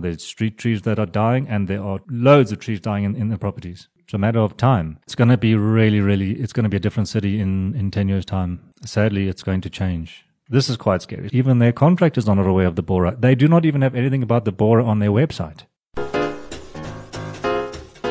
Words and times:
There's 0.00 0.24
street 0.24 0.58
trees 0.58 0.82
that 0.82 0.98
are 0.98 1.06
dying, 1.06 1.46
and 1.48 1.68
there 1.68 1.82
are 1.82 2.00
loads 2.08 2.52
of 2.52 2.58
trees 2.58 2.80
dying 2.80 3.04
in, 3.04 3.14
in 3.14 3.28
the 3.28 3.38
properties. 3.38 3.88
It's 3.98 4.14
a 4.14 4.18
matter 4.18 4.40
of 4.40 4.56
time. 4.56 4.98
It's 5.04 5.14
going 5.14 5.28
to 5.28 5.36
be 5.36 5.54
really, 5.54 6.00
really, 6.00 6.32
it's 6.32 6.52
going 6.52 6.64
to 6.64 6.70
be 6.70 6.76
a 6.76 6.80
different 6.80 7.08
city 7.08 7.40
in, 7.40 7.74
in 7.76 7.90
10 7.90 8.08
years' 8.08 8.24
time. 8.24 8.60
Sadly, 8.84 9.28
it's 9.28 9.42
going 9.42 9.60
to 9.60 9.70
change. 9.70 10.24
This 10.48 10.68
is 10.68 10.76
quite 10.76 11.02
scary. 11.02 11.28
Even 11.32 11.60
their 11.60 11.72
contractors 11.72 12.28
are 12.28 12.34
not 12.34 12.46
aware 12.46 12.66
of 12.66 12.74
the 12.74 12.82
borer. 12.82 13.12
They 13.12 13.36
do 13.36 13.46
not 13.46 13.64
even 13.64 13.82
have 13.82 13.94
anything 13.94 14.22
about 14.22 14.44
the 14.44 14.52
borer 14.52 14.82
on 14.82 14.98
their 14.98 15.10
website. 15.10 15.60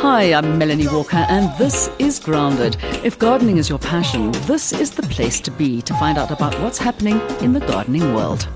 Hi, 0.01 0.33
I'm 0.33 0.57
Melanie 0.57 0.87
Walker, 0.87 1.25
and 1.27 1.53
this 1.57 1.89
is 1.99 2.17
Grounded. 2.17 2.77
If 3.03 3.19
gardening 3.19 3.57
is 3.57 3.67
your 3.67 3.79
passion, 3.79 4.31
this 4.47 4.71
is 4.71 4.91
the 4.91 5.01
place 5.03 5.41
to 5.41 5.51
be 5.51 5.81
to 5.81 5.93
find 5.95 6.17
out 6.17 6.31
about 6.31 6.57
what's 6.61 6.77
happening 6.77 7.19
in 7.41 7.51
the 7.51 7.59
gardening 7.59 8.13
world. 8.13 8.47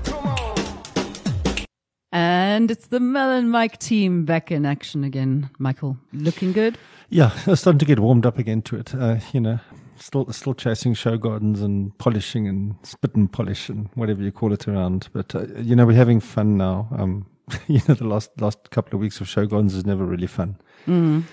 And 2.14 2.70
it's 2.70 2.86
the 2.86 3.00
Mel 3.00 3.32
and 3.32 3.50
Mike 3.50 3.78
team 3.78 4.24
back 4.24 4.52
in 4.52 4.64
action 4.64 5.02
again. 5.02 5.50
Michael, 5.58 5.98
looking 6.12 6.52
good? 6.52 6.78
Yeah, 7.08 7.32
I'm 7.44 7.56
starting 7.56 7.80
to 7.80 7.84
get 7.84 7.98
warmed 7.98 8.24
up 8.24 8.38
again 8.38 8.62
to 8.62 8.76
it. 8.76 8.94
Uh, 8.94 9.16
you 9.32 9.40
know, 9.40 9.58
still 9.98 10.32
still 10.32 10.54
chasing 10.54 10.94
show 10.94 11.16
gardens 11.16 11.60
and 11.60 11.96
polishing 11.98 12.46
and 12.46 12.76
spit 12.84 13.16
and 13.16 13.32
polish 13.32 13.68
and 13.68 13.88
whatever 13.94 14.22
you 14.22 14.30
call 14.30 14.52
it 14.52 14.68
around. 14.68 15.08
But 15.12 15.34
uh, 15.34 15.46
you 15.56 15.74
know, 15.74 15.86
we're 15.86 15.96
having 15.96 16.20
fun 16.20 16.56
now. 16.56 16.86
Um, 16.96 17.26
you 17.66 17.80
know, 17.88 17.94
the 17.94 18.06
last 18.06 18.30
last 18.40 18.70
couple 18.70 18.94
of 18.94 19.00
weeks 19.00 19.20
of 19.20 19.28
show 19.28 19.44
gardens 19.44 19.74
is 19.74 19.84
never 19.84 20.04
really 20.04 20.28
fun. 20.28 20.56
Mm. 20.86 21.24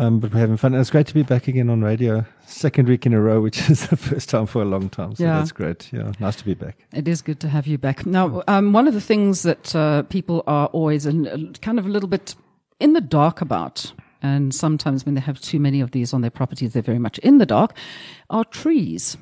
Um, 0.00 0.18
but 0.18 0.32
we're 0.32 0.40
having 0.40 0.56
fun. 0.56 0.72
And 0.72 0.80
it's 0.80 0.88
great 0.90 1.06
to 1.08 1.14
be 1.14 1.22
back 1.22 1.46
again 1.46 1.68
on 1.68 1.82
radio, 1.82 2.24
second 2.46 2.88
week 2.88 3.04
in 3.04 3.12
a 3.12 3.20
row, 3.20 3.40
which 3.42 3.58
is 3.70 3.86
the 3.88 3.96
first 3.98 4.30
time 4.30 4.46
for 4.46 4.62
a 4.62 4.64
long 4.64 4.88
time. 4.88 5.14
So 5.14 5.24
Yeah. 5.24 5.38
that's 5.38 5.52
great. 5.52 5.92
Yeah, 5.92 6.12
nice 6.18 6.36
to 6.36 6.44
be 6.44 6.54
back. 6.54 6.86
It 6.94 7.06
is 7.06 7.20
good 7.20 7.38
to 7.40 7.48
have 7.50 7.66
you 7.66 7.76
back. 7.76 8.06
Now, 8.06 8.42
um, 8.48 8.72
one 8.72 8.88
of 8.88 8.94
the 8.94 9.00
things 9.00 9.42
that 9.42 9.76
uh, 9.76 10.02
people 10.04 10.42
are 10.46 10.68
always 10.68 11.04
in, 11.04 11.52
kind 11.60 11.78
of 11.78 11.84
a 11.84 11.90
little 11.90 12.08
bit 12.08 12.34
in 12.78 12.94
the 12.94 13.02
dark 13.02 13.42
about, 13.42 13.92
and 14.22 14.54
sometimes 14.54 15.04
when 15.04 15.14
they 15.16 15.20
have 15.20 15.38
too 15.38 15.60
many 15.60 15.82
of 15.82 15.90
these 15.90 16.14
on 16.14 16.22
their 16.22 16.30
properties, 16.30 16.72
they're 16.72 16.82
very 16.82 16.98
much 16.98 17.18
in 17.18 17.36
the 17.36 17.46
dark, 17.46 17.76
are 18.30 18.44
trees. 18.46 19.18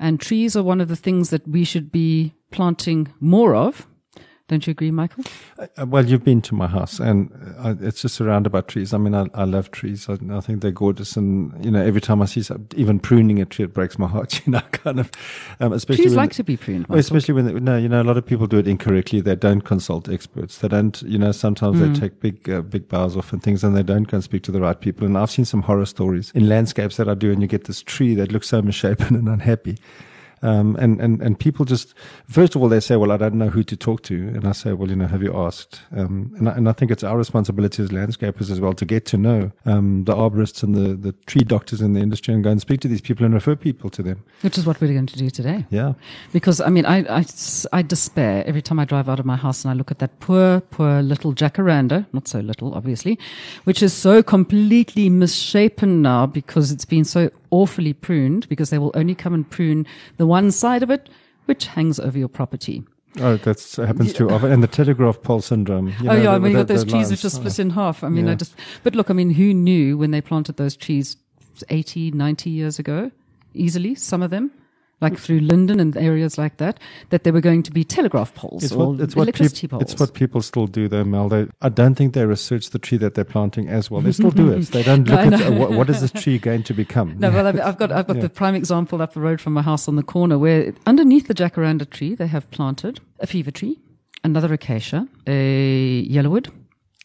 And 0.00 0.18
trees 0.18 0.56
are 0.56 0.62
one 0.62 0.80
of 0.80 0.88
the 0.88 0.96
things 0.96 1.28
that 1.28 1.46
we 1.46 1.64
should 1.64 1.92
be 1.92 2.34
planting 2.50 3.12
more 3.20 3.54
of. 3.54 3.86
Don't 4.48 4.66
you 4.66 4.72
agree, 4.72 4.90
Michael? 4.90 5.24
Uh, 5.58 5.86
well, 5.86 6.04
you've 6.04 6.24
been 6.24 6.42
to 6.42 6.54
my 6.54 6.66
house, 6.66 6.98
and 6.98 7.30
uh, 7.58 7.74
it's 7.80 8.02
just 8.02 8.14
surrounded 8.16 8.50
by 8.50 8.60
trees. 8.60 8.92
I 8.92 8.98
mean, 8.98 9.14
I, 9.14 9.26
I 9.34 9.44
love 9.44 9.70
trees. 9.70 10.08
I, 10.10 10.18
I 10.30 10.40
think 10.40 10.60
they're 10.60 10.70
gorgeous, 10.70 11.16
and 11.16 11.64
you 11.64 11.70
know, 11.70 11.80
every 11.82 12.00
time 12.00 12.20
I 12.20 12.26
see 12.26 12.42
some, 12.42 12.66
even 12.74 12.98
pruning 13.00 13.40
a 13.40 13.44
tree, 13.46 13.64
it 13.64 13.72
breaks 13.72 13.98
my 13.98 14.08
heart. 14.08 14.40
You 14.46 14.52
know, 14.52 14.60
kind 14.72 14.98
of, 14.98 15.10
um, 15.60 15.72
especially 15.72 16.04
Trees 16.04 16.10
when, 16.16 16.24
like 16.24 16.32
to 16.32 16.42
be 16.44 16.56
pruned. 16.56 16.86
Well, 16.88 16.98
especially 16.98 17.34
when 17.34 17.46
they, 17.46 17.52
no, 17.60 17.76
you 17.78 17.88
know, 17.88 18.02
a 18.02 18.04
lot 18.04 18.16
of 18.16 18.26
people 18.26 18.46
do 18.46 18.58
it 18.58 18.66
incorrectly. 18.66 19.20
They 19.20 19.36
don't 19.36 19.60
consult 19.62 20.08
experts. 20.08 20.58
They 20.58 20.68
don't, 20.68 21.00
you 21.02 21.18
know, 21.18 21.32
sometimes 21.32 21.78
Mm. 21.78 21.94
they 21.94 22.00
take 22.00 22.20
big, 22.20 22.50
uh, 22.50 22.62
big 22.62 22.88
boughs 22.88 23.16
off 23.16 23.32
and 23.32 23.42
things, 23.42 23.62
and 23.62 23.76
they 23.76 23.82
don't 23.84 24.04
go 24.04 24.16
and 24.16 24.24
speak 24.24 24.42
to 24.44 24.52
the 24.52 24.60
right 24.60 24.78
people. 24.78 25.06
And 25.06 25.16
I've 25.16 25.30
seen 25.30 25.44
some 25.44 25.62
horror 25.62 25.86
stories 25.86 26.32
in 26.34 26.48
landscapes 26.48 26.96
that 26.96 27.08
I 27.08 27.14
do, 27.14 27.30
and 27.30 27.40
you 27.40 27.46
get 27.48 27.64
this 27.64 27.82
tree 27.82 28.14
that 28.16 28.32
looks 28.32 28.48
so 28.48 28.60
misshapen 28.60 29.14
and 29.16 29.28
unhappy. 29.28 29.78
Um, 30.42 30.76
and, 30.76 31.00
and, 31.00 31.22
and 31.22 31.38
people 31.38 31.64
just, 31.64 31.94
first 32.28 32.54
of 32.54 32.62
all, 32.62 32.68
they 32.68 32.80
say, 32.80 32.96
well, 32.96 33.12
I 33.12 33.16
don't 33.16 33.34
know 33.34 33.48
who 33.48 33.62
to 33.64 33.76
talk 33.76 34.02
to. 34.04 34.14
And 34.14 34.46
I 34.46 34.52
say, 34.52 34.72
well, 34.72 34.88
you 34.88 34.96
know, 34.96 35.06
have 35.06 35.22
you 35.22 35.34
asked? 35.36 35.82
Um, 35.96 36.34
and 36.36 36.48
I, 36.48 36.52
and 36.52 36.68
I 36.68 36.72
think 36.72 36.90
it's 36.90 37.04
our 37.04 37.16
responsibility 37.16 37.82
as 37.82 37.90
landscapers 37.90 38.50
as 38.50 38.60
well 38.60 38.72
to 38.74 38.84
get 38.84 39.06
to 39.06 39.16
know, 39.16 39.52
um, 39.66 40.04
the 40.04 40.14
arborists 40.14 40.62
and 40.62 40.74
the, 40.74 40.94
the 40.94 41.12
tree 41.26 41.44
doctors 41.44 41.80
in 41.80 41.92
the 41.92 42.00
industry 42.00 42.34
and 42.34 42.42
go 42.42 42.50
and 42.50 42.60
speak 42.60 42.80
to 42.80 42.88
these 42.88 43.00
people 43.00 43.24
and 43.24 43.34
refer 43.34 43.54
people 43.54 43.90
to 43.90 44.02
them. 44.02 44.24
Which 44.40 44.58
is 44.58 44.66
what 44.66 44.80
we're 44.80 44.92
going 44.92 45.06
to 45.06 45.16
do 45.16 45.30
today. 45.30 45.66
Yeah. 45.70 45.94
Because 46.32 46.60
I 46.60 46.68
mean, 46.68 46.86
I, 46.86 47.20
I, 47.20 47.24
I 47.72 47.82
despair 47.82 48.44
every 48.46 48.62
time 48.62 48.78
I 48.78 48.84
drive 48.84 49.08
out 49.08 49.20
of 49.20 49.26
my 49.26 49.36
house 49.36 49.64
and 49.64 49.70
I 49.70 49.74
look 49.74 49.90
at 49.90 49.98
that 50.00 50.18
poor, 50.20 50.60
poor 50.60 51.02
little 51.02 51.32
jacaranda, 51.32 52.06
not 52.12 52.28
so 52.28 52.40
little, 52.40 52.74
obviously, 52.74 53.18
which 53.64 53.82
is 53.82 53.92
so 53.92 54.22
completely 54.22 55.08
misshapen 55.08 56.02
now 56.02 56.26
because 56.26 56.72
it's 56.72 56.84
been 56.84 57.04
so 57.04 57.30
awfully 57.50 57.92
pruned 57.92 58.48
because 58.48 58.70
they 58.70 58.78
will 58.78 58.90
only 58.94 59.14
come 59.14 59.34
and 59.34 59.48
prune 59.50 59.86
the 60.16 60.26
one 60.38 60.50
side 60.50 60.82
of 60.82 60.90
it, 60.96 61.08
which 61.48 61.66
hangs 61.76 61.98
over 62.00 62.18
your 62.18 62.28
property. 62.28 62.76
Oh, 63.20 63.36
that's 63.36 63.76
happens 63.76 64.12
too 64.18 64.28
often. 64.30 64.50
And 64.52 64.62
the 64.62 64.72
telegraph 64.80 65.18
pole 65.22 65.42
syndrome. 65.42 65.88
you 65.88 65.94
oh 66.00 66.14
know, 66.14 66.22
yeah, 66.22 66.30
I 66.30 66.34
the- 66.34 66.40
mean, 66.40 66.52
you 66.52 66.58
got 66.58 66.68
those 66.68 66.84
trees 66.92 67.10
which 67.10 67.24
are 67.26 67.34
split 67.38 67.58
Oh. 67.58 67.62
in 67.64 67.70
half. 67.70 68.02
I 68.02 68.08
mean, 68.08 68.26
I 68.28 68.34
just, 68.34 68.54
but 68.84 68.94
look, 68.94 69.10
I 69.10 69.14
mean, 69.20 69.30
who 69.40 69.52
knew 69.52 69.98
when 69.98 70.10
they 70.12 70.22
planted 70.30 70.56
those 70.56 70.74
trees 70.76 71.16
80, 71.68 72.10
90 72.12 72.48
years 72.50 72.78
ago, 72.78 73.10
easily, 73.52 73.94
some 73.94 74.22
of 74.26 74.30
them, 74.30 74.50
like 75.02 75.18
through 75.18 75.40
Linden 75.40 75.80
and 75.80 75.96
areas 75.96 76.38
like 76.38 76.56
that, 76.56 76.78
that 77.10 77.24
there 77.24 77.32
were 77.32 77.40
going 77.42 77.62
to 77.64 77.70
be 77.70 77.84
telegraph 77.84 78.34
poles 78.34 78.64
It's 78.64 78.72
or 78.72 78.92
what, 78.92 79.00
it's, 79.00 79.14
what 79.16 79.24
electricity 79.24 79.62
peop- 79.66 79.70
poles. 79.72 79.82
it's 79.82 80.00
what 80.00 80.14
people 80.14 80.40
still 80.40 80.66
do 80.66 80.88
though, 80.88 81.04
Mel. 81.04 81.28
They, 81.28 81.46
I 81.60 81.68
don't 81.68 81.94
think 81.94 82.14
they 82.14 82.24
research 82.24 82.70
the 82.70 82.78
tree 82.78 82.98
that 82.98 83.14
they're 83.14 83.24
planting 83.24 83.68
as 83.68 83.90
well. 83.90 84.00
They 84.00 84.12
still 84.12 84.30
do 84.30 84.50
it. 84.52 84.68
They 84.68 84.82
don't 84.82 85.06
look 85.08 85.18
I 85.18 85.26
at 85.26 85.34
uh, 85.34 85.52
what, 85.52 85.72
what 85.72 85.90
is 85.90 86.00
this 86.00 86.12
tree 86.12 86.38
going 86.38 86.62
to 86.62 86.72
become. 86.74 87.18
No, 87.18 87.30
well, 87.30 87.46
I've, 87.46 87.60
I've 87.60 87.78
got 87.78 87.92
I've 87.92 88.06
got 88.06 88.20
the 88.20 88.30
prime 88.30 88.54
example 88.54 89.02
up 89.02 89.12
the 89.12 89.20
road 89.20 89.40
from 89.40 89.52
my 89.52 89.62
house 89.62 89.88
on 89.88 89.96
the 89.96 90.02
corner 90.02 90.38
where 90.38 90.72
underneath 90.86 91.26
the 91.28 91.34
jacaranda 91.34 91.88
tree 91.90 92.14
they 92.14 92.28
have 92.28 92.50
planted 92.50 93.00
a 93.20 93.26
fever 93.26 93.50
tree, 93.50 93.78
another 94.24 94.52
acacia, 94.52 95.08
a 95.26 96.06
yellowwood, 96.08 96.50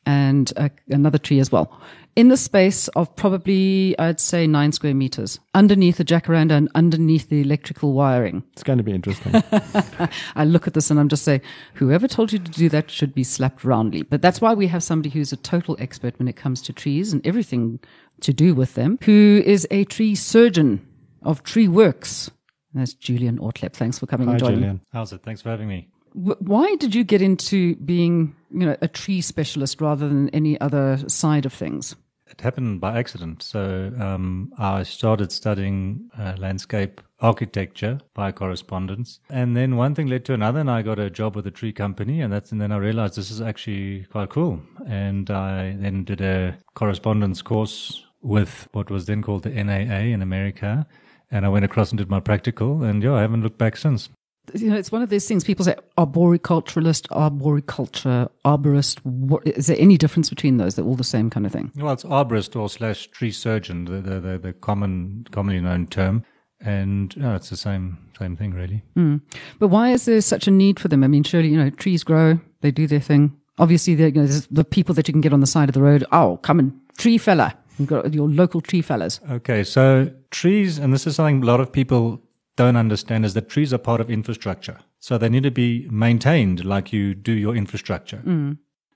and 0.07 0.53
a, 0.55 0.71
another 0.87 1.17
tree 1.17 1.39
as 1.39 1.51
well. 1.51 1.79
In 2.15 2.29
the 2.29 2.37
space 2.37 2.87
of 2.89 3.15
probably 3.15 3.93
I'd 3.99 4.19
say 4.19 4.47
nine 4.47 4.71
square 4.71 4.95
meters 4.95 5.39
underneath 5.53 5.97
the 5.97 6.05
jacaranda 6.05 6.53
and 6.53 6.69
underneath 6.73 7.29
the 7.29 7.41
electrical 7.41 7.93
wiring. 7.93 8.41
It's 8.53 8.63
going 8.63 8.79
to 8.79 8.83
be 8.83 8.93
interesting. 8.93 9.43
I 10.35 10.45
look 10.45 10.65
at 10.65 10.73
this 10.73 10.89
and 10.89 10.99
I'm 10.99 11.09
just 11.09 11.23
saying, 11.23 11.41
whoever 11.75 12.07
told 12.07 12.31
you 12.31 12.39
to 12.39 12.51
do 12.51 12.69
that 12.69 12.89
should 12.89 13.13
be 13.13 13.23
slapped 13.23 13.63
roundly. 13.63 14.01
But 14.01 14.23
that's 14.23 14.41
why 14.41 14.55
we 14.55 14.65
have 14.67 14.81
somebody 14.81 15.09
who's 15.09 15.31
a 15.31 15.37
total 15.37 15.75
expert 15.79 16.17
when 16.17 16.27
it 16.27 16.37
comes 16.37 16.61
to 16.63 16.73
trees 16.73 17.13
and 17.13 17.25
everything 17.27 17.79
to 18.21 18.33
do 18.33 18.55
with 18.55 18.73
them, 18.73 18.97
who 19.03 19.43
is 19.45 19.67
a 19.69 19.83
tree 19.83 20.15
surgeon 20.15 20.87
of 21.21 21.43
Tree 21.43 21.67
Works. 21.67 22.31
And 22.73 22.81
that's 22.81 22.93
Julian 22.93 23.37
Ortlep. 23.37 23.73
Thanks 23.73 23.99
for 23.99 24.07
coming 24.07 24.27
Hi, 24.27 24.33
and 24.33 24.39
joining. 24.39 24.59
Julian. 24.59 24.81
How's 24.91 25.13
it? 25.13 25.21
Thanks 25.21 25.41
for 25.41 25.49
having 25.49 25.67
me. 25.67 25.89
Why 26.17 26.75
did 26.75 26.95
you 26.95 27.03
get 27.03 27.21
into 27.21 27.75
being, 27.75 28.35
you 28.49 28.65
know, 28.65 28.75
a 28.81 28.87
tree 28.87 29.21
specialist 29.21 29.79
rather 29.79 30.07
than 30.07 30.29
any 30.29 30.59
other 30.59 30.97
side 31.07 31.45
of 31.45 31.53
things? 31.53 31.95
It 32.25 32.41
happened 32.41 32.81
by 32.81 32.97
accident. 32.97 33.43
So 33.43 33.93
um, 33.99 34.51
I 34.57 34.81
started 34.81 35.31
studying 35.31 36.09
uh, 36.17 36.33
landscape 36.39 37.01
architecture 37.19 37.99
by 38.15 38.31
correspondence, 38.31 39.19
and 39.29 39.55
then 39.55 39.75
one 39.75 39.93
thing 39.93 40.07
led 40.07 40.25
to 40.25 40.33
another, 40.33 40.59
and 40.59 40.71
I 40.71 40.81
got 40.81 40.99
a 40.99 41.09
job 41.09 41.35
with 41.35 41.47
a 41.47 41.51
tree 41.51 41.71
company, 41.71 42.21
and 42.21 42.33
that's 42.33 42.51
and 42.51 42.59
then 42.59 42.71
I 42.71 42.77
realized 42.77 43.15
this 43.15 43.31
is 43.31 43.41
actually 43.41 44.05
quite 44.11 44.29
cool, 44.29 44.61
and 44.87 45.29
I 45.29 45.75
then 45.79 46.03
did 46.03 46.21
a 46.21 46.57
correspondence 46.73 47.41
course 47.41 48.03
with 48.21 48.67
what 48.71 48.89
was 48.89 49.05
then 49.05 49.21
called 49.21 49.43
the 49.43 49.51
NAA 49.51 50.13
in 50.13 50.21
America, 50.21 50.85
and 51.31 51.45
I 51.45 51.49
went 51.49 51.65
across 51.65 51.91
and 51.91 51.97
did 51.97 52.09
my 52.09 52.19
practical, 52.19 52.83
and 52.83 53.01
yeah, 53.01 53.13
I 53.13 53.21
haven't 53.21 53.43
looked 53.43 53.57
back 53.57 53.77
since. 53.77 54.09
You 54.53 54.69
know, 54.69 54.77
it's 54.77 54.91
one 54.91 55.01
of 55.01 55.09
those 55.09 55.27
things. 55.27 55.43
People 55.43 55.65
say 55.65 55.75
arboriculturalist, 55.97 57.07
arboriculture, 57.11 58.29
arborist. 58.45 58.99
What, 59.03 59.45
is 59.45 59.67
there 59.67 59.77
any 59.79 59.97
difference 59.97 60.29
between 60.29 60.57
those? 60.57 60.75
They're 60.75 60.85
all 60.85 60.95
the 60.95 61.03
same 61.03 61.29
kind 61.29 61.45
of 61.45 61.51
thing. 61.51 61.71
Well, 61.75 61.93
it's 61.93 62.03
arborist 62.03 62.59
or 62.59 62.69
slash 62.69 63.07
tree 63.07 63.31
surgeon, 63.31 63.85
the 63.85 64.01
the, 64.01 64.19
the, 64.19 64.37
the 64.37 64.53
common 64.53 65.25
commonly 65.31 65.61
known 65.61 65.87
term, 65.87 66.23
and 66.61 67.15
yeah, 67.15 67.35
it's 67.35 67.49
the 67.49 67.57
same 67.57 67.97
same 68.17 68.35
thing 68.35 68.51
really. 68.53 68.83
Hmm. 68.95 69.17
But 69.59 69.67
why 69.67 69.91
is 69.91 70.05
there 70.05 70.21
such 70.21 70.47
a 70.47 70.51
need 70.51 70.79
for 70.79 70.87
them? 70.87 71.03
I 71.03 71.07
mean, 71.07 71.23
surely, 71.23 71.49
you 71.49 71.57
know, 71.57 71.69
trees 71.69 72.03
grow, 72.03 72.39
they 72.61 72.71
do 72.71 72.87
their 72.87 73.01
thing. 73.01 73.35
Obviously, 73.59 73.93
you 73.93 74.11
know, 74.11 74.25
the 74.27 74.63
people 74.63 74.93
that 74.95 75.07
you 75.07 75.13
can 75.13 75.21
get 75.21 75.33
on 75.33 75.39
the 75.39 75.47
side 75.47 75.67
of 75.69 75.73
the 75.73 75.81
road. 75.81 76.05
Oh, 76.11 76.37
come 76.43 76.59
and 76.59 76.79
tree 76.97 77.17
fella. 77.17 77.57
You've 77.79 77.89
got 77.89 78.13
your 78.13 78.27
local 78.27 78.61
tree 78.61 78.81
fellas. 78.81 79.19
Okay, 79.29 79.63
so 79.63 80.11
trees, 80.31 80.79
and 80.79 80.93
this 80.93 81.05
is 81.05 81.15
something 81.15 81.43
a 81.43 81.45
lot 81.45 81.59
of 81.59 81.71
people 81.71 82.21
don't 82.57 82.75
understand, 82.75 83.23
is 83.25 83.33
that 83.35 83.47
trees 83.47 83.71
are 83.73 83.77
part 83.89 84.01
of 84.01 84.09
infrastructure. 84.09 84.77
So 84.99 85.17
they 85.17 85.29
need 85.29 85.43
to 85.43 85.51
be 85.51 85.87
maintained 85.89 86.65
like 86.65 86.91
you 86.91 87.15
do 87.15 87.31
your 87.31 87.55
infrastructure. 87.55 88.21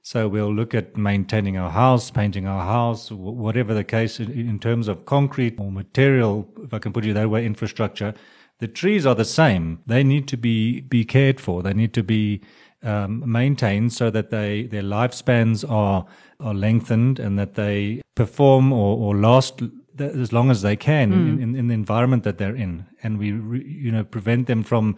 So 0.04 0.28
we'll 0.28 0.54
look 0.54 0.74
at 0.74 0.98
maintaining 0.98 1.58
our 1.58 1.70
house, 1.70 2.10
painting 2.12 2.48
our 2.48 2.66
house, 2.66 3.12
whatever 3.12 3.74
the 3.74 3.84
case 3.84 4.20
in- 4.20 4.32
in 4.32 4.58
terms 4.60 4.88
of 4.88 5.06
concrete 5.06 5.56
or 5.60 5.72
material, 5.72 6.34
if 6.66 6.74
I 6.74 6.80
can 6.80 6.92
put 6.92 7.06
it 7.06 7.14
that 7.14 7.30
way, 7.30 7.46
infrastructure. 7.46 8.14
The 8.58 8.68
trees 8.68 9.06
are 9.06 9.16
the 9.16 9.26
same. 9.42 9.66
They 9.86 10.04
need 10.04 10.28
to 10.30 10.38
be, 10.38 10.82
be 10.82 11.06
cared 11.06 11.40
for. 11.40 11.62
They 11.64 11.74
need 11.74 11.94
to 11.94 12.04
be 12.04 12.42
um, 12.84 13.22
maintained 13.32 13.94
so 13.94 14.10
that 14.10 14.32
they, 14.32 14.64
their 14.74 14.82
lifespans 14.84 15.64
are, 15.70 16.06
are 16.40 16.54
lengthened 16.56 17.20
and 17.20 17.38
that 17.38 17.54
they 17.54 18.02
perform 18.16 18.74
or, 18.74 18.98
or 18.98 19.16
last 19.16 19.62
th- 20.02 20.16
as 20.16 20.34
long 20.34 20.50
as 20.50 20.62
they 20.62 20.76
can 20.76 21.12
hmm. 21.12 21.28
in, 21.30 21.44
in, 21.44 21.56
in 21.56 21.68
the 21.68 21.74
environment 21.74 22.24
that 22.24 22.38
they're 22.38 22.56
in. 22.56 22.86
And 23.04 23.18
we, 23.18 23.32
re, 23.32 23.64
you 23.66 23.92
know, 23.92 24.04
prevent 24.04 24.48
them 24.48 24.64
from, 24.64 24.96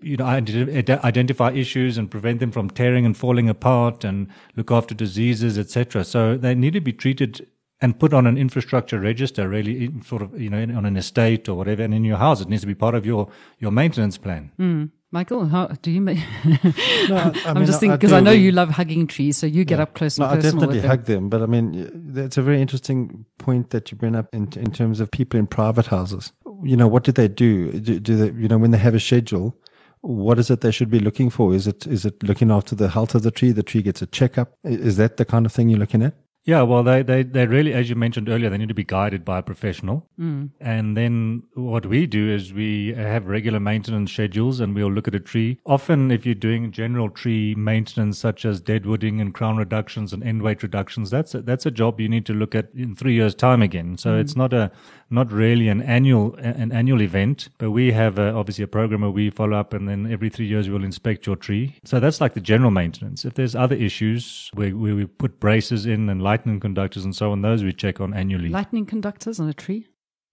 you 0.00 0.16
know, 0.16 0.24
ident- 0.24 1.02
identify 1.02 1.50
issues 1.52 1.98
and 1.98 2.10
prevent 2.10 2.40
them 2.40 2.50
from 2.50 2.70
tearing 2.70 3.06
and 3.06 3.16
falling 3.16 3.48
apart 3.48 4.04
and 4.04 4.28
look 4.56 4.70
after 4.70 4.94
diseases, 4.94 5.58
etc. 5.58 6.04
So 6.04 6.36
they 6.36 6.54
need 6.54 6.74
to 6.74 6.80
be 6.80 6.92
treated 6.92 7.46
and 7.80 7.98
put 7.98 8.14
on 8.14 8.26
an 8.26 8.38
infrastructure 8.38 8.98
register, 8.98 9.48
really, 9.48 9.84
in 9.84 10.02
sort 10.02 10.22
of, 10.22 10.40
you 10.40 10.48
know, 10.48 10.62
on 10.76 10.86
an 10.86 10.96
estate 10.96 11.48
or 11.48 11.54
whatever, 11.54 11.82
and 11.82 11.92
in 11.92 12.04
your 12.04 12.16
house, 12.16 12.40
it 12.40 12.48
needs 12.48 12.62
to 12.62 12.66
be 12.66 12.74
part 12.74 12.94
of 12.94 13.04
your 13.04 13.28
your 13.58 13.70
maintenance 13.70 14.16
plan. 14.18 14.50
Hmm. 14.56 14.84
Michael, 15.16 15.46
how 15.46 15.66
do 15.80 15.90
you 15.90 16.02
make? 16.02 16.18
No, 16.44 17.16
I 17.16 17.42
I'm 17.46 17.54
mean, 17.56 17.66
just 17.66 17.80
thinking 17.80 17.96
because 17.96 18.10
do 18.10 18.16
I 18.16 18.20
know 18.20 18.32
you 18.32 18.52
love 18.52 18.70
hugging 18.70 19.06
trees, 19.06 19.38
so 19.38 19.46
you 19.46 19.64
get 19.64 19.80
up 19.80 19.94
close 19.94 20.18
No, 20.18 20.26
and 20.26 20.32
I 20.32 20.36
personal 20.36 20.52
definitely 20.60 20.76
with 20.76 20.82
them. 20.82 20.90
hug 20.90 21.04
them, 21.06 21.28
but 21.30 21.42
I 21.42 21.46
mean, 21.46 22.12
it's 22.14 22.36
a 22.36 22.42
very 22.42 22.60
interesting 22.60 23.24
point 23.38 23.70
that 23.70 23.90
you 23.90 23.96
bring 23.96 24.14
up 24.14 24.28
in, 24.34 24.48
in 24.56 24.70
terms 24.72 25.00
of 25.00 25.10
people 25.10 25.40
in 25.40 25.46
private 25.46 25.86
houses. 25.86 26.32
You 26.62 26.76
know, 26.76 26.88
what 26.88 27.04
do 27.04 27.12
they 27.12 27.28
do? 27.28 27.72
Do, 27.80 27.98
do 27.98 28.16
they, 28.16 28.30
you 28.42 28.48
know, 28.48 28.58
when 28.58 28.72
they 28.72 28.78
have 28.78 28.94
a 28.94 29.00
schedule, 29.00 29.56
what 30.02 30.38
is 30.38 30.50
it 30.50 30.60
they 30.60 30.70
should 30.70 30.90
be 30.90 31.00
looking 31.00 31.30
for? 31.30 31.54
Is 31.54 31.66
it 31.66 31.86
is 31.86 32.04
it 32.04 32.22
looking 32.22 32.50
after 32.50 32.74
the 32.74 32.88
health 32.90 33.14
of 33.14 33.22
the 33.22 33.30
tree? 33.30 33.52
The 33.52 33.62
tree 33.62 33.82
gets 33.82 34.02
a 34.02 34.06
checkup. 34.06 34.48
I- 34.64 34.68
Is 34.90 34.96
that 34.98 35.16
the 35.16 35.24
kind 35.24 35.46
of 35.46 35.52
thing 35.52 35.70
you're 35.70 35.78
looking 35.86 36.02
at? 36.02 36.14
Yeah, 36.46 36.62
well, 36.62 36.84
they, 36.84 37.02
they, 37.02 37.24
they 37.24 37.44
really, 37.44 37.74
as 37.74 37.90
you 37.90 37.96
mentioned 37.96 38.28
earlier, 38.28 38.48
they 38.48 38.56
need 38.56 38.68
to 38.68 38.74
be 38.74 38.84
guided 38.84 39.24
by 39.24 39.38
a 39.38 39.42
professional. 39.42 40.06
Mm. 40.18 40.50
And 40.60 40.96
then 40.96 41.42
what 41.54 41.84
we 41.84 42.06
do 42.06 42.30
is 42.30 42.54
we 42.54 42.94
have 42.94 43.26
regular 43.26 43.58
maintenance 43.58 44.12
schedules 44.12 44.60
and 44.60 44.72
we'll 44.72 44.92
look 44.92 45.08
at 45.08 45.14
a 45.16 45.20
tree. 45.20 45.58
Often, 45.66 46.12
if 46.12 46.24
you're 46.24 46.36
doing 46.36 46.70
general 46.70 47.10
tree 47.10 47.56
maintenance, 47.56 48.18
such 48.18 48.44
as 48.44 48.62
deadwooding 48.62 49.20
and 49.20 49.34
crown 49.34 49.56
reductions 49.56 50.12
and 50.12 50.22
end 50.22 50.40
weight 50.40 50.62
reductions, 50.62 51.10
that's 51.10 51.34
a, 51.34 51.42
that's 51.42 51.66
a 51.66 51.70
job 51.72 52.00
you 52.00 52.08
need 52.08 52.24
to 52.26 52.32
look 52.32 52.54
at 52.54 52.68
in 52.76 52.94
three 52.94 53.14
years' 53.14 53.34
time 53.34 53.60
again. 53.60 53.98
So 53.98 54.16
it's 54.16 54.36
not 54.36 54.52
a, 54.52 54.70
not 55.08 55.30
really 55.30 55.68
an 55.68 55.82
annual, 55.82 56.34
an 56.36 56.72
annual 56.72 57.00
event, 57.00 57.48
but 57.58 57.70
we 57.70 57.92
have 57.92 58.18
a, 58.18 58.32
obviously 58.32 58.64
a 58.64 58.68
program 58.68 59.02
where 59.02 59.10
we 59.10 59.30
follow 59.30 59.56
up 59.56 59.72
and 59.72 59.88
then 59.88 60.10
every 60.10 60.28
three 60.28 60.46
years 60.46 60.68
we'll 60.68 60.84
inspect 60.84 61.26
your 61.26 61.36
tree. 61.36 61.76
So 61.84 62.00
that's 62.00 62.20
like 62.20 62.34
the 62.34 62.40
general 62.40 62.70
maintenance. 62.70 63.24
If 63.24 63.34
there's 63.34 63.54
other 63.54 63.76
issues 63.76 64.50
where, 64.54 64.70
where 64.70 64.96
we 64.96 65.06
put 65.06 65.38
braces 65.38 65.86
in 65.86 66.08
and 66.08 66.22
lightning 66.22 66.58
conductors 66.58 67.04
and 67.04 67.14
so 67.14 67.30
on, 67.32 67.42
those 67.42 67.62
we 67.62 67.72
check 67.72 68.00
on 68.00 68.14
annually. 68.14 68.48
Lightning 68.48 68.86
conductors 68.86 69.38
on 69.38 69.48
a 69.48 69.54
tree. 69.54 69.86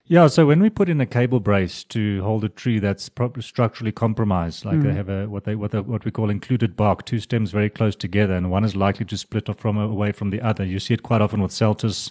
Yeah, 0.06 0.26
so 0.26 0.44
when 0.44 0.60
we 0.60 0.68
put 0.68 0.90
in 0.90 1.00
a 1.00 1.06
cable 1.06 1.40
brace 1.40 1.82
to 1.84 2.22
hold 2.22 2.44
a 2.44 2.50
tree 2.50 2.78
that's 2.78 3.10
structurally 3.40 3.92
compromised, 3.92 4.66
like 4.66 4.82
they 4.82 4.90
mm. 4.90 4.96
have 4.96 5.08
a 5.08 5.26
what 5.30 5.44
they 5.44 5.54
what 5.54 5.70
they, 5.70 5.80
what 5.80 6.04
we 6.04 6.10
call 6.10 6.28
included 6.28 6.76
bark, 6.76 7.06
two 7.06 7.18
stems 7.20 7.52
very 7.52 7.70
close 7.70 7.96
together, 7.96 8.34
and 8.34 8.50
one 8.50 8.64
is 8.64 8.76
likely 8.76 9.06
to 9.06 9.16
split 9.16 9.48
off 9.48 9.58
from 9.58 9.78
away 9.78 10.12
from 10.12 10.28
the 10.28 10.42
other. 10.42 10.62
You 10.62 10.78
see 10.78 10.92
it 10.92 11.02
quite 11.02 11.22
often 11.22 11.40
with 11.40 11.52
Celtis, 11.52 12.10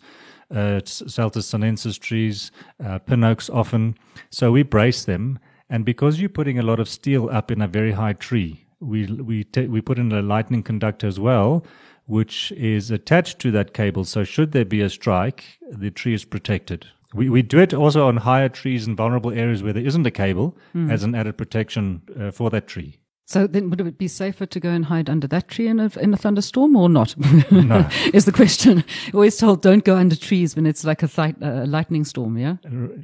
uh, 0.54 0.82
Celtis 0.84 1.44
sinensis 1.44 1.98
trees, 1.98 2.52
uh, 2.84 3.00
pin 3.00 3.24
oaks 3.24 3.50
often. 3.50 3.96
So 4.30 4.52
we 4.52 4.64
brace 4.64 5.04
them, 5.06 5.40
and 5.70 5.84
because 5.84 6.20
you're 6.20 6.30
putting 6.30 6.60
a 6.60 6.64
lot 6.64 6.80
of 6.80 6.88
steel 6.88 7.30
up 7.30 7.52
in 7.52 7.62
a 7.62 7.68
very 7.68 7.92
high 7.94 8.14
tree, 8.14 8.66
we 8.80 9.06
we 9.06 9.44
ta- 9.44 9.70
we 9.70 9.82
put 9.82 9.98
in 9.98 10.12
a 10.12 10.22
lightning 10.22 10.64
conductor 10.64 11.08
as 11.08 11.20
well, 11.20 11.66
which 12.06 12.52
is 12.54 12.92
attached 12.92 13.40
to 13.40 13.52
that 13.52 13.74
cable. 13.74 14.04
So 14.06 14.24
should 14.24 14.52
there 14.52 14.66
be 14.66 14.82
a 14.82 14.90
strike, 14.90 15.44
the 15.72 15.92
tree 15.92 16.14
is 16.14 16.26
protected. 16.26 16.86
We, 17.14 17.30
we 17.30 17.44
do 17.44 17.60
it 17.60 17.74
also 17.74 18.08
on 18.08 18.18
higher 18.18 18.50
trees 18.50 18.88
and 18.88 18.98
vulnerable 18.98 19.32
areas 19.32 19.62
where 19.62 19.74
there 19.74 19.86
isn't 19.86 20.06
a 20.06 20.12
cable 20.12 20.58
as 20.90 21.04
an 21.04 21.14
added 21.14 21.38
protection 21.38 22.02
uh, 22.20 22.32
for 22.32 22.50
that 22.50 22.68
tree. 22.68 22.98
So 23.26 23.48
then, 23.48 23.70
would 23.70 23.80
it 23.80 23.98
be 23.98 24.08
safer 24.10 24.46
to 24.46 24.60
go 24.60 24.70
and 24.70 24.86
hide 24.86 25.10
under 25.10 25.28
that 25.28 25.48
tree 25.48 25.68
in 25.68 25.80
a 25.80 25.90
in 26.00 26.14
a 26.14 26.18
thunderstorm 26.18 26.76
or 26.76 26.90
not? 26.90 27.16
No. 27.52 27.90
is 28.14 28.26
the 28.26 28.32
question. 28.32 28.84
Always 29.14 29.38
told, 29.38 29.62
don't 29.62 29.86
go 29.86 29.96
under 29.96 30.16
trees 30.16 30.56
when 30.56 30.66
it's 30.66 30.84
like 30.84 31.04
a 31.04 31.08
th- 31.08 31.36
uh, 31.42 31.64
lightning 31.66 32.04
storm. 32.04 32.38
Yeah. 32.38 32.58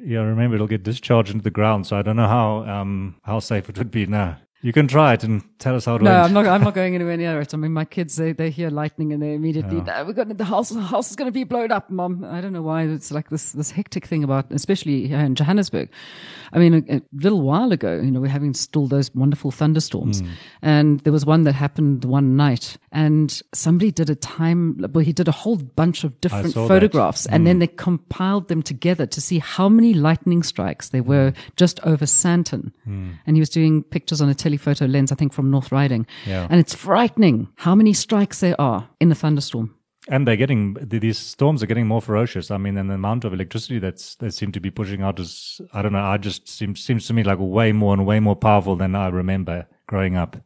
Yeah, 0.04 0.22
remember 0.22 0.56
it'll 0.56 0.68
get 0.68 0.84
discharged 0.84 1.32
into 1.32 1.44
the 1.44 1.52
ground, 1.52 1.88
so 1.88 1.98
I 1.98 2.02
don't 2.02 2.18
know 2.18 2.28
how 2.28 2.66
um, 2.66 3.16
how 3.24 3.40
safe 3.40 3.70
it 3.70 3.78
would 3.78 3.92
be 3.92 4.06
now. 4.06 4.38
You 4.62 4.74
can 4.74 4.88
try 4.90 5.14
it 5.14 5.24
and 5.24 5.42
tell 5.58 5.76
us 5.76 5.86
how 5.86 5.96
it 5.96 6.02
No, 6.02 6.12
went. 6.12 6.24
I'm 6.26 6.34
not. 6.34 6.46
I'm 6.48 6.62
not 6.64 6.74
going 6.74 6.94
anywhere 6.94 7.16
near 7.16 7.40
it. 7.40 7.54
I 7.54 7.58
mean, 7.58 7.72
my 7.72 7.86
kids 7.86 8.18
they, 8.18 8.34
they 8.34 8.50
hear 8.50 8.70
lightning 8.70 9.14
and 9.14 9.22
they 9.24 9.34
immediately 9.34 9.80
"No, 9.82 10.04
we're 10.06 10.12
going 10.14 10.28
to, 10.28 10.34
the 10.34 10.44
house. 10.44 10.70
The 10.70 10.82
house 10.82 11.10
is 11.10 11.16
going 11.16 11.28
to 11.30 11.32
be 11.32 11.46
blown 11.46 11.72
up, 11.72 11.90
mom. 11.90 12.26
I 12.26 12.42
don't 12.42 12.52
know 12.52 12.62
why 12.62 12.84
it's 12.84 13.10
like 13.10 13.30
this 13.30 13.54
this 13.54 13.72
hectic 13.72 14.06
thing 14.06 14.22
about, 14.24 14.52
especially 14.52 15.08
here 15.08 15.20
in 15.20 15.36
Johannesburg. 15.36 15.90
I 16.52 16.60
mean, 16.60 16.74
a, 16.74 16.96
a 16.98 17.02
little 17.14 17.42
while 17.42 17.72
ago, 17.72 18.02
you 18.02 18.12
know, 18.12 18.20
we're 18.20 18.28
having 18.28 18.54
still 18.54 18.88
those 18.88 19.14
wonderful 19.16 19.52
thunderstorms, 19.52 20.20
Hmm. 20.22 20.28
and 20.62 21.00
there 21.02 21.14
was 21.14 21.26
one 21.26 21.44
that 21.44 21.54
happened 21.54 22.04
one 22.04 22.36
night, 22.36 22.78
and 22.92 23.42
somebody 23.54 23.92
did 23.92 24.10
a 24.10 24.16
time. 24.16 24.86
Well, 24.94 25.06
he 25.06 25.14
did 25.14 25.30
a 25.30 25.32
whole 25.44 25.56
bunch 25.58 26.04
of 26.04 26.20
different 26.20 26.54
photographs, 26.54 27.26
and 27.28 27.48
then 27.48 27.60
they 27.60 27.68
compiled 27.68 28.50
them 28.50 28.62
together 28.62 29.06
to 29.06 29.22
see 29.22 29.40
how 29.40 29.70
many 29.70 29.94
lightning 29.94 30.44
strikes 30.44 30.90
there 30.90 31.04
were 31.04 31.32
just 31.56 31.80
over 31.86 32.06
Sandton, 32.06 32.74
and 32.86 33.38
he 33.38 33.40
was 33.40 33.50
doing 33.50 33.84
pictures 33.84 34.20
on 34.20 34.28
a 34.30 34.34
telephoto 34.50 34.86
lens, 34.86 35.12
I 35.12 35.16
think, 35.16 35.34
from 35.34 35.52
North 35.52 35.72
Riding. 35.72 36.06
Yeah. 36.26 36.48
And 36.50 36.60
it's 36.60 36.74
frightening 36.74 37.50
how 37.58 37.76
many 37.76 37.94
strikes 37.94 38.40
there 38.40 38.60
are 38.60 38.90
in 39.00 39.12
a 39.12 39.16
thunderstorm. 39.16 39.76
And 40.08 40.28
they're 40.28 40.38
getting 40.38 40.76
these 40.82 41.20
storms 41.20 41.62
are 41.62 41.68
getting 41.68 41.86
more 41.86 42.02
ferocious. 42.02 42.50
I 42.50 42.58
mean, 42.58 42.78
and 42.78 42.90
the 42.90 42.96
amount 42.96 43.26
of 43.26 43.34
electricity 43.34 43.78
that's 43.80 44.16
they 44.16 44.32
seem 44.32 44.52
to 44.54 44.60
be 44.60 44.72
pushing 44.72 45.04
out 45.04 45.20
is 45.20 45.62
I 45.72 45.84
don't 45.84 45.94
know. 45.94 46.04
I 46.04 46.18
just 46.18 46.48
seems 46.48 46.84
seems 46.84 47.06
to 47.08 47.14
me 47.14 47.24
like 47.24 47.38
way 47.40 47.72
more 47.74 47.94
and 47.94 48.06
way 48.08 48.20
more 48.20 48.36
powerful 48.36 48.76
than 48.76 48.96
I 48.96 49.10
remember 49.10 49.68
growing 49.86 50.16
up. 50.16 50.38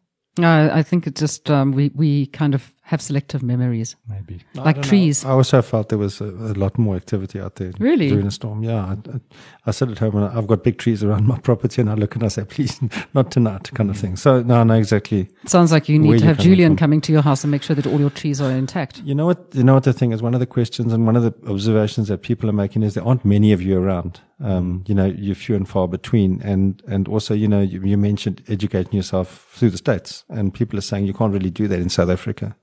Uh, 0.42 0.70
I 0.74 0.82
think 0.82 1.06
it 1.06 1.16
just, 1.16 1.52
um, 1.52 1.74
we, 1.74 1.92
we 1.94 2.26
kind 2.26 2.56
of 2.56 2.73
have 2.86 3.02
selective 3.02 3.42
memories, 3.42 3.96
Maybe. 4.10 4.42
Like 4.56 4.76
don't 4.76 4.84
know. 4.86 4.90
trees. 4.90 5.24
I 5.24 5.30
also 5.32 5.62
felt 5.62 5.88
there 5.88 5.98
was 5.98 6.20
a, 6.20 6.26
a 6.26 6.54
lot 6.54 6.78
more 6.78 6.96
activity 6.98 7.40
out 7.40 7.56
there 7.56 7.72
Really? 7.80 8.10
during 8.10 8.28
a 8.28 8.32
storm. 8.32 8.62
Yeah, 8.62 8.86
I, 8.86 8.92
I, 9.10 9.20
I 9.68 9.72
sit 9.72 9.90
at 9.90 10.00
home 10.00 10.18
and 10.18 10.26
I've 10.38 10.48
got 10.48 10.64
big 10.66 10.78
trees 10.80 11.02
around 11.04 11.26
my 11.26 11.40
property, 11.48 11.82
and 11.82 11.90
I 11.90 11.94
look 11.94 12.14
and 12.16 12.24
I 12.26 12.28
say, 12.28 12.44
"Please, 12.44 12.80
not 13.14 13.32
tonight," 13.32 13.72
kind 13.74 13.90
of 13.90 13.98
thing. 13.98 14.18
So 14.18 14.42
no, 14.44 14.64
no, 14.64 14.74
exactly. 14.74 15.30
It 15.44 15.50
Sounds 15.50 15.72
like 15.72 15.88
you 15.88 15.98
need 15.98 16.20
to 16.20 16.26
have 16.26 16.38
Julian 16.40 16.72
from? 16.74 16.78
coming 16.78 17.02
to 17.02 17.14
your 17.14 17.22
house 17.22 17.44
and 17.46 17.52
make 17.52 17.64
sure 17.64 17.76
that 17.76 17.88
all 17.88 18.00
your 18.00 18.10
trees 18.10 18.42
are 18.42 18.52
intact. 18.52 19.02
You 19.06 19.16
know 19.16 19.26
what? 19.28 19.40
You 19.54 19.64
know 19.64 19.76
what 19.76 19.84
the 19.86 19.94
thing 19.94 20.12
is. 20.12 20.22
One 20.22 20.34
of 20.34 20.42
the 20.42 20.46
questions 20.46 20.92
and 20.92 21.06
one 21.06 21.16
of 21.16 21.24
the 21.24 21.34
observations 21.50 22.10
that 22.10 22.22
people 22.22 22.50
are 22.50 22.54
making 22.54 22.84
is 22.84 22.96
there 22.96 23.06
aren't 23.08 23.24
many 23.24 23.54
of 23.54 23.62
you 23.62 23.80
around. 23.82 24.20
Um, 24.42 24.84
you 24.88 24.94
know, 24.96 25.06
you're 25.06 25.36
few 25.36 25.56
and 25.56 25.68
far 25.70 25.88
between, 25.88 26.42
and 26.42 26.84
and 26.88 27.08
also, 27.08 27.34
you 27.34 27.48
know, 27.48 27.62
you, 27.62 27.82
you 27.82 27.98
mentioned 27.98 28.44
educating 28.50 28.94
yourself 28.94 29.48
through 29.54 29.70
the 29.70 29.78
states, 29.78 30.26
and 30.28 30.54
people 30.54 30.78
are 30.78 30.82
saying 30.82 31.06
you 31.06 31.14
can't 31.14 31.32
really 31.32 31.50
do 31.50 31.70
that 31.70 31.80
in 31.80 31.88
South 31.90 32.10
Africa. 32.10 32.58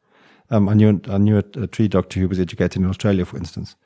Um, 0.50 0.68
I 0.68 0.74
knew 0.74 1.00
I 1.08 1.18
knew 1.18 1.36
a, 1.36 1.44
a 1.62 1.66
tree 1.66 1.88
doctor 1.88 2.20
who 2.20 2.28
was 2.28 2.40
educated 2.40 2.82
in 2.82 2.88
Australia, 2.88 3.24
for 3.24 3.36
instance. 3.36 3.76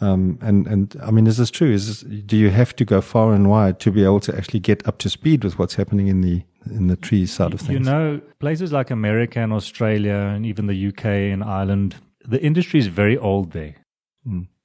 Um, 0.00 0.38
and 0.40 0.66
and 0.66 0.96
I 1.02 1.10
mean, 1.10 1.26
is 1.26 1.36
this 1.36 1.50
true? 1.50 1.70
Is 1.70 1.86
this, 1.86 2.22
do 2.24 2.36
you 2.36 2.50
have 2.50 2.74
to 2.76 2.84
go 2.84 3.00
far 3.00 3.34
and 3.34 3.50
wide 3.50 3.80
to 3.80 3.90
be 3.90 4.02
able 4.02 4.20
to 4.20 4.36
actually 4.36 4.60
get 4.60 4.86
up 4.88 4.98
to 4.98 5.10
speed 5.10 5.44
with 5.44 5.58
what's 5.58 5.74
happening 5.74 6.08
in 6.08 6.22
the 6.22 6.42
in 6.66 6.86
the 6.86 6.96
tree 6.96 7.26
side 7.26 7.52
of 7.52 7.60
things? 7.60 7.72
You 7.72 7.80
know, 7.80 8.20
places 8.38 8.72
like 8.72 8.90
America 8.90 9.40
and 9.40 9.52
Australia 9.52 10.14
and 10.14 10.46
even 10.46 10.66
the 10.66 10.88
UK 10.88 11.04
and 11.04 11.44
Ireland, 11.44 11.96
the 12.24 12.42
industry 12.42 12.80
is 12.80 12.86
very 12.86 13.18
old 13.18 13.52
there. 13.52 13.76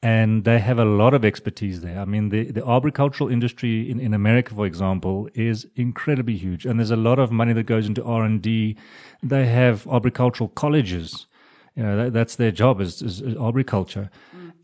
And 0.03 0.44
they 0.44 0.59
have 0.59 0.77
a 0.77 0.85
lot 0.85 1.15
of 1.15 1.25
expertise 1.25 1.81
there. 1.81 1.99
I 1.99 2.05
mean, 2.05 2.29
the, 2.29 2.51
the 2.51 2.61
arboricultural 2.61 3.31
industry 3.31 3.89
in, 3.89 3.99
in 3.99 4.13
America, 4.13 4.53
for 4.53 4.67
example, 4.67 5.27
is 5.33 5.65
incredibly 5.75 6.38
huge. 6.38 6.65
And 6.65 6.79
there's 6.79 6.91
a 6.91 6.95
lot 6.95 7.17
of 7.17 7.31
money 7.31 7.51
that 7.53 7.63
goes 7.63 7.88
into 7.88 8.03
R&D. 8.03 8.77
They 9.23 9.45
have 9.47 9.85
arboricultural 9.85 10.53
colleges. 10.53 11.25
You 11.75 11.83
know, 11.83 11.97
that, 11.97 12.13
that's 12.13 12.35
their 12.35 12.51
job 12.51 12.79
is, 12.79 13.01
is, 13.01 13.21
is 13.21 13.35
arboriculture. 13.38 14.11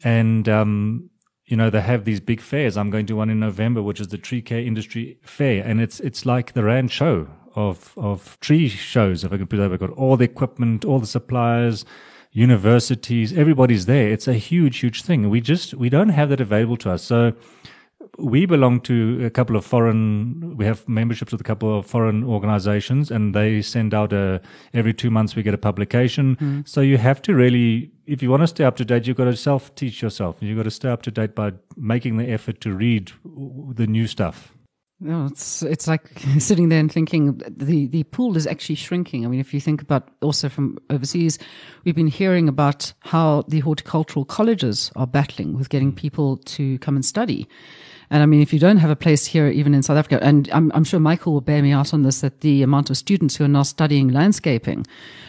And, 0.03 0.47
um, 0.47 1.09
you 1.45 1.57
know, 1.57 1.71
they 1.71 1.81
have 1.81 2.05
these 2.05 2.19
big 2.19 2.39
fairs. 2.39 2.77
I'm 2.77 2.91
going 2.91 3.07
to 3.07 3.15
one 3.15 3.31
in 3.31 3.39
November, 3.39 3.81
which 3.81 3.99
is 3.99 4.09
the 4.09 4.19
Tree 4.19 4.41
Care 4.41 4.61
Industry 4.61 5.17
Fair. 5.23 5.63
And 5.63 5.81
it's, 5.81 5.99
it's 5.99 6.27
like 6.27 6.53
the 6.53 6.63
Rand 6.63 6.91
show 6.91 7.27
of, 7.55 7.93
of 7.97 8.39
tree 8.39 8.69
shows, 8.69 9.23
if 9.23 9.33
I 9.33 9.37
can 9.37 9.47
put 9.47 9.59
it 9.59 9.63
that 9.63 9.71
way. 9.71 9.77
Got 9.77 9.91
all 9.91 10.15
the 10.15 10.25
equipment, 10.25 10.85
all 10.85 10.99
the 10.99 11.07
suppliers, 11.07 11.85
universities, 12.33 13.31
everybody's 13.31 13.85
there. 13.85 14.09
It's 14.09 14.27
a 14.27 14.33
huge, 14.33 14.79
huge 14.79 15.03
thing. 15.03 15.29
We 15.29 15.39
just, 15.39 15.75
we 15.75 15.89
don't 15.89 16.09
have 16.09 16.29
that 16.29 16.41
available 16.41 16.77
to 16.77 16.91
us. 16.91 17.03
So 17.03 17.33
we 18.17 18.45
belong 18.45 18.81
to 18.81 19.23
a 19.25 19.29
couple 19.29 19.55
of 19.55 19.65
foreign, 19.65 20.57
we 20.57 20.65
have 20.65 20.87
memberships 20.89 21.31
with 21.31 21.41
a 21.41 21.43
couple 21.43 21.77
of 21.77 21.85
foreign 21.85 22.23
organizations 22.23 23.11
and 23.11 23.33
they 23.33 23.61
send 23.61 23.93
out 23.93 24.13
a, 24.13 24.41
every 24.73 24.93
two 24.93 25.11
months 25.11 25.35
we 25.35 25.43
get 25.43 25.53
a 25.53 25.59
publication. 25.59 26.35
Hmm. 26.35 26.61
So 26.65 26.81
you 26.81 26.97
have 26.97 27.21
to 27.23 27.35
really, 27.35 27.91
if 28.07 28.21
you 28.23 28.31
want 28.31 28.41
to 28.41 28.47
stay 28.47 28.63
up 28.63 28.75
to 28.77 28.85
date, 28.85 29.07
you've 29.07 29.17
got 29.17 29.25
to 29.25 29.35
self 29.35 29.73
teach 29.75 30.01
yourself. 30.01 30.37
You've 30.39 30.57
got 30.57 30.63
to 30.63 30.71
stay 30.71 30.89
up 30.89 31.03
to 31.03 31.11
date 31.11 31.35
by 31.35 31.53
making 31.77 32.17
the 32.17 32.29
effort 32.29 32.61
to 32.61 32.73
read 32.73 33.11
the 33.23 33.87
new 33.87 34.07
stuff. 34.07 34.53
No, 35.03 35.25
it's 35.25 35.62
it's 35.63 35.86
like 35.86 36.07
sitting 36.39 36.69
there 36.69 36.79
and 36.79 36.89
thinking 36.89 37.41
the 37.45 37.88
the 37.88 38.03
pool 38.05 38.38
is 38.38 38.48
actually 38.48 38.75
shrinking. 38.75 39.25
I 39.25 39.27
mean, 39.27 39.41
if 39.41 39.53
you 39.53 39.60
think 39.60 39.81
about 39.81 40.07
also 40.22 40.48
from 40.48 40.77
overseas, 40.89 41.38
we've 41.83 41.95
been 41.95 42.07
hearing 42.07 42.48
about 42.48 42.93
how 43.01 43.43
the 43.50 43.60
horticultural 43.60 44.24
colleges 44.24 44.91
are 44.95 45.05
battling 45.05 45.57
with 45.57 45.67
getting 45.67 45.91
mm. 45.91 45.98
people 45.98 46.38
to 46.38 46.79
come 46.79 46.95
and 46.95 47.03
study. 47.05 47.50
And 48.10 48.22
I 48.24 48.25
mean, 48.27 48.41
if 48.41 48.53
you 48.53 48.60
don't 48.60 48.77
have 48.77 48.91
a 48.91 48.95
place 48.95 49.25
here, 49.25 49.48
even 49.48 49.74
in 49.74 49.81
South 49.81 49.98
Africa, 49.98 50.19
and 50.22 50.50
I'm, 50.53 50.72
I'm 50.75 50.83
sure 50.83 51.00
Michael 51.00 51.33
will 51.33 51.41
bear 51.41 51.63
me 51.63 51.72
out 51.72 51.93
on 51.93 52.03
this, 52.03 52.22
that 52.22 52.41
the 52.41 52.62
amount 52.62 52.89
of 52.89 52.98
students 52.98 53.36
who 53.36 53.43
are 53.43 53.50
now 53.50 53.63
studying 53.63 54.10
landscaping 54.10 54.86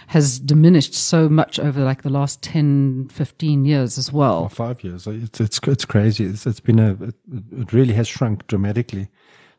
has 0.09 0.39
diminished 0.39 0.93
so 0.93 1.29
much 1.29 1.59
over 1.59 1.83
like 1.83 2.03
the 2.03 2.11
last 2.11 2.43
10, 2.43 3.09
15 3.11 3.65
years 3.65 3.97
as 3.97 4.13
well. 4.13 4.51
Five 4.51 4.85
years. 4.85 5.07
It's 5.07 5.41
it's 5.41 5.59
it's 5.67 5.85
crazy. 5.85 6.27
It's, 6.27 6.47
it's 6.47 6.61
been 6.61 6.79
a 6.79 6.93
it, 7.03 7.15
it 7.57 7.73
really 7.73 7.95
has 7.95 8.07
shrunk 8.07 8.47
dramatically 8.47 9.09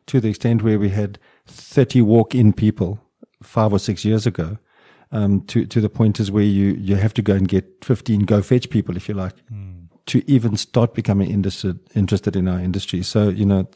to 0.06 0.20
the 0.20 0.28
extent 0.28 0.62
where 0.62 0.78
we 0.78 0.90
had 0.90 1.18
thirty 1.46 2.02
walk-in 2.02 2.52
people 2.52 3.00
five 3.42 3.72
or 3.72 3.78
six 3.78 4.04
years 4.04 4.26
ago. 4.26 4.58
Um, 5.12 5.42
to 5.42 5.66
to 5.66 5.80
the 5.80 5.88
point 5.88 6.18
is 6.20 6.30
where 6.30 6.42
you 6.42 6.74
you 6.74 6.96
have 6.96 7.14
to 7.14 7.22
go 7.22 7.34
and 7.34 7.48
get 7.48 7.84
fifteen 7.84 8.20
go 8.20 8.42
fetch 8.42 8.68
people 8.70 8.96
if 8.96 9.08
you 9.08 9.14
like 9.14 9.34
to 10.06 10.30
even 10.30 10.56
start 10.56 10.94
becoming 10.94 11.30
interested 11.30 11.78
interested 11.94 12.36
in 12.36 12.48
our 12.48 12.58
industry. 12.58 13.02
So 13.02 13.28
you 13.28 13.46
know, 13.46 13.68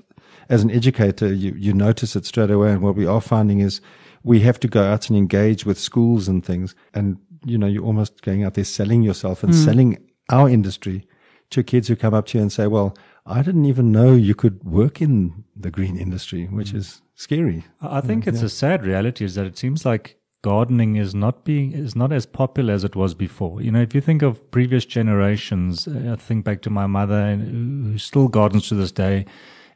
as 0.49 0.62
an 0.62 0.70
educator, 0.70 1.32
you 1.32 1.54
you 1.56 1.72
notice 1.72 2.16
it 2.16 2.26
straight 2.26 2.50
away. 2.50 2.72
And 2.72 2.82
what 2.82 2.96
we 2.96 3.06
are 3.06 3.20
finding 3.20 3.60
is 3.60 3.80
we 4.22 4.40
have 4.40 4.58
to 4.60 4.68
go 4.68 4.82
out 4.82 5.08
and 5.08 5.16
engage 5.16 5.64
with 5.64 5.78
schools 5.78 6.28
and 6.28 6.44
things. 6.44 6.75
And, 6.94 7.18
you 7.44 7.56
know, 7.56 7.66
you're 7.66 7.84
almost 7.84 8.22
going 8.22 8.44
out 8.44 8.54
there 8.54 8.64
selling 8.64 9.02
yourself 9.02 9.42
and 9.42 9.52
mm. 9.52 9.64
selling 9.64 9.99
our 10.28 10.49
industry 10.49 11.06
to 11.50 11.62
kids 11.62 11.88
who 11.88 11.96
come 11.96 12.14
up 12.14 12.26
to 12.26 12.38
you 12.38 12.42
and 12.42 12.52
say, 12.52 12.66
well, 12.66 12.96
I 13.26 13.42
didn't 13.42 13.66
even 13.66 13.92
know 13.92 14.14
you 14.14 14.34
could 14.34 14.64
work 14.64 15.00
in 15.00 15.44
the 15.54 15.70
green 15.70 15.96
industry, 15.96 16.46
which 16.46 16.72
mm. 16.72 16.76
is 16.76 17.02
scary. 17.14 17.64
I 17.80 18.00
think 18.00 18.26
it's 18.26 18.40
yeah. 18.40 18.46
a 18.46 18.50
sad 18.50 18.84
reality 18.84 19.24
is 19.24 19.34
that 19.34 19.46
it 19.46 19.58
seems 19.58 19.84
like 19.84 20.16
gardening 20.42 20.96
is 20.96 21.14
not 21.14 21.44
being 21.44 21.72
is 21.72 21.94
not 21.94 22.12
as 22.12 22.24
popular 22.24 22.72
as 22.72 22.84
it 22.84 22.96
was 22.96 23.14
before. 23.14 23.60
You 23.60 23.70
know, 23.72 23.82
if 23.82 23.94
you 23.94 24.00
think 24.00 24.22
of 24.22 24.50
previous 24.50 24.84
generations, 24.84 25.86
I 25.86 26.16
think 26.16 26.44
back 26.44 26.62
to 26.62 26.70
my 26.70 26.86
mother 26.86 27.36
who 27.36 27.98
still 27.98 28.28
gardens 28.28 28.68
to 28.68 28.74
this 28.74 28.92
day 28.92 29.26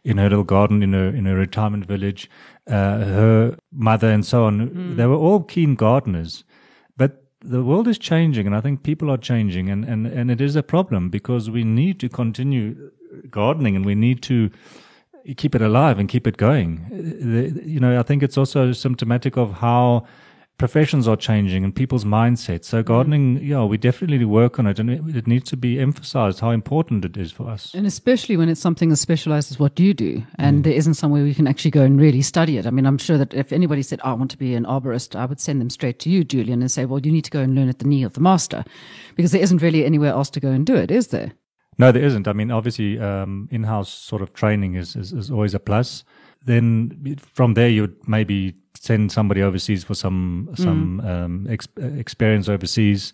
in 0.05 0.19
her 0.19 0.29
little 0.29 0.45
garden 0.45 0.83
in 0.83 0.95
a 0.95 1.05
in 1.05 1.27
a 1.27 1.35
retirement 1.35 1.87
village. 1.87 2.31
Uh, 2.67 2.99
her 2.99 3.57
mother 3.73 4.11
and 4.11 4.25
so 4.25 4.45
on, 4.45 4.71
mm. 4.71 4.97
they 4.97 5.07
were 5.07 5.17
all 5.17 5.43
keen 5.43 5.75
gardeners, 5.75 6.45
but 6.97 7.25
the 7.41 7.63
world 7.63 7.87
is 7.87 7.99
changing, 7.99 8.47
and 8.47 8.57
I 8.57 8.63
think 8.63 8.83
people 8.83 9.11
are 9.11 9.19
changing, 9.19 9.69
and 9.69 9.85
and 9.85 10.07
and 10.07 10.31
it 10.31 10.41
is 10.41 10.57
a 10.57 10.63
problem 10.63 11.11
because 11.11 11.51
we 11.51 11.65
need 11.65 12.01
to 12.01 12.09
continue 12.09 12.91
gardening, 13.31 13.77
and 13.77 13.85
we 13.85 13.95
need 13.95 14.23
to 14.23 14.51
keep 15.37 15.55
it 15.55 15.63
alive 15.63 15.99
and 15.99 16.09
keep 16.09 16.27
it 16.27 16.37
going. 16.37 16.87
You 17.65 17.81
know, 17.81 17.99
I 17.99 18.03
think 18.03 18.23
it's 18.23 18.37
also 18.37 18.73
symptomatic 18.73 19.37
of 19.37 19.55
how 19.55 20.07
professions 20.59 21.09
are 21.09 21.17
changing 21.17 21.65
and 21.65 21.75
people's 21.75 22.05
mindsets. 22.05 22.67
So 22.67 22.83
gardening, 22.83 23.39
mm. 23.39 23.47
yeah, 23.47 23.65
we 23.65 23.77
definitely 23.77 24.25
work 24.25 24.59
on 24.59 24.67
it, 24.67 24.79
and 24.79 24.89
it, 24.91 25.17
it, 25.17 25.27
needs 25.27 25.51
to 25.51 25.57
be 25.57 25.81
emphasized 25.81 26.41
how 26.41 26.51
important 26.51 27.05
it 27.05 27.17
is 27.17 27.33
for 27.33 27.49
us. 27.49 27.75
And 27.75 27.87
especially 27.87 28.37
when 28.37 28.49
it's 28.49 28.61
something 28.61 28.93
as 28.93 29.01
specialized 29.01 29.51
as 29.51 29.59
what 29.59 29.81
you 29.81 29.95
do, 29.95 30.23
and 30.37 30.61
mm. 30.61 30.65
there 30.65 30.75
isn't 30.75 30.95
somewhere 30.95 31.25
we 31.25 31.35
can 31.35 31.49
actually 31.49 31.73
go 31.73 31.83
and 31.83 32.01
really 32.01 32.23
study 32.23 32.57
it. 32.57 32.67
I 32.67 32.71
mean, 32.71 32.87
I'm 32.87 32.99
sure 32.99 33.19
that 33.19 33.35
if 33.35 33.53
anybody 33.53 33.83
said, 33.83 34.01
oh, 34.05 34.11
"I 34.11 34.15
want 34.15 34.31
to 34.31 34.39
be 34.39 34.55
an 34.55 34.65
arborist," 34.65 35.17
I 35.17 35.25
would 35.25 35.41
send 35.41 35.61
them 35.61 35.71
straight 35.71 35.99
to 36.01 36.11
you, 36.11 36.23
Julian, 36.23 36.61
and 36.61 36.71
say, 36.71 36.85
"Well, 36.85 37.01
you 37.01 37.13
need 37.13 37.25
to 37.25 37.31
go 37.31 37.41
and 37.41 37.55
learn 37.55 37.69
at 37.69 37.81
the 37.81 37.89
knee 37.89 38.05
of 38.05 38.13
the 38.13 38.21
master," 38.21 38.65
because 39.17 39.33
there 39.33 39.43
isn't 39.43 39.63
really 39.63 39.85
anywhere 39.85 40.11
else 40.11 40.31
to 40.31 40.41
go 40.41 40.51
and 40.51 40.65
do 40.65 40.77
it, 40.77 40.91
is 40.91 41.09
there? 41.09 41.33
No, 41.79 41.93
there 41.93 42.05
isn't. 42.05 42.29
I 42.29 42.33
mean, 42.33 42.51
obviously, 42.51 42.99
um, 42.99 43.49
in-house 43.51 43.91
sort 43.91 44.23
of 44.23 44.33
training 44.33 44.75
is, 44.75 44.97
is, 44.97 45.13
is 45.13 45.31
always 45.31 45.55
a 45.55 45.59
plus. 45.59 46.05
Then 46.45 47.17
from 47.33 47.55
there, 47.55 47.69
you'd 47.69 47.97
maybe 48.07 48.55
send 48.75 49.11
somebody 49.11 49.43
overseas 49.43 49.83
for 49.83 49.95
some 49.95 50.51
some 50.57 51.01
mm. 51.03 51.09
um, 51.09 51.47
ex- 51.49 51.69
experience 51.77 52.49
overseas, 52.49 53.13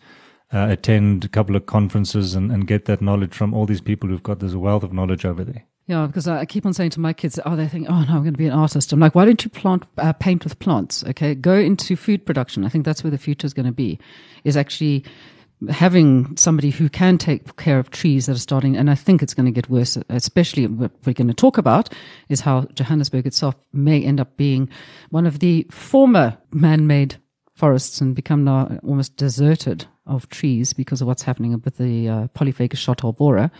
uh, 0.52 0.66
attend 0.70 1.24
a 1.24 1.28
couple 1.28 1.54
of 1.54 1.66
conferences, 1.66 2.34
and, 2.34 2.50
and 2.50 2.66
get 2.66 2.86
that 2.86 3.00
knowledge 3.00 3.34
from 3.34 3.54
all 3.54 3.66
these 3.66 3.80
people 3.80 4.08
who've 4.08 4.22
got 4.22 4.40
this 4.40 4.54
wealth 4.54 4.82
of 4.82 4.92
knowledge 4.92 5.24
over 5.24 5.44
there. 5.44 5.64
Yeah, 5.86 6.06
because 6.06 6.28
I 6.28 6.44
keep 6.44 6.66
on 6.66 6.72
saying 6.72 6.90
to 6.90 7.00
my 7.00 7.12
kids, 7.12 7.40
oh, 7.44 7.56
they 7.56 7.66
think, 7.66 7.88
oh 7.90 8.04
no, 8.04 8.14
I'm 8.14 8.22
going 8.22 8.32
to 8.34 8.38
be 8.38 8.46
an 8.46 8.52
artist. 8.52 8.92
I'm 8.92 9.00
like, 9.00 9.16
why 9.16 9.24
don't 9.24 9.42
you 9.42 9.50
plant, 9.50 9.82
uh, 9.98 10.12
paint 10.12 10.44
with 10.44 10.56
plants? 10.60 11.02
Okay, 11.02 11.34
go 11.34 11.54
into 11.54 11.96
food 11.96 12.24
production. 12.24 12.64
I 12.64 12.68
think 12.68 12.84
that's 12.84 13.02
where 13.02 13.10
the 13.10 13.18
future 13.18 13.44
is 13.44 13.54
going 13.54 13.66
to 13.66 13.72
be. 13.72 13.98
Is 14.44 14.56
actually 14.56 15.04
having 15.68 16.36
somebody 16.36 16.70
who 16.70 16.88
can 16.88 17.18
take 17.18 17.56
care 17.56 17.78
of 17.78 17.90
trees 17.90 18.26
that 18.26 18.36
are 18.36 18.40
starting, 18.40 18.76
and 18.76 18.90
I 18.90 18.94
think 18.94 19.22
it's 19.22 19.34
going 19.34 19.46
to 19.46 19.52
get 19.52 19.68
worse, 19.68 19.98
especially 20.08 20.66
what 20.66 20.92
we're 21.04 21.12
going 21.12 21.28
to 21.28 21.34
talk 21.34 21.58
about 21.58 21.92
is 22.28 22.40
how 22.40 22.62
Johannesburg 22.74 23.26
itself 23.26 23.54
may 23.72 24.02
end 24.02 24.20
up 24.20 24.36
being 24.36 24.68
one 25.10 25.26
of 25.26 25.40
the 25.40 25.66
former 25.70 26.38
man-made 26.52 27.16
forests 27.60 28.00
and 28.00 28.14
become 28.14 28.42
now 28.42 28.80
almost 28.82 29.16
deserted 29.16 29.86
of 30.06 30.28
trees 30.30 30.72
because 30.72 31.00
of 31.00 31.06
what's 31.06 31.22
happening 31.22 31.52
with 31.64 31.76
the 31.76 32.08
uh, 32.08 32.26
polyphagous 32.28 32.84
borer. 33.18 33.50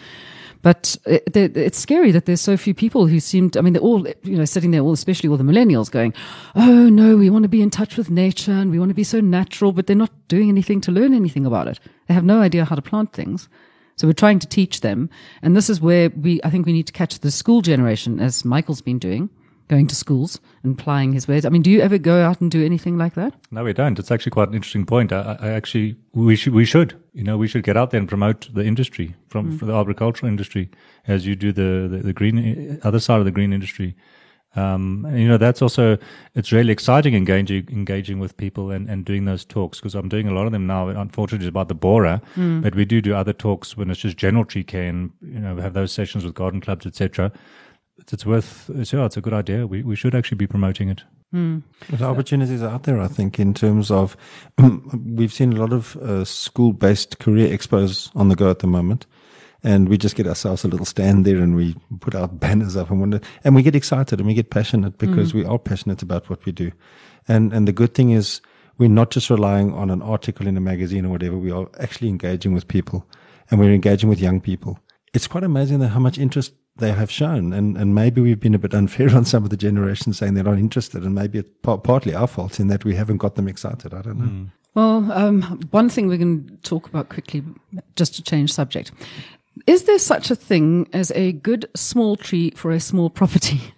But 0.63 0.97
it, 1.07 1.37
it's 1.37 1.79
scary 1.79 2.11
that 2.11 2.27
there's 2.27 2.41
so 2.41 2.57
few 2.57 2.75
people 2.75 3.07
who 3.07 3.21
seem 3.21 3.51
to, 3.51 3.59
I 3.59 3.63
mean, 3.63 3.73
they're 3.75 3.83
all, 3.83 4.07
you 4.23 4.37
know, 4.37 4.45
sitting 4.45 4.73
there, 4.73 4.81
all, 4.81 4.93
especially 4.93 5.29
all 5.31 5.37
the 5.37 5.45
millennials 5.45 5.91
going, 5.91 6.13
oh 6.55 6.89
no, 6.89 7.17
we 7.17 7.31
want 7.31 7.45
to 7.45 7.49
be 7.49 7.63
in 7.63 7.71
touch 7.71 7.97
with 7.97 8.11
nature 8.11 8.53
and 8.53 8.71
we 8.71 8.79
want 8.79 8.91
to 8.91 8.95
be 8.95 9.05
so 9.05 9.21
natural, 9.21 9.73
but 9.73 9.87
they're 9.87 9.97
not 9.97 10.13
doing 10.29 10.49
anything 10.49 10.81
to 10.83 10.93
learn 10.93 11.15
anything 11.15 11.47
about 11.47 11.69
it. 11.69 11.79
They 12.09 12.15
have 12.15 12.25
no 12.25 12.41
idea 12.41 12.65
how 12.65 12.75
to 12.75 12.83
plant 12.83 13.13
things. 13.13 13.49
So 13.97 14.07
we're 14.07 14.13
trying 14.15 14.39
to 14.41 14.47
teach 14.47 14.81
them. 14.81 15.11
And 15.43 15.55
this 15.55 15.71
is 15.71 15.81
where 15.81 16.11
we, 16.11 16.41
I 16.43 16.51
think 16.51 16.67
we 16.67 16.73
need 16.73 16.87
to 16.87 16.93
catch 16.93 17.19
the 17.19 17.31
school 17.31 17.61
generation 17.61 18.19
as 18.19 18.45
Michael's 18.45 18.83
been 18.83 18.99
doing 18.99 19.31
going 19.71 19.87
to 19.87 19.95
schools 19.95 20.41
and 20.65 20.77
plying 20.77 21.13
his 21.13 21.29
ways. 21.29 21.47
I 21.47 21.49
mean, 21.49 21.63
do 21.63 21.71
you 21.71 21.81
ever 21.81 21.97
go 21.97 22.21
out 22.23 22.41
and 22.41 22.51
do 22.51 22.63
anything 22.63 22.99
like 22.99 23.15
that? 23.15 23.33
No, 23.53 23.63
we 23.63 23.73
don't. 23.73 23.99
It's 24.01 24.11
actually 24.11 24.33
quite 24.33 24.49
an 24.49 24.55
interesting 24.55 24.85
point. 24.85 25.13
I, 25.13 25.39
I 25.41 25.51
actually, 25.51 25.97
we 26.13 26.35
should, 26.35 26.53
we 26.53 26.65
should, 26.65 27.01
you 27.15 27.23
know, 27.23 27.39
we 27.39 27.47
should 27.47 27.63
get 27.63 27.77
out 27.77 27.93
there 27.93 28.01
and 28.01 28.09
promote 28.09 28.53
the 28.53 28.65
industry 28.65 29.15
from, 29.29 29.57
mm. 29.57 29.67
the 29.67 29.73
agricultural 29.73 30.29
industry 30.29 30.71
as 31.07 31.25
you 31.25 31.37
do 31.37 31.53
the, 31.53 31.87
the, 31.89 31.99
the, 31.99 32.13
green, 32.13 32.81
other 32.83 32.99
side 32.99 33.21
of 33.21 33.25
the 33.25 33.31
green 33.31 33.53
industry. 33.53 33.95
Um, 34.57 35.07
and, 35.09 35.21
you 35.21 35.29
know, 35.29 35.39
that's 35.39 35.63
also, 35.63 35.97
it's 36.35 36.51
really 36.51 36.73
exciting 36.73 37.15
engaging, 37.15 37.69
engaging 37.71 38.19
with 38.19 38.37
people 38.37 38.73
and, 38.73 38.91
and 38.91 39.05
doing 39.05 39.25
those 39.25 39.45
talks 39.45 39.79
because 39.79 39.95
I'm 39.95 40.09
doing 40.09 40.27
a 40.27 40.35
lot 40.35 40.47
of 40.47 40.53
them 40.53 40.67
now, 40.67 40.89
unfortunately, 40.89 41.47
it's 41.47 41.49
about 41.49 41.69
the 41.69 41.77
borer, 41.77 42.21
mm. 42.35 42.61
but 42.61 42.75
we 42.75 42.85
do 42.85 43.01
do 43.01 43.15
other 43.15 43.33
talks 43.33 43.77
when 43.77 43.89
it's 43.89 44.01
just 44.01 44.17
general 44.17 44.45
tree 44.45 44.65
care 44.65 44.89
and, 44.89 45.13
you 45.23 45.39
know, 45.39 45.55
have 45.59 45.75
those 45.75 45.93
sessions 45.93 46.25
with 46.25 46.35
garden 46.35 46.61
clubs, 46.61 46.87
etc 46.87 47.31
it's, 48.01 48.13
it's 48.13 48.27
worth, 48.27 48.71
it's, 48.75 48.93
yeah, 48.93 49.05
it's 49.05 49.17
a 49.17 49.21
good 49.21 49.33
idea. 49.33 49.67
We, 49.67 49.83
we 49.83 49.97
should 49.97 50.15
actually 50.15 50.37
be 50.37 50.47
promoting 50.47 50.89
it. 50.89 51.03
Mm. 51.35 51.63
There's 51.89 52.03
opportunities 52.03 52.63
out 52.63 52.83
there, 52.85 53.01
I 53.01 53.07
think, 53.07 53.39
in 53.39 53.55
terms 53.55 53.91
of 53.91 54.17
we've 55.05 55.33
seen 55.33 55.53
a 55.53 55.61
lot 55.61 55.73
of 55.73 55.97
uh, 55.97 56.25
school 56.25 56.73
based 56.73 57.19
career 57.21 57.57
expos 57.57 58.11
on 58.17 58.29
the 58.29 58.37
go 58.37 58.51
at 58.51 58.59
the 58.61 58.67
moment. 58.67 59.07
And 59.63 59.91
we 59.91 59.99
just 59.99 60.17
get 60.17 60.27
ourselves 60.27 60.65
a 60.65 60.69
little 60.69 60.87
stand 60.87 61.27
there 61.27 61.37
and 61.37 61.55
we 61.55 61.77
put 62.01 62.15
our 62.15 62.29
banners 62.45 62.77
up 62.77 62.91
and 62.91 62.99
wonder, 62.99 63.21
and 63.45 63.55
we 63.55 63.63
get 63.63 63.77
excited 63.77 64.19
and 64.19 64.27
we 64.27 64.35
get 64.35 64.51
passionate 64.51 64.99
because 64.99 65.33
mm. 65.33 65.37
we 65.37 65.45
are 65.45 65.59
passionate 65.59 66.03
about 66.03 66.31
what 66.31 66.45
we 66.47 66.53
do. 66.53 66.73
And, 67.29 67.53
and 67.53 67.69
the 67.69 67.73
good 67.73 67.95
thing 67.95 68.11
is 68.11 68.41
we're 68.79 68.89
not 68.89 69.11
just 69.11 69.29
relying 69.29 69.75
on 69.75 69.91
an 69.91 70.01
article 70.01 70.47
in 70.47 70.57
a 70.57 70.61
magazine 70.61 71.05
or 71.05 71.11
whatever. 71.11 71.37
We 71.37 71.51
are 71.51 71.69
actually 71.79 72.09
engaging 72.09 72.55
with 72.55 72.67
people 72.67 73.07
and 73.51 73.61
we're 73.61 73.75
engaging 73.75 74.09
with 74.09 74.19
young 74.19 74.41
people. 74.41 74.79
It's 75.13 75.27
quite 75.27 75.45
amazing 75.45 75.81
that 75.81 75.89
how 75.89 76.01
much 76.01 76.19
interest 76.19 76.55
they 76.81 76.93
have 76.93 77.11
shown. 77.11 77.53
And, 77.53 77.77
and 77.77 77.95
maybe 77.95 78.21
we've 78.21 78.41
been 78.41 78.55
a 78.55 78.59
bit 78.59 78.75
unfair 78.75 79.15
on 79.17 79.25
some 79.25 79.45
of 79.45 79.51
the 79.51 79.57
generations 79.57 80.19
saying 80.19 80.35
they're 80.35 80.45
not 80.45 80.59
interested. 80.59 81.05
And 81.05 81.15
maybe 81.15 81.39
it's 81.39 81.51
partly 81.63 82.15
our 82.15 82.27
fault 82.27 82.59
in 82.59 82.69
that 82.69 82.85
we 82.85 82.95
haven't 82.95 83.19
got 83.19 83.37
them 83.37 83.49
excited. 83.49 83.95
I 83.95 84.03
don't 84.03 84.19
know. 84.19 84.25
Mm. 84.25 84.51
Well, 84.75 85.11
um, 85.13 85.43
one 85.71 85.89
thing 85.89 86.07
we 86.07 86.19
can 86.19 86.59
talk 86.63 86.87
about 86.87 87.09
quickly, 87.09 87.43
just 87.97 88.15
to 88.17 88.23
change 88.23 88.53
subject. 88.53 88.93
Is 89.67 89.85
there 89.85 89.99
such 89.99 90.31
a 90.31 90.37
thing 90.37 90.89
as 90.93 91.11
a 91.13 91.33
good 91.33 91.69
small 91.75 92.17
tree 92.17 92.53
for 92.57 92.71
a 92.71 92.81
small 92.81 93.11
property? 93.11 93.61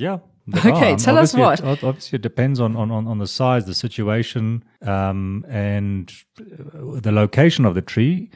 Yeah. 0.00 0.18
Okay, 0.56 0.94
tell 0.94 1.18
us 1.18 1.34
what. 1.34 1.58
It, 1.58 1.82
obviously, 1.82 2.16
it 2.16 2.22
depends 2.22 2.60
on, 2.60 2.76
on, 2.76 2.90
on 2.90 3.18
the 3.18 3.26
size, 3.26 3.66
the 3.66 3.74
situation, 3.74 4.64
um, 4.82 5.44
and 5.48 6.12
the 6.36 7.10
location 7.10 7.64
of 7.64 7.74
the 7.74 7.82
tree. 7.82 8.30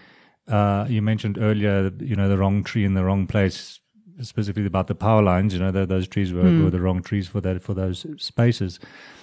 Uh, 0.49 0.87
you 0.89 1.01
mentioned 1.01 1.39
earlier, 1.39 1.93
you 2.01 2.17
know, 2.17 2.29
the 2.29 2.37
wrong 2.37 2.65
tree 2.65 2.85
in 2.85 2.95
the 2.95 3.05
wrong 3.05 3.27
place 3.27 3.79
specifically 4.21 4.67
about 4.67 4.87
the 4.87 4.95
power 4.95 5.23
lines. 5.23 5.55
You 5.55 5.61
know, 5.61 5.71
the, 5.71 5.87
those 5.87 6.09
trees 6.09 6.33
were, 6.33 6.43
mm. 6.43 6.65
were 6.65 6.71
the 6.71 6.81
wrong 6.81 7.03
trees 7.03 7.29
for 7.29 7.41
that 7.41 7.63
for 7.63 7.75
those 7.75 8.07
spaces. 8.19 8.79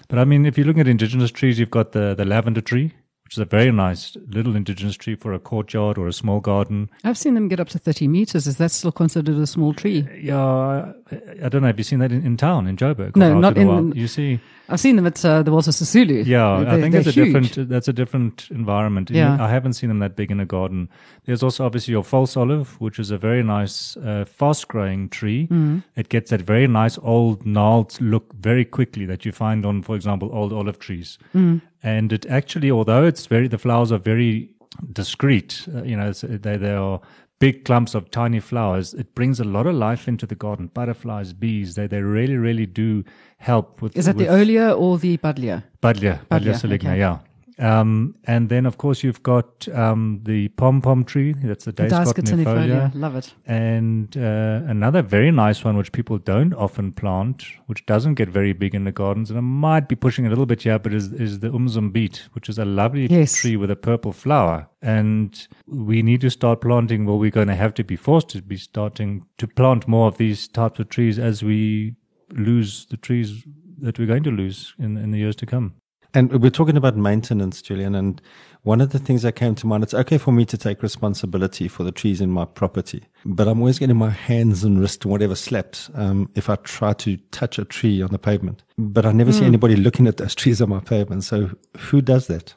But 0.07 0.19
I 0.19 0.25
mean, 0.25 0.45
if 0.45 0.57
you 0.57 0.63
look 0.63 0.77
at 0.77 0.87
indigenous 0.87 1.31
trees, 1.31 1.59
you've 1.59 1.71
got 1.71 1.91
the 1.91 2.15
the 2.15 2.25
lavender 2.25 2.61
tree, 2.61 2.93
which 3.23 3.35
is 3.35 3.39
a 3.39 3.45
very 3.45 3.71
nice 3.71 4.17
little 4.27 4.55
indigenous 4.55 4.95
tree 4.95 5.15
for 5.15 5.33
a 5.33 5.39
courtyard 5.39 5.99
or 5.99 6.07
a 6.07 6.13
small 6.13 6.39
garden. 6.39 6.89
I've 7.03 7.17
seen 7.17 7.35
them 7.35 7.47
get 7.47 7.59
up 7.59 7.69
to 7.69 7.77
30 7.77 8.07
meters. 8.07 8.47
Is 8.47 8.57
that 8.57 8.71
still 8.71 8.91
considered 8.91 9.37
a 9.37 9.45
small 9.45 9.73
tree? 9.73 10.07
Yeah, 10.19 10.93
I 11.11 11.49
don't 11.49 11.61
know. 11.61 11.67
Have 11.67 11.77
you 11.77 11.83
seen 11.83 11.99
that 11.99 12.11
in, 12.11 12.25
in 12.25 12.37
town, 12.37 12.67
in 12.67 12.77
Joburg? 12.77 13.15
No, 13.15 13.39
not 13.39 13.57
in. 13.57 13.91
You 13.93 14.07
see, 14.07 14.39
I've 14.67 14.79
seen 14.79 14.95
them 14.95 15.07
at 15.07 15.23
uh, 15.25 15.41
the 15.43 15.51
Walter 15.51 15.71
Sisulu. 15.71 16.25
Yeah, 16.25 16.63
they, 16.63 16.71
I 16.71 16.81
think 16.81 16.93
that's 16.93 17.07
a 17.07 17.11
different. 17.11 17.69
That's 17.69 17.87
a 17.87 17.93
different 17.93 18.47
environment. 18.51 19.09
Yeah. 19.09 19.37
I 19.43 19.49
haven't 19.49 19.73
seen 19.73 19.89
them 19.89 19.99
that 19.99 20.15
big 20.15 20.31
in 20.31 20.39
a 20.39 20.45
garden. 20.45 20.89
There's 21.25 21.43
also 21.43 21.65
obviously 21.65 21.93
your 21.93 22.03
false 22.03 22.37
olive, 22.37 22.79
which 22.79 22.99
is 22.99 23.11
a 23.11 23.17
very 23.17 23.43
nice, 23.43 23.97
uh, 23.97 24.25
fast-growing 24.25 25.09
tree. 25.09 25.43
Mm-hmm. 25.43 25.79
It 25.95 26.09
gets 26.09 26.29
that 26.29 26.41
very 26.41 26.67
nice 26.67 26.97
old 27.01 27.45
gnarled 27.45 27.99
look 28.01 28.33
very 28.33 28.65
quickly 28.65 29.05
that 29.05 29.25
you 29.25 29.31
find 29.31 29.65
on, 29.65 29.81
for 29.81 29.95
example, 29.95 30.29
old 30.31 30.53
olive 30.53 30.79
trees. 30.79 31.17
Mm. 31.33 31.61
And 31.81 32.13
it 32.13 32.25
actually, 32.25 32.71
although 32.71 33.05
it's 33.05 33.25
very, 33.25 33.47
the 33.47 33.57
flowers 33.57 33.91
are 33.91 33.97
very 33.97 34.49
discreet, 34.93 35.67
uh, 35.73 35.83
you 35.83 35.95
know, 35.95 36.11
they, 36.11 36.57
they 36.57 36.73
are 36.73 37.01
big 37.39 37.65
clumps 37.65 37.95
of 37.95 38.11
tiny 38.11 38.39
flowers. 38.39 38.93
It 38.93 39.15
brings 39.15 39.39
a 39.39 39.43
lot 39.43 39.65
of 39.65 39.75
life 39.75 40.07
into 40.07 40.25
the 40.25 40.35
garden. 40.35 40.67
Butterflies, 40.67 41.33
bees, 41.33 41.75
they, 41.75 41.87
they 41.87 42.01
really, 42.01 42.37
really 42.37 42.65
do 42.65 43.03
help 43.37 43.81
with. 43.81 43.97
Is 43.97 44.05
that 44.05 44.15
with 44.15 44.27
the 44.27 44.33
Olea 44.33 44.73
or 44.73 44.97
the 44.97 45.17
Buddleia? 45.17 45.63
Buddleia, 45.81 46.19
Buddleia 46.27 46.53
saligna, 46.53 46.89
okay. 46.89 46.99
yeah. 46.99 47.19
Um, 47.59 48.15
and 48.23 48.47
then, 48.47 48.65
of 48.65 48.77
course, 48.77 49.03
you've 49.03 49.21
got 49.21 49.67
um, 49.69 50.21
the 50.23 50.47
pom 50.49 50.81
pom 50.81 51.03
tree. 51.03 51.33
That's 51.33 51.65
the 51.65 51.73
Dais 51.73 51.91
cotinifolia. 51.91 52.91
Love 52.95 53.17
it. 53.17 53.33
And 53.45 54.15
uh, 54.15 54.61
another 54.65 55.01
very 55.01 55.29
nice 55.29 55.63
one, 55.63 55.75
which 55.75 55.91
people 55.91 56.17
don't 56.17 56.53
often 56.53 56.93
plant, 56.93 57.43
which 57.67 57.85
doesn't 57.85 58.15
get 58.15 58.29
very 58.29 58.53
big 58.53 58.73
in 58.73 58.85
the 58.85 58.93
gardens, 58.93 59.29
and 59.29 59.37
I 59.37 59.41
might 59.41 59.89
be 59.89 59.95
pushing 59.95 60.25
a 60.25 60.29
little 60.29 60.45
bit 60.45 60.61
here, 60.61 60.79
but 60.79 60.93
is, 60.93 61.11
is 61.11 61.39
the 61.39 61.49
umzimbeet, 61.49 62.29
which 62.33 62.47
is 62.47 62.57
a 62.57 62.65
lovely 62.65 63.07
yes. 63.07 63.35
tree 63.35 63.57
with 63.57 63.69
a 63.69 63.75
purple 63.75 64.13
flower. 64.13 64.69
And 64.81 65.47
we 65.67 66.01
need 66.01 66.21
to 66.21 66.29
start 66.29 66.61
planting. 66.61 67.05
Well, 67.05 67.19
we're 67.19 67.31
going 67.31 67.49
to 67.49 67.55
have 67.55 67.73
to 67.75 67.83
be 67.83 67.97
forced 67.97 68.29
to 68.29 68.41
be 68.41 68.57
starting 68.57 69.25
to 69.37 69.47
plant 69.47 69.87
more 69.87 70.07
of 70.07 70.17
these 70.17 70.47
types 70.47 70.79
of 70.79 70.87
trees 70.87 71.19
as 71.19 71.43
we 71.43 71.95
lose 72.31 72.85
the 72.85 72.97
trees 72.97 73.43
that 73.79 73.99
we're 73.99 74.07
going 74.07 74.23
to 74.23 74.31
lose 74.31 74.73
in, 74.79 74.97
in 74.97 75.11
the 75.11 75.17
years 75.17 75.35
to 75.37 75.45
come. 75.45 75.75
And 76.13 76.41
we're 76.41 76.49
talking 76.49 76.77
about 76.77 76.95
maintenance, 76.95 77.61
Julian. 77.61 77.93
And 77.93 78.21
one 78.63 78.81
of 78.81 78.89
the 78.89 78.99
things 78.99 79.21
that 79.21 79.33
came 79.33 79.55
to 79.55 79.67
mind, 79.67 79.83
it's 79.83 79.93
okay 79.93 80.17
for 80.17 80.31
me 80.31 80.43
to 80.45 80.57
take 80.57 80.81
responsibility 80.81 81.67
for 81.67 81.83
the 81.83 81.91
trees 81.91 82.19
in 82.19 82.29
my 82.31 82.45
property, 82.45 83.03
but 83.25 83.47
I'm 83.47 83.59
always 83.59 83.79
getting 83.79 83.97
my 83.97 84.09
hands 84.09 84.63
and 84.63 84.79
wrists 84.79 85.05
and 85.05 85.11
whatever 85.11 85.35
slapped 85.35 85.89
um, 85.93 86.29
if 86.35 86.49
I 86.49 86.55
try 86.57 86.93
to 86.93 87.17
touch 87.31 87.59
a 87.59 87.65
tree 87.65 88.01
on 88.01 88.09
the 88.09 88.19
pavement. 88.19 88.63
But 88.77 89.05
I 89.05 89.11
never 89.11 89.31
mm. 89.31 89.35
see 89.35 89.39
hmm. 89.41 89.47
anybody 89.47 89.75
looking 89.75 90.07
at 90.07 90.17
those 90.17 90.35
trees 90.41 90.61
on 90.61 90.69
my 90.69 90.79
pavement. 90.79 91.23
So 91.23 91.51
who 91.77 92.01
does 92.01 92.27
that? 92.27 92.53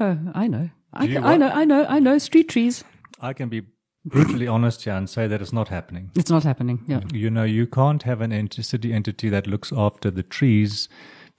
Oh, 0.00 0.18
I 0.34 0.46
know. 0.48 0.70
I, 0.92 1.06
can, 1.06 1.24
I 1.24 1.36
know. 1.36 1.48
I 1.48 1.64
know. 1.64 1.86
I 1.88 1.98
know. 1.98 2.18
Street 2.18 2.48
trees. 2.48 2.84
I 3.20 3.32
can 3.32 3.48
be 3.48 3.62
brutally 4.04 4.46
honest 4.46 4.84
here 4.84 4.94
and 4.94 5.08
say 5.08 5.26
that 5.26 5.40
it's 5.40 5.52
not 5.52 5.68
happening. 5.68 6.10
It's 6.14 6.30
not 6.30 6.42
happening. 6.42 6.84
Yeah. 6.86 7.00
You 7.12 7.30
know, 7.30 7.44
you 7.44 7.66
can't 7.66 8.02
have 8.02 8.20
an 8.20 8.50
city 8.50 8.92
entity 8.92 9.28
that 9.30 9.46
looks 9.46 9.72
after 9.72 10.10
the 10.10 10.22
trees 10.22 10.88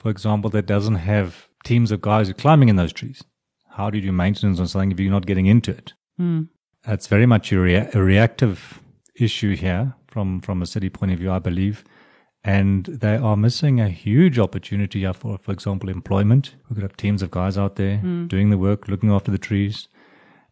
for 0.05 0.11
example, 0.11 0.51
that 0.51 0.67
doesn't 0.67 0.97
have 0.97 1.47
teams 1.63 1.89
of 1.89 1.99
guys 1.99 2.31
climbing 2.33 2.69
in 2.69 2.75
those 2.75 2.93
trees. 2.93 3.23
How 3.71 3.89
do 3.89 3.97
you 3.97 4.03
do 4.03 4.11
maintenance 4.11 4.59
on 4.59 4.67
something 4.67 4.91
if 4.91 4.99
you're 4.99 5.09
not 5.09 5.25
getting 5.25 5.47
into 5.47 5.71
it? 5.71 5.93
Mm. 6.21 6.49
That's 6.83 7.07
very 7.07 7.25
much 7.25 7.51
a, 7.51 7.59
rea- 7.59 7.89
a 7.91 8.03
reactive 8.03 8.81
issue 9.15 9.55
here 9.55 9.95
from, 10.07 10.41
from 10.41 10.61
a 10.61 10.67
city 10.67 10.91
point 10.91 11.11
of 11.11 11.17
view, 11.17 11.31
I 11.31 11.39
believe. 11.39 11.83
And 12.43 12.85
they 12.85 13.15
are 13.15 13.35
missing 13.35 13.81
a 13.81 13.89
huge 13.89 14.37
opportunity 14.37 15.11
for, 15.13 15.39
for 15.39 15.51
example, 15.51 15.89
employment. 15.89 16.53
We 16.69 16.75
could 16.75 16.83
have 16.83 16.97
teams 16.97 17.23
of 17.23 17.31
guys 17.31 17.57
out 17.57 17.75
there 17.75 17.97
mm. 17.97 18.27
doing 18.27 18.51
the 18.51 18.59
work, 18.59 18.87
looking 18.87 19.11
after 19.11 19.31
the 19.31 19.39
trees. 19.39 19.87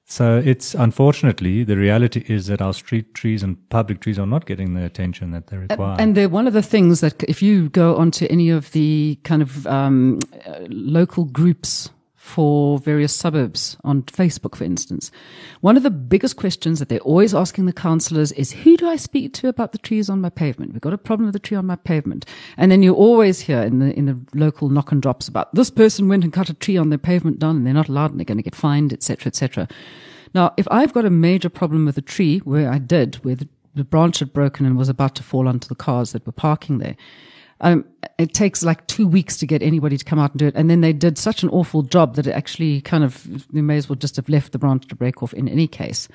So 0.06 0.42
it's 0.44 0.76
unfortunately 0.76 1.64
the 1.64 1.78
reality 1.78 2.24
is 2.28 2.48
that 2.48 2.62
our 2.62 2.74
street 2.74 3.14
trees 3.14 3.42
and 3.42 3.58
public 3.70 4.02
trees 4.02 4.20
are 4.20 4.28
not 4.28 4.46
getting 4.46 4.74
the 4.74 4.84
attention 4.84 5.32
that 5.32 5.48
they 5.48 5.58
require. 5.58 5.96
And 6.00 6.16
they're 6.16 6.30
one 6.30 6.46
of 6.46 6.54
the 6.54 6.62
things 6.62 7.00
that 7.02 7.24
if 7.24 7.42
you 7.42 7.70
go 7.70 7.96
onto 7.96 8.28
any 8.30 8.50
of 8.50 8.72
the 8.74 9.18
kind 9.24 9.42
of 9.42 9.66
um, 9.66 10.20
local 10.68 11.26
groups 11.26 11.90
for 12.24 12.80
various 12.80 13.14
suburbs 13.14 13.76
on 13.84 14.02
Facebook, 14.04 14.56
for 14.56 14.64
instance. 14.64 15.12
One 15.60 15.76
of 15.76 15.84
the 15.84 15.92
biggest 15.92 16.38
questions 16.38 16.80
that 16.80 16.88
they're 16.88 17.00
always 17.00 17.36
asking 17.36 17.66
the 17.66 17.74
councillors 17.74 18.32
is, 18.32 18.54
who 18.54 18.78
do 18.78 18.88
I 18.88 18.96
speak 18.96 19.34
to 19.34 19.50
about 19.50 19.74
the 19.74 19.78
trees 19.78 20.10
on 20.10 20.22
my 20.22 20.30
pavement? 20.30 20.72
We've 20.72 20.82
got 20.82 20.94
a 20.94 20.98
problem 20.98 21.26
with 21.26 21.34
the 21.34 21.40
tree 21.40 21.58
on 21.58 21.66
my 21.66 21.76
pavement. 21.76 22.26
And 22.56 22.72
then 22.72 22.82
you 22.82 22.94
always 22.94 23.42
hear 23.42 23.62
in 23.62 23.80
the, 23.80 23.94
in 23.94 24.06
the 24.06 24.18
local 24.34 24.70
knock 24.70 24.94
and 24.94 25.02
drops 25.02 25.28
about 25.28 25.54
this 25.54 25.70
person 25.70 26.08
went 26.08 26.24
and 26.24 26.32
cut 26.32 26.50
a 26.50 26.54
tree 26.54 26.78
on 26.78 26.92
their 26.92 26.98
pavement 26.98 27.40
down 27.40 27.58
and 27.58 27.68
they're 27.68 27.74
not 27.74 27.90
allowed 27.90 28.12
and 28.12 28.22
they're 28.22 28.26
going 28.26 28.38
to 28.38 28.44
get 28.44 28.56
fined, 28.56 28.94
etc., 28.94 29.28
etc. 29.28 29.68
Now, 30.34 30.54
if 30.56 30.66
I've 30.72 30.94
got 30.94 31.04
a 31.04 31.10
major 31.10 31.50
problem 31.50 31.86
with 31.86 31.98
a 31.98 32.02
tree 32.02 32.40
where 32.40 32.72
I 32.72 32.78
did, 32.78 33.16
where 33.26 33.36
the, 33.36 33.50
the 33.76 33.84
branch 33.84 34.20
had 34.20 34.32
broken 34.32 34.66
and 34.66 34.78
was 34.78 34.88
about 34.88 35.16
to 35.16 35.24
fall 35.24 35.46
onto 35.46 35.68
the 35.68 35.76
cars 35.76 36.14
that 36.14 36.26
were 36.26 36.32
parking 36.32 36.78
there, 36.78 36.96
um, 37.62 37.86
it 38.18 38.34
takes 38.34 38.64
like 38.64 38.86
two 38.88 39.08
weeks 39.08 39.38
to 39.38 39.48
get 39.48 39.62
anybody 39.62 39.98
to 39.98 40.06
come 40.06 40.20
out 40.20 40.32
and 40.32 40.40
do 40.40 40.48
it. 40.48 40.56
And 40.56 40.70
then 40.70 40.82
they 40.82 40.94
did 40.94 41.18
such 41.18 41.44
an 41.44 41.50
awful 41.50 41.82
job 41.82 42.16
that 42.16 42.28
it 42.28 42.32
actually 42.32 42.82
kind 42.82 43.04
of, 43.04 43.48
they 43.52 43.62
may 43.62 43.78
as 43.78 43.90
well 43.90 43.96
just 43.96 44.16
have 44.18 44.30
left 44.30 44.52
the 44.52 44.60
branch 44.60 44.88
to 44.88 44.96
break 44.96 45.24
off 45.24 45.34
in 45.34 45.48
any 45.48 45.68
case. 45.68 46.08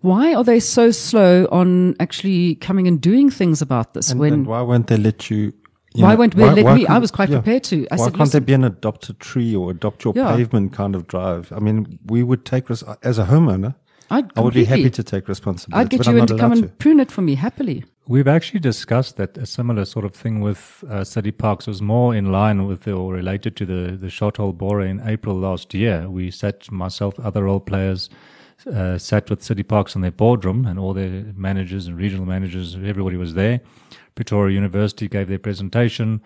Why 0.00 0.34
are 0.34 0.44
they 0.44 0.60
so 0.60 0.90
slow 0.90 1.46
on 1.52 1.96
actually 2.00 2.54
coming 2.56 2.88
and 2.88 3.00
doing 3.00 3.30
things 3.30 3.60
about 3.60 3.92
this? 3.94 4.10
And, 4.10 4.20
when 4.20 4.32
and 4.32 4.46
why 4.46 4.62
won't 4.62 4.86
they 4.86 4.96
let 4.96 5.30
you? 5.30 5.52
you 5.94 6.04
why 6.04 6.12
know, 6.12 6.20
won't 6.20 6.36
they 6.36 6.42
why, 6.44 6.52
let 6.54 6.64
why 6.64 6.74
me? 6.76 6.86
I 6.86 6.98
was 6.98 7.10
quite 7.10 7.28
yeah, 7.28 7.38
prepared 7.38 7.64
to. 7.64 7.86
I 7.90 7.96
why 7.96 8.04
said, 8.06 8.14
can't 8.14 8.32
there 8.32 8.40
be 8.40 8.54
an 8.54 8.64
adopt 8.64 9.10
a 9.10 9.12
tree 9.14 9.54
or 9.54 9.70
adopt 9.70 10.04
your 10.04 10.14
yeah. 10.16 10.34
pavement 10.34 10.72
kind 10.72 10.94
of 10.94 11.06
drive? 11.06 11.52
I 11.52 11.58
mean, 11.58 11.98
we 12.06 12.22
would 12.22 12.46
take 12.46 12.70
res- 12.70 12.84
as 13.02 13.18
a 13.18 13.26
homeowner. 13.26 13.74
I'd 14.10 14.30
I 14.36 14.40
would 14.40 14.54
be 14.54 14.64
happy 14.64 14.90
to 14.90 15.02
take 15.02 15.28
responsibility. 15.28 15.80
I'd 15.80 15.90
get 15.90 16.06
you 16.06 16.16
in 16.16 16.26
to 16.26 16.38
come 16.38 16.52
and 16.52 16.78
prune 16.78 17.00
it 17.00 17.10
for 17.10 17.22
me 17.22 17.34
happily. 17.34 17.84
We've 18.08 18.26
actually 18.26 18.58
discussed 18.58 19.16
that 19.18 19.38
a 19.38 19.46
similar 19.46 19.84
sort 19.84 20.04
of 20.04 20.12
thing 20.12 20.40
with 20.40 20.82
uh, 20.90 21.04
city 21.04 21.30
parks 21.30 21.68
was 21.68 21.80
more 21.80 22.12
in 22.16 22.32
line 22.32 22.66
with 22.66 22.88
or 22.88 23.12
related 23.12 23.54
to 23.58 23.64
the 23.64 23.96
the 23.96 24.08
Shotthole 24.08 24.58
Borer 24.58 24.84
in 24.84 25.00
April 25.06 25.36
last 25.36 25.72
year. 25.72 26.10
We 26.10 26.32
sat 26.32 26.68
myself, 26.72 27.20
other 27.20 27.44
role 27.44 27.60
players, 27.60 28.10
uh, 28.66 28.98
sat 28.98 29.30
with 29.30 29.40
city 29.40 29.62
parks 29.62 29.94
in 29.94 30.00
their 30.00 30.10
boardroom, 30.10 30.66
and 30.66 30.80
all 30.80 30.94
their 30.94 31.32
managers 31.36 31.86
and 31.86 31.96
regional 31.96 32.26
managers, 32.26 32.74
everybody 32.74 33.16
was 33.16 33.34
there. 33.34 33.60
Pretoria 34.16 34.52
University 34.52 35.06
gave 35.06 35.28
their 35.28 35.38
presentation. 35.38 36.22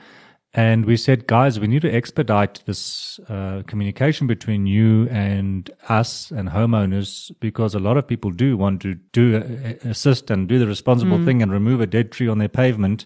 And 0.57 0.87
we 0.87 0.97
said, 0.97 1.27
guys, 1.27 1.61
we 1.61 1.67
need 1.67 1.83
to 1.83 1.93
expedite 1.93 2.63
this 2.65 3.21
uh, 3.29 3.63
communication 3.67 4.27
between 4.27 4.67
you 4.67 5.07
and 5.11 5.71
us 5.91 6.31
and 6.31 6.49
homeowners 6.49 7.31
because 7.41 7.75
a 7.75 7.79
lot 7.79 7.99
of 7.99 8.09
people 8.09 8.31
do 8.31 8.57
want 8.57 8.81
to 8.81 8.95
do 9.13 9.37
uh, 9.37 9.87
assist 9.87 10.31
and 10.31 10.49
do 10.49 10.59
the 10.59 10.67
responsible 10.67 11.19
mm. 11.19 11.27
thing 11.27 11.43
and 11.43 11.53
remove 11.53 11.83
a 11.83 11.87
dead 11.87 12.11
tree 12.11 12.27
on 12.27 12.39
their 12.39 12.49
pavement. 12.49 13.05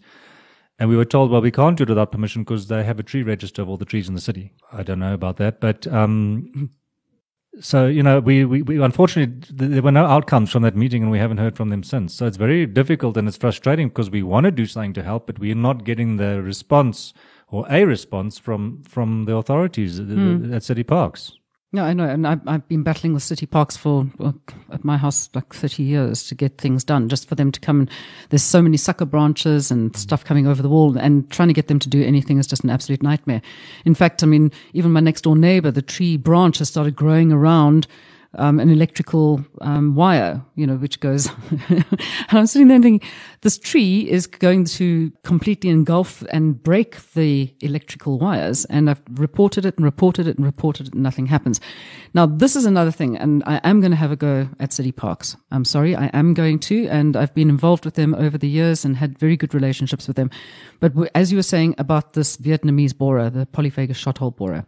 And 0.79 0.89
we 0.89 0.97
were 0.97 1.05
told, 1.05 1.33
well, 1.33 1.41
we 1.41 1.51
can't 1.51 1.77
do 1.77 1.83
it 1.83 1.89
without 1.89 2.13
permission 2.13 2.45
because 2.45 2.69
they 2.69 2.85
have 2.85 3.01
a 3.01 3.03
tree 3.03 3.25
register 3.25 3.63
of 3.63 3.69
all 3.69 3.77
the 3.77 3.85
trees 3.85 4.09
in 4.09 4.15
the 4.15 4.21
city. 4.21 4.53
I 4.73 4.85
don't 4.85 5.01
know 5.01 5.13
about 5.13 5.37
that, 5.39 5.59
but 5.59 5.89
um, 5.89 6.71
so 7.61 7.89
you 7.89 8.05
know, 8.05 8.21
we, 8.21 8.45
we, 8.45 8.63
we 8.63 8.81
unfortunately 8.81 9.45
there 9.51 9.83
were 9.83 9.91
no 9.91 10.07
outcomes 10.07 10.53
from 10.53 10.63
that 10.63 10.77
meeting, 10.77 11.03
and 11.03 11.11
we 11.11 11.19
haven't 11.19 11.39
heard 11.39 11.57
from 11.57 11.71
them 11.71 11.83
since. 11.83 12.15
So 12.15 12.29
it's 12.29 12.37
very 12.37 12.65
difficult 12.65 13.17
and 13.17 13.27
it's 13.27 13.37
frustrating 13.37 13.89
because 13.89 14.09
we 14.09 14.23
want 14.23 14.45
to 14.45 14.53
do 14.53 14.67
something 14.67 14.93
to 14.93 15.03
help, 15.03 15.27
but 15.27 15.41
we're 15.41 15.57
not 15.57 15.83
getting 15.83 16.17
the 16.17 16.41
response 16.41 17.13
or 17.51 17.67
a 17.69 17.85
response 17.85 18.39
from 18.39 18.83
from 18.85 19.25
the 19.25 19.35
authorities 19.35 20.01
mm. 20.01 20.55
at 20.55 20.63
city 20.63 20.83
parks. 20.83 21.33
Yeah, 21.73 21.85
I 21.85 21.93
know, 21.93 22.09
and 22.09 22.27
I've, 22.27 22.41
I've 22.49 22.67
been 22.67 22.83
battling 22.83 23.15
with 23.15 23.23
city 23.23 23.47
parks 23.47 23.77
for 23.77 24.05
at 24.73 24.85
my 24.85 24.97
house 24.97 25.31
like 25.35 25.55
thirty 25.55 25.85
years 25.85 26.27
to 26.27 26.35
get 26.35 26.59
things 26.59 26.83
done, 26.83 27.09
just 27.09 27.29
for 27.29 27.37
them 27.37 27.53
to 27.53 27.61
come. 27.61 27.81
and 27.81 27.91
There's 28.31 28.43
so 28.43 28.61
many 28.61 28.77
sucker 28.77 29.05
branches 29.05 29.71
and 29.71 29.93
mm. 29.93 29.97
stuff 29.97 30.25
coming 30.25 30.49
over 30.49 30.63
the 30.63 30.69
wall, 30.69 30.99
and 30.99 31.31
trying 31.31 31.49
to 31.49 31.55
get 31.55 31.69
them 31.69 31.79
to 31.79 31.89
do 31.89 32.03
anything 32.03 32.39
is 32.39 32.49
just 32.49 32.65
an 32.65 32.71
absolute 32.71 33.05
nightmare. 33.05 33.41
In 33.85 33.95
fact, 33.95 34.25
I 34.25 34.27
mean, 34.27 34.51
even 34.73 34.91
my 34.91 35.01
next 35.01 35.23
door 35.23 35.37
neighbor, 35.37 35.71
the 35.71 35.83
tree 35.83 36.17
branch 36.17 36.59
has 36.59 36.69
started 36.69 36.97
growing 36.97 37.31
around 37.31 37.87
um, 38.35 38.61
an 38.61 38.71
electrical 38.71 39.45
um, 39.61 39.95
wire, 39.97 40.43
you 40.55 40.67
know, 40.67 40.77
which 40.77 41.01
goes. 41.01 41.29
and 41.69 41.85
I'm 42.31 42.47
sitting 42.47 42.69
there 42.69 42.81
thinking, 42.81 43.09
this 43.41 43.59
tree 43.59 44.09
is 44.09 44.27
going 44.27 44.65
to 44.67 45.11
completely 45.25 45.71
engulf 45.71 46.23
and 46.31 46.63
break 46.63 47.13
the 47.15 47.53
electrical 47.61 48.19
wires. 48.19 48.65
And 48.67 48.89
I've 48.89 49.03
reported 49.15 49.67
it 49.67 49.77
and 49.77 49.85
reported 49.85 50.29
it 50.29 50.37
and 50.37 50.47
reported 50.47 50.89
it, 50.89 50.95
and 50.95 51.03
nothing 51.03 51.27
happens. 51.27 51.61
Now, 52.15 52.27
this 52.27 52.55
is 52.55 52.65
another 52.65 52.93
thing, 52.93 53.17
and 53.17 53.43
I 53.47 53.61
am 53.65 53.81
going 53.81 53.91
to 53.91 53.97
have 53.97 54.13
a 54.13 54.17
go 54.17 54.49
at 54.61 54.73
city 54.73 54.93
parks. 54.93 55.37
I'm 55.51 55.65
sorry, 55.65 55.97
I 55.97 56.07
am 56.09 56.35
going 56.35 56.61
to, 56.61 56.87
and 56.89 57.17
I've 57.17 57.35
been 57.35 57.51
involved 57.51 57.85
with 57.85 57.95
them 57.95 58.15
over 58.15 58.39
the 58.39 58.49
years 58.49 58.85
and 58.85 58.97
had 58.97 59.19
very 59.19 59.37
good 59.37 59.55
relationships 59.55 60.07
with 60.07 60.17
them. 60.17 60.31
But 60.79 60.93
as 61.15 61.33
you 61.33 61.39
were 61.39 61.43
saying 61.43 61.75
about 61.79 62.13
this 62.13 62.37
Vietnamese 62.37 62.97
borer, 62.97 63.29
the 63.29 63.47
polyphagous 63.47 64.03
shotthole 64.03 64.37
borer, 64.37 64.65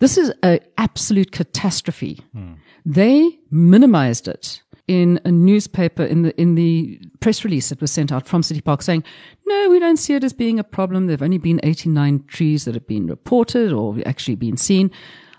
this 0.00 0.16
is 0.16 0.32
an 0.42 0.60
absolute 0.78 1.30
catastrophe. 1.30 2.20
Hmm. 2.32 2.54
They 2.84 3.38
minimized 3.50 4.28
it 4.28 4.62
in 4.88 5.20
a 5.24 5.30
newspaper 5.30 6.02
in 6.02 6.22
the 6.22 6.40
in 6.40 6.56
the 6.56 7.00
press 7.20 7.44
release 7.44 7.68
that 7.68 7.80
was 7.80 7.92
sent 7.92 8.10
out 8.10 8.26
from 8.26 8.42
City 8.42 8.60
Park 8.60 8.82
saying, 8.82 9.04
"No, 9.46 9.68
we 9.70 9.78
don't 9.78 9.98
see 9.98 10.14
it 10.14 10.24
as 10.24 10.32
being 10.32 10.58
a 10.58 10.64
problem. 10.64 11.06
There've 11.06 11.22
only 11.22 11.38
been 11.38 11.60
89 11.62 12.24
trees 12.26 12.64
that 12.64 12.74
have 12.74 12.86
been 12.86 13.06
reported 13.06 13.72
or 13.72 13.96
actually 14.04 14.36
been 14.36 14.56
seen. 14.56 14.90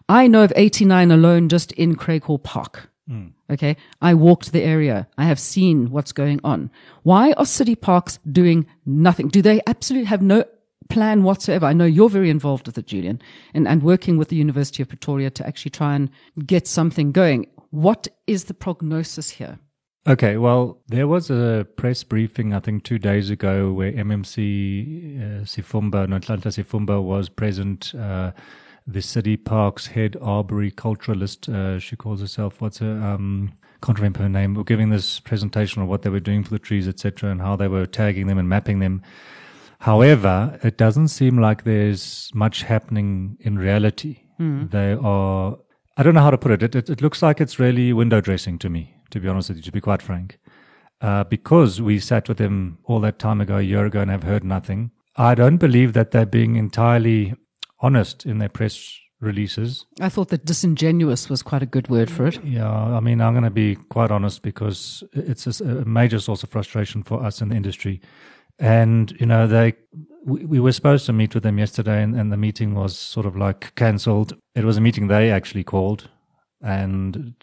I 0.08 0.28
know 0.28 0.44
of 0.44 0.54
89 0.56 1.12
alone 1.12 1.50
just 1.50 1.72
in 1.74 1.96
Craighall 1.96 2.42
Park." 2.42 2.90
Mm. 3.10 3.34
Okay. 3.50 3.76
I 4.02 4.14
walked 4.14 4.54
the 4.54 4.62
area. 4.62 5.08
I 5.18 5.26
have 5.26 5.40
seen 5.40 5.92
what's 5.92 6.14
going 6.14 6.40
on. 6.44 6.72
Why 7.04 7.34
are 7.34 7.46
city 7.46 7.76
parks 7.76 8.20
doing 8.32 8.66
nothing? 8.86 9.28
Do 9.28 9.42
they 9.42 9.60
absolutely 9.68 10.06
have 10.06 10.22
no 10.22 10.46
plan 10.92 11.24
whatsoever. 11.24 11.66
I 11.66 11.74
know 11.74 11.86
you're 11.86 12.10
very 12.10 12.30
involved 12.30 12.68
with 12.68 12.78
it, 12.78 12.88
Julian, 12.88 13.22
and, 13.54 13.68
and 13.68 13.84
working 13.84 14.18
with 14.18 14.30
the 14.30 14.36
University 14.36 14.84
of 14.84 14.90
Pretoria 14.90 15.30
to 15.32 15.48
actually 15.48 15.72
try 15.72 15.96
and 15.96 16.10
get 16.46 16.68
something 16.68 17.12
going. 17.12 17.48
What 17.70 18.08
is 18.28 18.46
the 18.46 18.54
prognosis 18.54 19.32
here? 19.32 19.60
Okay, 20.08 20.38
well, 20.38 20.82
there 20.88 21.08
was 21.08 21.30
a 21.30 21.68
press 21.78 22.04
briefing, 22.04 22.54
I 22.54 22.60
think, 22.60 22.84
two 22.84 22.98
days 22.98 23.30
ago 23.30 23.72
where 23.72 23.92
MMC 23.92 25.20
uh, 25.20 25.46
Sifumba, 25.46 26.08
Nhlanhla 26.08 26.48
Sifumba, 26.48 27.02
was 27.04 27.30
present. 27.30 27.94
Uh, 27.94 28.32
the 28.88 29.02
city 29.02 29.38
parks 29.38 29.88
head 29.88 30.14
arboriculturalist, 30.14 31.54
uh, 31.54 31.80
she 31.80 31.96
calls 31.96 32.20
herself, 32.20 32.60
what's 32.60 32.80
her, 32.80 32.92
um, 32.92 33.54
can't 33.84 34.00
remember 34.00 34.22
her 34.22 34.30
name, 34.30 34.56
were 34.56 34.64
giving 34.64 34.90
this 34.90 35.20
presentation 35.20 35.84
of 35.84 35.88
what 35.88 36.02
they 36.02 36.10
were 36.10 36.20
doing 36.20 36.44
for 36.44 36.50
the 36.50 36.60
trees, 36.60 36.88
etc., 36.88 37.30
and 37.30 37.40
how 37.40 37.56
they 37.56 37.68
were 37.68 37.86
tagging 37.86 38.26
them 38.26 38.40
and 38.40 38.50
mapping 38.50 38.80
them. 38.80 39.04
However, 39.82 40.60
it 40.62 40.78
doesn't 40.78 41.08
seem 41.08 41.40
like 41.40 41.64
there's 41.64 42.30
much 42.36 42.62
happening 42.62 43.38
in 43.40 43.58
reality. 43.58 44.20
Mm. 44.40 44.70
They 44.70 44.94
are, 44.94 45.58
I 45.98 46.04
don't 46.04 46.14
know 46.14 46.22
how 46.22 46.30
to 46.30 46.38
put 46.38 46.52
it. 46.52 46.62
It, 46.62 46.76
it. 46.76 46.90
it, 46.92 47.02
looks 47.02 47.24
like 47.24 47.42
it's 47.42 47.58
really 47.58 47.92
window 47.92 48.22
dressing 48.22 48.60
to 48.60 48.70
me, 48.70 48.94
to 49.10 49.20
be 49.20 49.28
honest 49.28 49.50
with 49.50 49.58
you, 49.58 49.64
to 49.64 49.72
be 49.72 49.82
quite 49.82 50.04
frank. 50.04 50.38
Uh, 51.02 51.24
because 51.24 51.82
we 51.82 51.98
sat 51.98 52.30
with 52.30 52.38
them 52.38 52.78
all 52.84 53.00
that 53.00 53.18
time 53.18 53.42
ago, 53.42 53.58
a 53.58 53.64
year 53.64 53.84
ago, 53.88 54.02
and 54.02 54.12
have 54.12 54.22
heard 54.22 54.44
nothing. 54.44 54.92
I 55.16 55.34
don't 55.34 55.58
believe 55.58 55.94
that 55.94 56.12
they're 56.12 56.28
being 56.28 56.58
entirely 56.58 57.34
honest 57.80 58.24
in 58.24 58.38
their 58.38 58.50
press 58.50 59.00
releases. 59.20 59.88
I 60.00 60.10
thought 60.10 60.30
that 60.30 60.46
disingenuous 60.46 61.28
was 61.28 61.42
quite 61.42 61.64
a 61.64 61.68
good 61.68 61.88
word 61.90 62.12
for 62.12 62.28
it. 62.28 62.44
Yeah, 62.44 62.72
I 62.72 63.00
mean, 63.00 63.20
I'm 63.20 63.34
going 63.34 63.46
to 63.46 63.50
be 63.50 63.78
quite 63.90 64.12
honest 64.12 64.44
because 64.44 65.04
it's 65.14 65.60
a, 65.60 65.66
a 65.66 65.86
major 65.86 66.20
source 66.20 66.44
of 66.44 66.52
frustration 66.52 67.02
for 67.02 67.24
us 67.24 67.42
in 67.42 67.50
the 67.50 67.56
industry 67.56 68.00
And, 68.60 69.12
you 69.20 69.26
know, 69.26 69.48
they, 69.48 69.74
we, 70.26 70.46
we 70.46 70.60
were 70.60 70.72
supposed 70.72 71.06
to 71.08 71.14
meet 71.14 71.34
with 71.34 71.44
them 71.44 71.58
yesterday 71.58 72.04
and, 72.04 72.16
and 72.16 72.32
the 72.32 72.38
meeting 72.38 72.76
was 72.76 72.98
sort 72.98 73.26
of 73.26 73.36
like 73.36 73.74
cancelled. 73.76 74.38
It 74.56 74.66
was 74.66 74.78
a 74.78 74.82
meeting 74.82 75.08
they 75.08 75.32
actually 75.32 75.64
called 75.64 76.10
and 76.62 77.34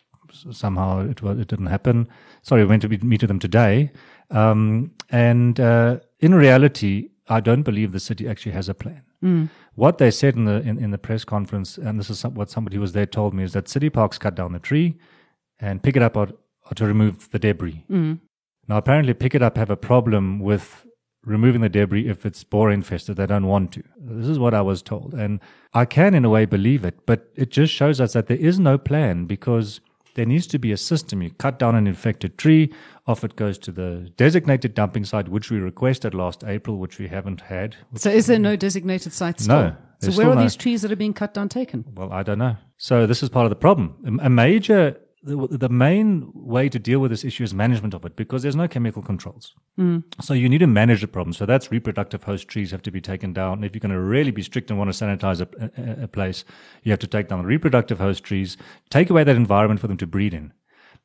somehow 0.52 1.00
it 1.00 1.22
was, 1.22 1.38
it 1.38 1.48
didn't 1.48 1.66
happen. 1.66 2.08
Sorry, 2.42 2.62
we 2.62 2.68
went 2.68 2.82
to 2.82 2.88
meet 2.88 3.22
with 3.22 3.28
them 3.28 3.38
today. 3.38 3.90
Um, 4.30 4.92
and, 5.10 5.58
uh, 5.58 6.00
in 6.20 6.34
reality, 6.34 7.10
I 7.28 7.40
don't 7.40 7.62
believe 7.62 7.92
the 7.92 8.00
city 8.00 8.28
actually 8.28 8.52
has 8.52 8.68
a 8.68 8.74
plan. 8.74 9.02
Mm. 9.22 9.50
What 9.74 9.98
they 9.98 10.10
said 10.10 10.36
in 10.36 10.44
the 10.44 10.60
in, 10.60 10.78
in 10.78 10.90
the 10.90 10.98
press 10.98 11.24
conference, 11.24 11.76
and 11.76 11.98
this 11.98 12.10
is 12.10 12.22
what 12.24 12.50
somebody 12.50 12.76
who 12.76 12.80
was 12.80 12.92
there 12.92 13.06
told 13.06 13.34
me, 13.34 13.44
is 13.44 13.52
that 13.52 13.68
City 13.68 13.90
Parks 13.90 14.18
cut 14.18 14.34
down 14.34 14.52
the 14.52 14.58
tree 14.58 14.96
and 15.60 15.82
Pikitup 15.82 16.16
or, 16.16 16.28
or 16.70 16.74
to 16.74 16.86
remove 16.86 17.30
the 17.30 17.38
debris. 17.38 17.84
Mm. 17.90 18.20
Now, 18.66 18.76
apparently, 18.76 19.14
Pikitup 19.14 19.56
have 19.56 19.70
a 19.70 19.76
problem 19.76 20.40
with 20.40 20.86
removing 21.28 21.60
the 21.60 21.68
debris 21.68 22.08
if 22.08 22.24
it's 22.26 22.42
borer 22.44 22.70
infested. 22.72 23.16
They 23.16 23.26
don't 23.26 23.46
want 23.46 23.72
to. 23.72 23.82
This 23.98 24.28
is 24.28 24.38
what 24.38 24.54
I 24.54 24.62
was 24.62 24.82
told, 24.82 25.14
and 25.14 25.40
I 25.74 25.84
can 25.84 26.14
in 26.14 26.24
a 26.24 26.30
way 26.30 26.44
believe 26.46 26.84
it, 26.84 27.06
but 27.06 27.30
it 27.36 27.50
just 27.50 27.72
shows 27.72 28.00
us 28.00 28.12
that 28.14 28.26
there 28.26 28.36
is 28.36 28.58
no 28.58 28.78
plan 28.78 29.26
because 29.26 29.80
there 30.14 30.26
needs 30.26 30.46
to 30.48 30.58
be 30.58 30.72
a 30.72 30.76
system. 30.76 31.22
You 31.22 31.30
cut 31.30 31.58
down 31.58 31.74
an 31.76 31.86
infected 31.86 32.38
tree, 32.38 32.72
off 33.06 33.22
it 33.22 33.36
goes 33.36 33.58
to 33.58 33.72
the 33.72 34.10
designated 34.16 34.74
dumping 34.74 35.04
site, 35.04 35.28
which 35.28 35.50
we 35.50 35.58
requested 35.58 36.14
last 36.14 36.42
April, 36.44 36.78
which 36.78 36.98
we 36.98 37.08
haven't 37.08 37.42
had. 37.42 37.76
So, 37.94 38.10
is 38.10 38.26
there 38.26 38.38
no 38.38 38.56
designated 38.56 39.12
site 39.12 39.40
still? 39.40 39.56
No. 39.56 39.76
So, 40.00 40.12
where 40.12 40.28
are 40.30 40.34
no- 40.34 40.42
these 40.42 40.56
trees 40.56 40.82
that 40.82 40.92
are 40.92 40.96
being 40.96 41.14
cut 41.14 41.34
down 41.34 41.48
taken? 41.48 41.84
Well, 41.94 42.12
I 42.12 42.22
don't 42.22 42.38
know. 42.38 42.56
So 42.76 43.06
this 43.06 43.22
is 43.22 43.28
part 43.28 43.44
of 43.46 43.50
the 43.50 43.56
problem. 43.56 44.20
A 44.22 44.26
a 44.26 44.30
major, 44.30 44.96
the, 45.22 45.48
the 45.50 45.68
main 45.68 46.30
way 46.32 46.68
to 46.68 46.78
deal 46.78 47.00
with 47.00 47.10
this 47.10 47.24
issue 47.24 47.42
is 47.42 47.52
management 47.52 47.94
of 47.94 48.04
it 48.04 48.14
because 48.14 48.42
there's 48.42 48.56
no 48.56 48.68
chemical 48.68 49.02
controls. 49.02 49.54
Mm. 49.78 50.04
So 50.22 50.32
you 50.34 50.48
need 50.48 50.58
to 50.58 50.66
manage 50.66 51.00
the 51.00 51.08
problem. 51.08 51.32
So 51.32 51.44
that's 51.44 51.70
reproductive 51.70 52.24
host 52.24 52.48
trees 52.48 52.70
have 52.70 52.82
to 52.82 52.90
be 52.90 53.00
taken 53.00 53.32
down. 53.32 53.64
If 53.64 53.74
you're 53.74 53.80
going 53.80 53.92
to 53.92 54.00
really 54.00 54.30
be 54.30 54.42
strict 54.42 54.70
and 54.70 54.78
want 54.78 54.92
to 54.92 55.04
sanitize 55.04 55.40
a, 55.40 56.00
a, 56.00 56.04
a 56.04 56.08
place, 56.08 56.44
you 56.82 56.92
have 56.92 57.00
to 57.00 57.06
take 57.06 57.28
down 57.28 57.40
the 57.40 57.46
reproductive 57.46 57.98
host 57.98 58.22
trees, 58.22 58.56
take 58.90 59.10
away 59.10 59.24
that 59.24 59.36
environment 59.36 59.80
for 59.80 59.88
them 59.88 59.96
to 59.96 60.06
breed 60.06 60.34
in. 60.34 60.52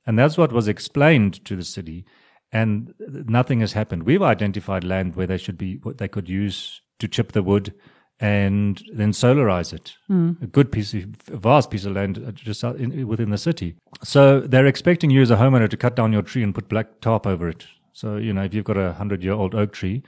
And 0.06 0.20
that's 0.20 0.38
what 0.38 0.52
was 0.52 0.68
explained 0.68 1.44
to 1.46 1.56
the 1.56 1.64
city. 1.64 2.06
And 2.52 2.94
nothing 3.00 3.62
has 3.62 3.74
happened. 3.74 4.04
We've 4.04 4.22
identified 4.22 4.84
land 4.84 5.16
where 5.16 5.28
they 5.28 5.38
should 5.38 5.58
be, 5.58 5.78
what 5.78 5.98
they 5.98 6.08
could 6.08 6.30
use 6.30 6.82
to 7.00 7.08
chip 7.08 7.32
the 7.32 7.42
wood 7.42 7.74
and 8.24 8.82
then 8.94 9.12
solarize 9.12 9.74
it. 9.74 9.98
A 10.42 10.48
good 10.48 10.72
piece, 10.72 10.94
of, 10.94 11.04
a 11.30 11.36
vast 11.36 11.70
piece 11.70 11.84
of 11.84 11.92
land 11.92 12.24
uh, 12.26 12.32
just 12.32 12.64
in, 12.64 13.06
within 13.06 13.32
the 13.32 13.38
city. 13.38 13.76
So 14.02 14.40
they're 14.40 14.66
expecting 14.66 15.10
you 15.10 15.22
as 15.22 15.30
a 15.30 15.36
homeowner 15.36 15.70
to 15.70 15.76
cut 15.76 15.98
down 15.98 16.14
your 16.14 16.22
tree 16.22 16.42
and 16.42 16.56
put 16.56 16.70
black 16.70 17.02
tarp 17.02 17.28
over 17.28 17.50
it. 17.50 17.68
So, 17.92 18.16
you 18.16 18.32
know, 18.32 18.44
if 18.44 18.54
you've 18.54 18.64
got 18.64 18.78
a 18.78 18.94
hundred 18.94 19.24
year 19.26 19.34
old 19.34 19.54
oak 19.54 19.74
tree, 19.74 20.04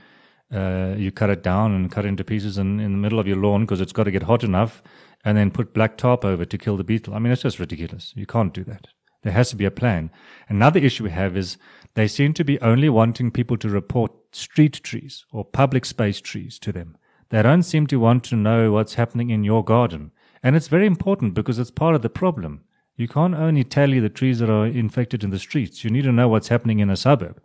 uh, 0.50 0.96
you 0.98 1.12
cut 1.12 1.30
it 1.30 1.44
down 1.44 1.76
and 1.76 1.92
cut 1.92 2.06
it 2.06 2.08
into 2.08 2.24
pieces 2.24 2.58
in, 2.58 2.80
in 2.80 2.94
the 2.94 2.98
middle 2.98 3.20
of 3.20 3.28
your 3.28 3.36
lawn 3.36 3.66
because 3.66 3.82
it's 3.82 3.92
got 3.92 4.06
to 4.06 4.12
get 4.12 4.24
hot 4.24 4.46
enough 4.46 4.82
and 5.26 5.38
then 5.38 5.52
put 5.52 5.74
black 5.74 5.98
tarp 5.98 6.24
over 6.24 6.46
to 6.46 6.58
kill 6.58 6.78
the 6.78 6.86
beetle. 6.86 7.14
I 7.16 7.20
mean, 7.20 7.34
it's 7.34 7.42
just 7.42 7.60
ridiculous. 7.60 8.14
You 8.16 8.26
can't 8.26 8.54
do 8.54 8.64
that. 8.64 8.88
There 9.24 9.34
has 9.34 9.50
to 9.50 9.58
be 9.58 9.66
a 9.66 9.72
plan. 9.72 10.10
Another 10.48 10.80
issue 10.80 11.04
we 11.04 11.10
have 11.10 11.36
is 11.36 11.58
they 11.96 12.08
seem 12.08 12.32
to 12.36 12.46
be 12.46 12.62
only 12.62 12.88
wanting 12.88 13.32
people 13.32 13.58
to 13.58 13.68
report 13.68 14.14
street 14.32 14.80
trees 14.84 15.26
or 15.34 15.44
public 15.44 15.84
space 15.84 16.22
trees 16.22 16.58
to 16.60 16.72
them. 16.72 16.96
They 17.30 17.42
don't 17.42 17.64
seem 17.64 17.88
to 17.88 18.00
want 18.00 18.24
to 18.26 18.36
know 18.36 18.72
what's 18.72 18.96
happening 18.96 19.30
in 19.30 19.44
your 19.44 19.64
garden. 19.64 20.12
And 20.44 20.56
it's 20.56 20.68
very 20.68 20.86
important 20.86 21.34
because 21.34 21.60
it's 21.60 21.72
part 21.72 21.96
of 21.96 22.02
the 22.02 22.10
problem. 22.10 22.62
You 22.96 23.08
can't 23.08 23.36
only 23.36 23.64
tally 23.64 24.00
the 24.00 24.10
trees 24.10 24.40
that 24.40 24.50
are 24.50 24.66
infected 24.66 25.24
in 25.24 25.32
the 25.32 25.40
streets. 25.40 25.84
You 25.84 25.90
need 25.90 26.04
to 26.04 26.12
know 26.12 26.28
what's 26.28 26.48
happening 26.48 26.80
in 26.80 26.90
a 26.90 26.96
suburb. 26.96 27.42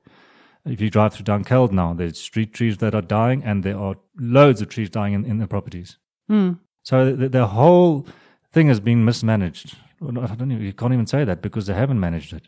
If 0.65 0.81
you 0.81 0.91
drive 0.91 1.15
through 1.15 1.25
Dunkeld 1.25 1.73
now, 1.73 1.95
there's 1.95 2.21
street 2.21 2.53
trees 2.53 2.77
that 2.79 2.95
are 2.95 3.03
dying 3.03 3.43
and 3.43 3.65
there 3.65 3.79
are 3.79 3.97
loads 4.19 4.61
of 4.61 4.69
trees 4.69 4.91
dying 4.91 5.15
in, 5.15 5.25
in 5.25 5.39
the 5.39 5.47
properties. 5.47 5.97
Hmm. 6.29 6.53
So 6.83 7.15
the, 7.15 7.29
the 7.29 7.47
whole 7.49 8.07
thing 8.53 8.69
has 8.69 8.81
been 8.81 9.05
mismanaged. 9.05 9.77
I 10.03 10.35
don't 10.35 10.53
even, 10.53 10.65
you 10.65 10.73
can't 10.73 10.93
even 10.93 11.07
say 11.07 11.25
that 11.25 11.43
because 11.43 11.67
they 11.67 11.75
haven't 11.75 12.01
managed 12.01 12.33
it. 12.33 12.43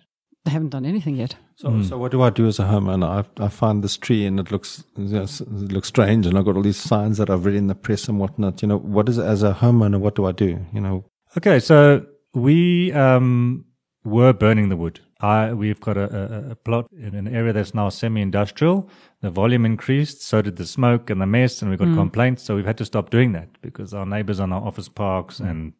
They 0.44 0.50
haven't 0.50 0.70
done 0.70 0.84
anything 0.84 1.16
yet. 1.16 1.36
So, 1.54 1.70
hmm. 1.70 1.82
so 1.84 1.98
what 1.98 2.10
do 2.10 2.22
I 2.22 2.30
do 2.30 2.48
as 2.48 2.58
a 2.58 2.64
homeowner? 2.64 3.24
I, 3.38 3.44
I 3.44 3.48
find 3.48 3.84
this 3.84 3.96
tree 3.96 4.26
and 4.26 4.40
it 4.40 4.50
looks 4.50 4.82
yes, 4.96 5.40
it 5.40 5.72
looks 5.72 5.88
strange, 5.88 6.26
and 6.26 6.36
I've 6.36 6.44
got 6.44 6.56
all 6.56 6.62
these 6.62 6.76
signs 6.76 7.18
that 7.18 7.30
I've 7.30 7.44
read 7.44 7.54
in 7.54 7.68
the 7.68 7.76
press 7.76 8.08
and 8.08 8.18
whatnot. 8.18 8.60
You 8.62 8.68
know, 8.68 8.78
what 8.78 9.08
is 9.08 9.18
as 9.18 9.42
a 9.42 9.52
homeowner? 9.54 10.00
What 10.00 10.16
do 10.16 10.26
I 10.26 10.32
do? 10.32 10.58
You 10.72 10.80
know, 10.80 11.04
Okay, 11.36 11.60
so 11.60 12.04
we 12.34 12.92
um, 12.92 13.64
were 14.04 14.34
burning 14.34 14.68
the 14.68 14.76
wood. 14.76 15.00
I, 15.20 15.54
we've 15.54 15.80
got 15.80 15.96
a, 15.96 16.48
a, 16.48 16.50
a 16.50 16.54
plot 16.56 16.88
in 16.92 17.14
an 17.14 17.26
area 17.26 17.54
that's 17.54 17.74
now 17.74 17.88
semi-industrial. 17.88 18.90
The 19.22 19.30
volume 19.30 19.64
increased, 19.64 20.20
so 20.22 20.42
did 20.42 20.56
the 20.56 20.66
smoke 20.66 21.08
and 21.08 21.22
the 21.22 21.26
mess, 21.26 21.62
and 21.62 21.70
we 21.70 21.78
got 21.78 21.88
hmm. 21.88 21.94
complaints. 21.94 22.42
So 22.42 22.54
we've 22.54 22.66
had 22.66 22.76
to 22.78 22.84
stop 22.84 23.08
doing 23.08 23.32
that 23.32 23.48
because 23.62 23.94
our 23.94 24.04
neighbors 24.04 24.40
on 24.40 24.52
our 24.52 24.60
office 24.60 24.90
parks 24.90 25.38
hmm. 25.38 25.46
and 25.46 25.72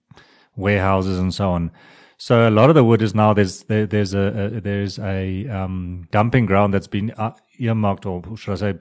warehouses 0.56 1.18
and 1.18 1.34
so 1.34 1.50
on. 1.50 1.70
So 2.24 2.48
a 2.48 2.50
lot 2.50 2.68
of 2.68 2.76
the 2.76 2.84
wood 2.84 3.02
is 3.02 3.16
now 3.16 3.34
there's 3.34 3.64
there, 3.64 3.84
there's 3.84 4.14
a, 4.14 4.20
a 4.56 4.60
there's 4.60 4.96
a 5.00 5.48
um, 5.48 6.06
dumping 6.12 6.46
ground 6.46 6.72
that's 6.72 6.86
been 6.86 7.10
uh, 7.18 7.32
earmarked 7.58 8.06
or 8.06 8.22
should 8.36 8.52
I 8.52 8.54
say 8.54 8.74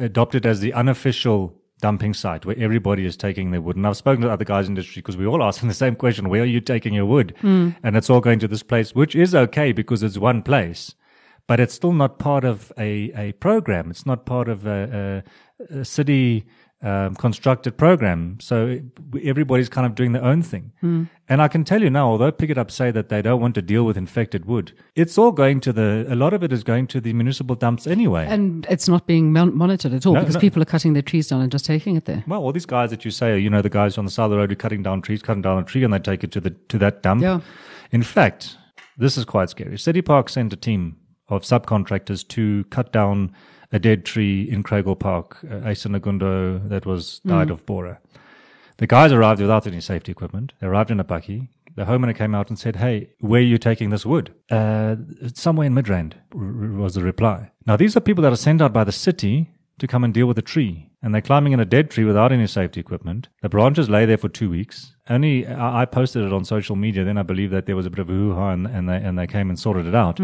adopted 0.00 0.44
as 0.44 0.58
the 0.58 0.72
unofficial 0.72 1.54
dumping 1.80 2.12
site 2.12 2.44
where 2.44 2.58
everybody 2.58 3.06
is 3.06 3.16
taking 3.16 3.52
their 3.52 3.60
wood. 3.60 3.76
And 3.76 3.86
I've 3.86 3.96
spoken 3.96 4.22
to 4.22 4.32
other 4.32 4.44
guys 4.44 4.66
in 4.66 4.74
the 4.74 4.80
industry 4.80 5.00
because 5.00 5.16
we 5.16 5.26
all 5.26 5.44
asking 5.44 5.68
the 5.68 5.76
same 5.76 5.94
question: 5.94 6.28
Where 6.28 6.42
are 6.42 6.52
you 6.56 6.60
taking 6.60 6.92
your 6.92 7.06
wood? 7.06 7.36
And 7.84 7.96
it's 7.96 8.10
all 8.10 8.20
going 8.20 8.40
to 8.40 8.48
this 8.48 8.64
place, 8.64 8.96
which 8.96 9.14
is 9.14 9.32
okay 9.32 9.70
because 9.70 10.02
it's 10.02 10.18
one 10.18 10.42
place, 10.42 10.96
but 11.46 11.60
it's 11.60 11.74
still 11.74 11.92
not 11.92 12.18
part 12.18 12.44
of 12.44 12.72
a 12.76 13.12
a 13.14 13.30
program. 13.34 13.92
It's 13.92 14.06
not 14.06 14.26
part 14.26 14.48
of 14.48 14.66
a, 14.66 15.22
a, 15.70 15.78
a 15.82 15.84
city 15.84 16.46
um, 16.82 17.14
constructed 17.16 17.76
program. 17.78 18.38
So 18.40 18.78
everybody's 19.24 19.68
kind 19.68 19.86
of 19.86 19.94
doing 19.94 20.12
their 20.12 20.22
own 20.22 20.42
thing. 20.42 20.72
And 21.28 21.42
I 21.42 21.48
can 21.48 21.64
tell 21.64 21.82
you 21.82 21.90
now, 21.90 22.08
although 22.08 22.30
Pikitup 22.30 22.70
say 22.70 22.90
that 22.92 23.08
they 23.08 23.22
don't 23.22 23.40
want 23.40 23.54
to 23.56 23.62
deal 23.62 23.84
with 23.84 23.96
infected 23.96 24.44
wood, 24.44 24.72
it's 24.94 25.16
all 25.18 25.32
going 25.32 25.60
to 25.60 25.72
the, 25.72 26.06
a 26.08 26.14
lot 26.14 26.32
of 26.34 26.44
it 26.44 26.52
is 26.52 26.62
going 26.62 26.86
to 26.88 27.00
the 27.00 27.12
municipal 27.12 27.56
dumps 27.56 27.86
anyway. 27.86 28.26
And 28.28 28.66
it's 28.70 28.88
not 28.88 29.06
being 29.06 29.32
mon- 29.32 29.56
monitored 29.56 29.94
at 29.94 30.06
all 30.06 30.12
No, 30.14 30.20
because 30.20 30.34
no. 30.36 30.40
people 30.40 30.62
are 30.62 30.66
cutting 30.66 30.92
their 30.92 31.02
trees 31.02 31.28
down 31.28 31.40
and 31.40 31.50
just 31.50 31.64
taking 31.64 31.96
it 31.96 32.04
there. 32.04 32.22
well, 32.26 32.40
all 32.42 32.52
these 32.52 32.66
guys 32.66 32.90
that 32.90 33.04
you 33.04 33.10
say, 33.10 33.32
are, 33.32 33.36
you 33.38 33.50
know, 33.50 33.62
the 33.62 33.70
guys 33.70 33.98
on 33.98 34.04
the 34.04 34.10
side 34.10 34.26
of 34.26 34.30
the 34.30 34.36
road 34.36 34.50
who 34.50 34.52
are 34.52 34.56
cutting 34.56 34.82
down 34.82 35.02
trees, 35.02 35.22
cutting 35.22 35.42
down 35.42 35.58
a 35.58 35.64
tree, 35.64 35.82
and 35.82 35.92
they 35.92 35.98
take 35.98 36.22
it 36.22 36.30
to 36.32 36.40
the 36.40 36.50
to 36.50 36.78
that 36.78 37.02
dump. 37.02 37.22
Yeah. 37.22 37.40
In 37.90 38.02
fact, 38.02 38.56
this 38.96 39.16
is 39.16 39.24
quite 39.24 39.50
scary. 39.50 39.78
City 39.78 40.02
Park 40.02 40.28
sent 40.28 40.52
a 40.52 40.56
team 40.56 40.96
of 41.28 41.42
subcontractors 41.42 42.26
to 42.28 42.64
cut 42.70 42.92
down 42.92 43.32
a 43.72 43.78
dead 43.78 44.04
tree 44.04 44.42
in 44.50 44.62
Craighall 44.62 44.98
Park, 44.98 45.38
uh, 45.50 45.68
Acer 45.68 45.88
negundo, 45.88 46.68
that 46.68 46.86
was 46.86 47.20
died 47.26 47.50
of 47.50 47.66
borer. 47.66 48.00
The 48.78 48.86
guys 48.86 49.12
arrived 49.12 49.40
without 49.40 49.66
any 49.66 49.80
safety 49.80 50.12
equipment. 50.12 50.52
They 50.60 50.66
arrived 50.66 50.90
in 50.90 51.00
a 51.00 51.04
bakkie. 51.04 51.48
The 51.76 51.84
homeowner 51.84 52.16
came 52.16 52.34
out 52.34 52.48
and 52.48 52.58
said, 52.58 52.76
Hey, 52.76 53.10
where 53.20 53.40
are 53.40 53.44
you 53.44 53.58
taking 53.58 53.90
this 53.90 54.06
wood? 54.06 54.32
Uh, 54.50 54.96
somewhere 55.34 55.66
in 55.66 55.74
Midrand, 55.74 56.12
was 56.34 56.94
the 56.94 57.02
reply. 57.02 57.50
Now, 57.66 57.76
these 57.76 57.96
are 57.96 58.00
people 58.00 58.22
that 58.22 58.32
are 58.32 58.36
sent 58.36 58.62
out 58.62 58.72
by 58.72 58.84
the 58.84 58.92
city 58.92 59.50
to 59.78 59.86
come 59.86 60.04
and 60.04 60.14
deal 60.14 60.26
with 60.26 60.38
a 60.38 60.42
tree. 60.42 60.90
And 61.02 61.14
they're 61.14 61.20
climbing 61.22 61.52
in 61.52 61.60
a 61.60 61.64
dead 61.66 61.90
tree 61.90 62.04
without 62.04 62.32
any 62.32 62.46
safety 62.46 62.80
equipment. 62.80 63.28
The 63.42 63.48
branches 63.50 63.88
lay 63.90 64.06
there 64.06 64.16
for 64.16 64.28
two 64.30 64.48
weeks. 64.50 64.94
Only 65.08 65.46
I 65.46 65.82
I 65.82 65.84
posted 65.84 66.24
it 66.24 66.32
on 66.32 66.44
social 66.44 66.76
media. 66.76 67.04
Then 67.04 67.18
I 67.18 67.22
believe 67.22 67.50
that 67.50 67.66
there 67.66 67.76
was 67.76 67.86
a 67.86 67.90
bit 67.90 67.98
of 68.00 68.08
a 68.08 68.12
hoo-ha 68.12 68.50
and, 68.50 68.66
and, 68.66 68.88
they, 68.88 68.96
and 68.96 69.18
they 69.18 69.26
came 69.26 69.48
and 69.50 69.58
sorted 69.58 69.86
it 69.86 69.94
out. 69.94 70.18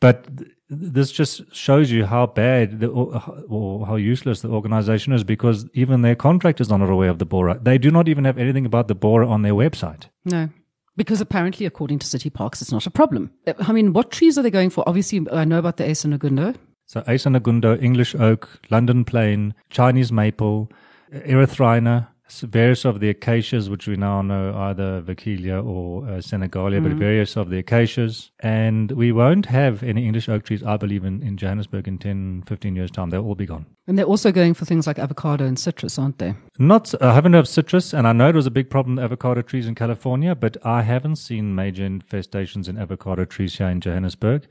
But 0.00 0.36
th- 0.36 0.50
this 0.68 1.12
just 1.12 1.54
shows 1.54 1.90
you 1.90 2.06
how 2.06 2.26
bad 2.26 2.80
the, 2.80 2.88
or, 2.88 3.86
how 3.86 3.96
useless 3.96 4.40
the 4.40 4.48
organization 4.48 5.12
is 5.12 5.24
because 5.24 5.66
even 5.74 6.02
their 6.02 6.14
contractors 6.14 6.70
are 6.70 6.78
not 6.78 6.90
aware 6.90 7.10
of 7.10 7.18
the 7.18 7.26
borer. 7.26 7.58
They 7.60 7.78
do 7.78 7.90
not 7.90 8.08
even 8.08 8.24
have 8.24 8.38
anything 8.38 8.64
about 8.66 8.88
the 8.88 8.94
borer 8.94 9.24
on 9.24 9.42
their 9.42 9.52
website. 9.52 10.08
No. 10.24 10.48
Because 10.96 11.20
apparently, 11.20 11.66
according 11.66 11.98
to 11.98 12.06
city 12.06 12.30
parks, 12.30 12.62
it's 12.62 12.72
not 12.72 12.86
a 12.86 12.90
problem. 12.90 13.30
I 13.58 13.72
mean, 13.72 13.92
what 13.92 14.10
trees 14.12 14.38
are 14.38 14.42
they 14.42 14.50
going 14.50 14.70
for? 14.70 14.88
Obviously, 14.88 15.26
I 15.32 15.44
know 15.44 15.58
about 15.58 15.76
the 15.76 15.84
Acer 15.84 16.08
negundo. 16.08 16.54
So 16.86 17.02
Acer 17.08 17.30
negundo, 17.30 17.82
English 17.82 18.14
oak, 18.14 18.60
London 18.70 19.04
plane, 19.04 19.54
Chinese 19.70 20.12
maple, 20.12 20.70
erythrina, 21.12 22.08
various 22.28 22.84
of 22.84 23.00
the 23.00 23.10
acacias, 23.10 23.68
which 23.68 23.86
we 23.86 23.96
now 23.96 24.22
know 24.22 24.54
either 24.54 25.02
Vachellia 25.02 25.64
or 25.64 26.08
uh, 26.08 26.20
Senegalia, 26.20 26.80
but 26.80 26.92
various 26.92 27.36
of 27.36 27.50
the 27.50 27.58
acacias. 27.58 28.30
And 28.40 28.90
we 28.92 29.12
won't 29.12 29.46
have 29.46 29.82
any 29.82 30.06
English 30.06 30.28
oak 30.28 30.44
trees, 30.44 30.62
I 30.62 30.76
believe, 30.76 31.04
in, 31.04 31.22
in 31.22 31.36
Johannesburg 31.36 31.86
in 31.86 31.98
10, 31.98 32.44
15 32.46 32.76
years' 32.76 32.90
time. 32.90 33.10
They'll 33.10 33.24
all 33.24 33.34
be 33.34 33.46
gone. 33.46 33.66
And 33.86 33.98
they're 33.98 34.06
also 34.06 34.32
going 34.32 34.54
for 34.54 34.64
things 34.64 34.86
like 34.86 34.98
avocado 34.98 35.44
and 35.44 35.58
citrus, 35.58 35.98
aren't 35.98 36.18
they? 36.18 36.34
Not, 36.58 36.94
I 37.02 37.14
haven't 37.14 37.34
heard 37.34 37.40
of 37.40 37.48
citrus, 37.48 37.92
and 37.92 38.06
I 38.06 38.12
know 38.12 38.30
it 38.30 38.34
was 38.34 38.46
a 38.46 38.50
big 38.50 38.70
problem, 38.70 38.98
avocado 38.98 39.42
trees 39.42 39.66
in 39.66 39.74
California, 39.74 40.34
but 40.34 40.56
I 40.64 40.82
haven't 40.82 41.16
seen 41.16 41.54
major 41.54 41.82
infestations 41.86 42.68
in 42.68 42.78
avocado 42.78 43.26
trees 43.26 43.58
here 43.58 43.68
in 43.68 43.80
Johannesburg. 43.80 44.46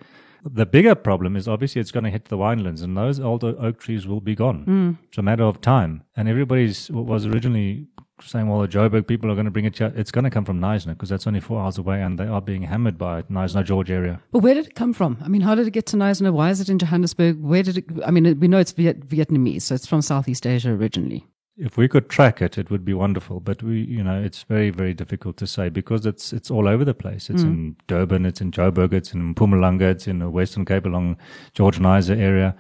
The 0.45 0.65
bigger 0.65 0.95
problem 0.95 1.35
is 1.35 1.47
obviously 1.47 1.79
it's 1.81 1.91
going 1.91 2.03
to 2.03 2.09
hit 2.09 2.25
the 2.25 2.37
winelands, 2.37 2.83
and 2.83 2.97
those 2.97 3.19
older 3.19 3.55
oak 3.59 3.79
trees 3.79 4.05
will 4.05 4.21
be 4.21 4.35
gone. 4.35 4.63
Hmm. 4.63 4.91
It's 5.07 5.17
a 5.17 5.21
matter 5.21 5.43
of 5.43 5.61
time. 5.61 6.03
And 6.15 6.27
everybody's 6.27 6.91
what 6.91 7.05
was 7.05 7.25
originally 7.25 7.87
saying, 8.21 8.47
well, 8.47 8.61
the 8.61 8.67
Joburg 8.67 9.07
people 9.07 9.31
are 9.31 9.35
going 9.35 9.45
to 9.45 9.51
bring 9.51 9.65
it. 9.65 9.79
It's 9.79 10.11
going 10.11 10.23
to 10.23 10.29
come 10.29 10.45
from 10.45 10.59
Knysna 10.59 10.89
because 10.89 11.09
that's 11.09 11.27
only 11.27 11.39
four 11.39 11.61
hours 11.61 11.77
away 11.77 12.01
and 12.01 12.17
they 12.17 12.27
are 12.27 12.41
being 12.41 12.63
hammered 12.63 12.97
by 12.97 13.23
Knysna 13.23 13.63
George 13.65 13.91
area. 13.91 14.21
But 14.31 14.39
where 14.39 14.53
did 14.53 14.67
it 14.67 14.75
come 14.75 14.93
from? 14.93 15.17
I 15.23 15.27
mean, 15.27 15.41
how 15.41 15.55
did 15.55 15.67
it 15.67 15.71
get 15.71 15.85
to 15.87 15.97
Knysna? 15.97 16.31
Why 16.31 16.49
is 16.49 16.61
it 16.61 16.69
in 16.69 16.79
Johannesburg? 16.79 17.41
Where 17.41 17.63
did 17.63 17.79
it, 17.79 17.85
I 18.05 18.11
mean, 18.11 18.39
we 18.39 18.47
know 18.47 18.59
it's 18.59 18.71
Viet, 18.71 19.07
Vietnamese, 19.07 19.63
so 19.63 19.75
it's 19.75 19.87
from 19.87 20.01
Southeast 20.01 20.45
Asia 20.45 20.71
originally. 20.71 21.25
If 21.55 21.77
we 21.77 21.87
could 21.87 22.09
track 22.09 22.41
it, 22.41 22.57
it 22.57 22.71
would 22.71 22.83
be 22.83 22.93
wonderful. 22.93 23.39
But 23.39 23.61
we, 23.61 23.81
you 23.81 24.03
know, 24.03 24.19
it's 24.19 24.43
very, 24.43 24.71
very 24.71 24.93
difficult 24.93 25.37
to 25.37 25.47
say 25.47 25.69
because 25.69 26.05
it's 26.05 26.33
it's 26.33 26.49
all 26.49 26.67
over 26.67 26.83
the 26.83 26.95
place. 26.95 27.29
It's 27.29 27.43
mm. 27.43 27.47
in 27.47 27.75
Durban, 27.87 28.25
it's 28.25 28.41
in 28.41 28.51
Joburg, 28.51 28.91
it's 28.93 29.13
in 29.13 29.35
Mpumalanga, 29.35 29.83
it's 29.83 30.07
in 30.07 30.19
the 30.19 30.29
Western 30.29 30.65
Cape 30.65 30.85
along 30.85 31.17
George 31.53 31.79
Knysna 31.79 32.17
area. 32.17 32.55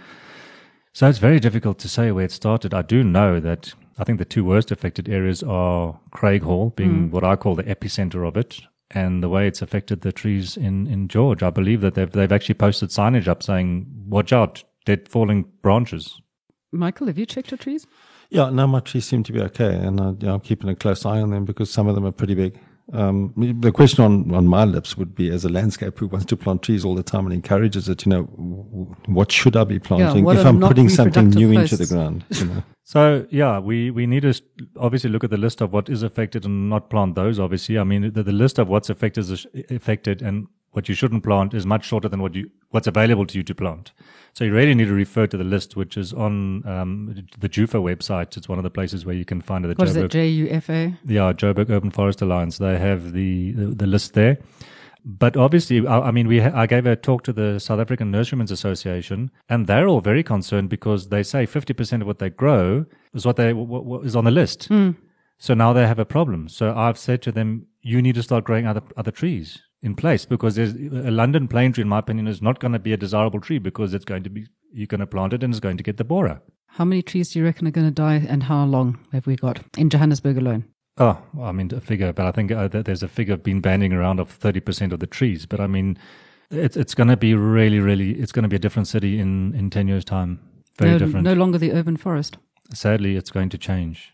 So 0.93 1.09
it's 1.09 1.17
very 1.17 1.39
difficult 1.39 1.79
to 1.79 1.89
say 1.89 2.11
where 2.11 2.25
it 2.25 2.31
started. 2.31 2.71
I 2.71 2.83
do 2.83 3.03
know 3.03 3.39
that 3.39 3.73
I 3.97 4.03
think 4.03 4.19
the 4.19 4.25
two 4.25 4.45
worst 4.45 4.71
affected 4.71 5.09
areas 5.09 5.41
are 5.41 5.99
Craighall, 6.11 6.75
being 6.75 7.09
mm. 7.09 7.11
what 7.11 7.23
I 7.23 7.35
call 7.35 7.55
the 7.55 7.63
epicenter 7.63 8.27
of 8.27 8.37
it, 8.37 8.61
and 8.91 9.23
the 9.23 9.29
way 9.29 9.47
it's 9.47 9.61
affected 9.61 10.01
the 10.01 10.11
trees 10.11 10.55
in, 10.55 10.85
in 10.85 11.07
George. 11.07 11.41
I 11.41 11.49
believe 11.49 11.81
that 11.81 11.95
they've, 11.95 12.11
they've 12.11 12.31
actually 12.31 12.55
posted 12.55 12.89
signage 12.89 13.27
up 13.27 13.41
saying, 13.41 13.87
watch 14.07 14.31
out, 14.31 14.63
dead 14.85 15.09
falling 15.09 15.45
branches. 15.63 16.21
Michael, 16.71 17.07
have 17.07 17.17
you 17.17 17.25
checked 17.25 17.51
your 17.51 17.57
trees? 17.57 17.87
Yeah, 18.33 18.49
no, 18.49 18.65
my 18.65 18.79
trees 18.79 19.05
seem 19.05 19.21
to 19.23 19.31
be 19.31 19.39
okay, 19.41 19.75
and 19.75 20.01
uh, 20.01 20.13
yeah, 20.17 20.33
I'm 20.33 20.39
keeping 20.39 20.67
a 20.67 20.75
close 20.75 21.05
eye 21.05 21.21
on 21.21 21.29
them 21.29 21.45
because 21.45 21.69
some 21.69 21.87
of 21.87 21.93
them 21.93 22.03
are 22.03 22.11
pretty 22.11 22.33
big. 22.33 22.59
Um, 22.91 23.31
the 23.61 23.71
question 23.71 24.03
on, 24.03 24.33
on 24.33 24.47
my 24.47 24.65
lips 24.65 24.97
would 24.97 25.13
be, 25.13 25.29
as 25.29 25.45
a 25.45 25.49
landscape 25.49 25.99
who 25.99 26.07
wants 26.07 26.25
to 26.25 26.35
plant 26.35 26.63
trees 26.63 26.83
all 26.83 26.95
the 26.95 27.03
time 27.03 27.25
and 27.27 27.33
encourages 27.33 27.87
it, 27.87 28.07
you 28.07 28.09
know, 28.09 28.23
what 29.05 29.31
should 29.31 29.55
I 29.55 29.65
be 29.65 29.77
planting 29.77 30.25
yeah, 30.25 30.39
if 30.39 30.45
I'm 30.47 30.59
putting 30.59 30.89
something 30.89 31.29
new 31.29 31.53
posts? 31.53 31.73
into 31.73 31.85
the 31.85 31.95
ground? 31.95 32.25
You 32.29 32.45
know? 32.45 32.63
so 32.83 33.27
yeah, 33.29 33.59
we, 33.59 33.91
we 33.91 34.07
need 34.07 34.23
to 34.23 34.33
obviously 34.79 35.11
look 35.11 35.23
at 35.23 35.29
the 35.29 35.37
list 35.37 35.61
of 35.61 35.71
what 35.71 35.87
is 35.87 36.01
affected 36.01 36.43
and 36.43 36.71
not 36.71 36.89
plant 36.89 37.13
those. 37.13 37.39
Obviously, 37.39 37.77
I 37.77 37.83
mean 37.83 38.11
the, 38.13 38.23
the 38.23 38.31
list 38.31 38.57
of 38.57 38.67
what's 38.67 38.89
affected 38.89 39.29
is 39.29 39.45
affected 39.69 40.23
and 40.23 40.47
what 40.73 40.89
you 40.89 40.95
shouldn't 40.95 41.23
plant 41.23 41.53
is 41.53 41.65
much 41.65 41.85
shorter 41.85 42.09
than 42.09 42.21
what 42.21 42.35
you 42.35 42.51
what's 42.69 42.87
available 42.87 43.25
to 43.25 43.37
you 43.37 43.43
to 43.43 43.55
plant. 43.55 43.91
So 44.33 44.43
you 44.43 44.53
really 44.53 44.75
need 44.75 44.87
to 44.87 44.93
refer 44.93 45.27
to 45.27 45.37
the 45.37 45.43
list, 45.43 45.75
which 45.75 45.95
is 45.95 46.13
on 46.13 46.67
um, 46.67 47.15
the 47.39 47.47
JUFA 47.47 47.81
website. 47.81 48.35
It's 48.35 48.49
one 48.49 48.57
of 48.57 48.63
the 48.63 48.71
places 48.71 49.05
where 49.05 49.15
you 49.15 49.25
can 49.25 49.41
find 49.41 49.63
it. 49.65 49.77
What 49.77 49.87
Joburg, 49.87 49.89
is 49.89 49.97
it? 49.97 50.11
J 50.11 50.27
U 50.27 50.47
F 50.49 50.69
A. 50.69 50.97
Yeah, 51.05 51.33
Joburg 51.33 51.69
Urban 51.69 51.91
Forest 51.91 52.21
Alliance. 52.21 52.57
They 52.57 52.77
have 52.77 53.13
the 53.13 53.51
the, 53.53 53.65
the 53.67 53.87
list 53.87 54.13
there. 54.13 54.37
But 55.05 55.35
obviously, 55.35 55.85
I, 55.85 56.07
I 56.07 56.11
mean, 56.11 56.27
we 56.27 56.39
ha- 56.39 56.53
I 56.55 56.65
gave 56.65 56.85
a 56.85 56.95
talk 56.95 57.23
to 57.23 57.33
the 57.33 57.59
South 57.59 57.79
African 57.79 58.09
Nurserymen's 58.09 58.51
Association, 58.51 59.31
and 59.49 59.67
they're 59.67 59.87
all 59.87 60.01
very 60.01 60.23
concerned 60.23 60.69
because 60.69 61.09
they 61.09 61.23
say 61.23 61.45
fifty 61.45 61.73
percent 61.73 62.01
of 62.01 62.07
what 62.07 62.19
they 62.19 62.29
grow 62.29 62.85
is 63.13 63.25
what 63.25 63.35
they 63.35 63.53
what, 63.53 63.85
what 63.85 64.05
is 64.05 64.15
on 64.15 64.23
the 64.23 64.31
list. 64.31 64.69
Mm. 64.69 64.95
So 65.37 65.53
now 65.53 65.73
they 65.73 65.85
have 65.85 65.99
a 65.99 66.05
problem. 66.05 66.47
So 66.47 66.73
I've 66.73 66.97
said 66.97 67.21
to 67.23 67.31
them, 67.31 67.67
you 67.81 68.01
need 68.01 68.15
to 68.15 68.23
start 68.23 68.45
growing 68.45 68.65
other 68.65 68.81
other 68.95 69.11
trees 69.11 69.61
in 69.83 69.95
place 69.95 70.25
because 70.25 70.55
there's 70.55 70.73
a 70.73 71.11
London 71.11 71.47
plane 71.47 71.73
tree, 71.73 71.81
in 71.81 71.89
my 71.89 71.99
opinion, 71.99 72.27
is 72.27 72.41
not 72.41 72.59
going 72.59 72.71
to 72.71 72.79
be 72.79 72.93
a 72.93 72.97
desirable 72.97 73.41
tree 73.41 73.59
because 73.59 73.93
it's 73.93 74.05
going 74.05 74.23
to 74.23 74.29
be 74.29 74.47
you're 74.71 74.87
going 74.87 75.01
to 75.01 75.05
plant 75.05 75.33
it 75.33 75.43
and 75.43 75.53
it's 75.53 75.59
going 75.59 75.77
to 75.77 75.83
get 75.83 75.97
the 75.97 76.03
borer. 76.03 76.41
How 76.67 76.85
many 76.85 77.03
trees 77.03 77.31
do 77.31 77.39
you 77.39 77.45
reckon 77.45 77.67
are 77.67 77.71
going 77.71 77.85
to 77.85 77.91
die, 77.91 78.25
and 78.27 78.43
how 78.43 78.65
long 78.65 78.97
have 79.11 79.27
we 79.27 79.35
got 79.35 79.59
in 79.77 79.91
Johannesburg 79.91 80.37
alone? 80.37 80.65
Oh, 80.97 81.21
I 81.39 81.51
mean, 81.51 81.71
a 81.73 81.79
figure, 81.79 82.13
but 82.13 82.25
I 82.25 82.31
think 82.31 82.51
uh, 82.51 82.67
there's 82.67 83.03
a 83.03 83.07
figure 83.07 83.37
been 83.37 83.61
banding 83.61 83.93
around 83.93 84.19
of 84.19 84.39
30% 84.39 84.91
of 84.91 84.99
the 84.99 85.07
trees. 85.07 85.45
But 85.45 85.59
I 85.59 85.67
mean, 85.67 85.97
it's 86.49 86.77
it's 86.77 86.95
going 86.95 87.09
to 87.09 87.17
be 87.17 87.35
really, 87.35 87.79
really, 87.79 88.11
it's 88.11 88.31
going 88.31 88.43
to 88.43 88.49
be 88.49 88.55
a 88.55 88.59
different 88.59 88.87
city 88.87 89.19
in, 89.19 89.53
in 89.53 89.69
10 89.69 89.87
years' 89.87 90.05
time. 90.05 90.39
Very 90.79 90.91
no, 90.91 90.99
different. 90.99 91.25
No 91.25 91.33
longer 91.33 91.57
the 91.57 91.71
urban 91.73 91.97
forest. 91.97 92.37
Sadly, 92.73 93.15
it's 93.15 93.29
going 93.29 93.49
to 93.49 93.57
change. 93.57 94.13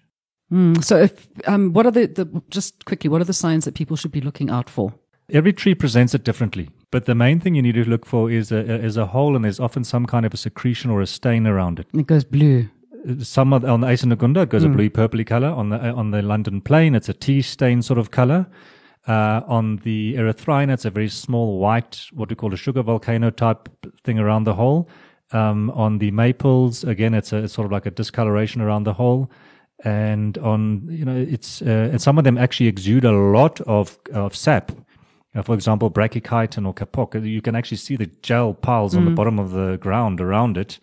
Mm, 0.51 0.83
so, 0.83 0.97
if 0.97 1.27
um, 1.47 1.73
what 1.73 1.85
are 1.85 1.91
the, 1.91 2.07
the 2.07 2.41
just 2.49 2.83
quickly, 2.85 3.09
what 3.09 3.21
are 3.21 3.25
the 3.25 3.33
signs 3.33 3.65
that 3.65 3.75
people 3.75 3.95
should 3.95 4.11
be 4.11 4.21
looking 4.21 4.49
out 4.49 4.69
for? 4.69 4.93
Every 5.31 5.53
tree 5.53 5.75
presents 5.75 6.13
it 6.15 6.23
differently, 6.23 6.69
but 6.91 7.05
the 7.05 7.15
main 7.15 7.39
thing 7.39 7.55
you 7.55 7.61
need 7.61 7.75
to 7.75 7.85
look 7.85 8.05
for 8.05 8.31
is 8.31 8.51
a 8.51 8.59
is 8.59 8.97
a 8.97 9.07
hole, 9.07 9.35
and 9.35 9.45
there's 9.45 9.59
often 9.59 9.83
some 9.83 10.05
kind 10.05 10.25
of 10.25 10.33
a 10.33 10.37
secretion 10.37 10.89
or 10.89 11.01
a 11.01 11.07
stain 11.07 11.45
around 11.45 11.79
it. 11.79 11.87
It 11.93 12.07
goes 12.07 12.23
blue. 12.23 12.69
Some 13.19 13.53
of, 13.53 13.63
on 13.63 13.81
the 13.81 13.87
Acer 13.87 14.07
negundo 14.07 14.43
it 14.43 14.49
goes 14.49 14.63
mm. 14.63 14.65
a 14.65 14.69
hmm. 14.69 14.75
blue 14.75 14.89
purpley 14.89 15.25
color. 15.25 15.47
On 15.47 15.69
the 15.69 15.77
on 15.77 16.11
the 16.11 16.21
London 16.21 16.61
plane, 16.61 16.95
it's 16.95 17.09
a 17.09 17.13
tea 17.13 17.41
stain 17.41 17.81
sort 17.81 17.99
of 17.99 18.11
color. 18.11 18.47
Uh, 19.07 19.41
on 19.47 19.77
the 19.77 20.15
erythrina, 20.15 20.73
it's 20.73 20.85
a 20.85 20.89
very 20.89 21.09
small 21.09 21.57
white, 21.57 22.05
what 22.13 22.29
we 22.29 22.35
call 22.35 22.53
a 22.53 22.57
sugar 22.57 22.83
volcano 22.83 23.29
type 23.29 23.69
thing 24.03 24.19
around 24.19 24.43
the 24.43 24.53
hole. 24.53 24.89
Um, 25.31 25.69
on 25.71 25.99
the 25.99 26.11
maples, 26.11 26.83
again, 26.83 27.13
it's, 27.13 27.31
a, 27.31 27.37
it's 27.37 27.53
sort 27.53 27.65
of 27.65 27.71
like 27.71 27.85
a 27.85 27.91
discoloration 27.91 28.61
around 28.61 28.83
the 28.83 28.93
hole 28.93 29.31
and 29.85 30.37
on 30.39 30.85
you 30.89 31.05
know 31.05 31.15
it's 31.15 31.61
uh, 31.61 31.89
and 31.91 32.01
some 32.01 32.17
of 32.17 32.23
them 32.23 32.37
actually 32.37 32.67
exude 32.67 33.05
a 33.05 33.11
lot 33.11 33.61
of 33.61 33.97
of 34.13 34.35
sap 34.35 34.71
for 35.43 35.53
example, 35.53 35.91
brachychiton 35.91 36.65
or 36.65 36.73
kapok, 36.73 37.15
uh, 37.15 37.19
you 37.19 37.41
can 37.41 37.55
actually 37.55 37.77
see 37.77 37.95
the 37.95 38.07
gel 38.21 38.53
piles 38.53 38.93
mm. 38.93 38.97
on 38.97 39.05
the 39.05 39.11
mm. 39.11 39.15
bottom 39.15 39.39
of 39.39 39.51
the 39.51 39.77
ground 39.77 40.19
around 40.19 40.57
it. 40.57 40.79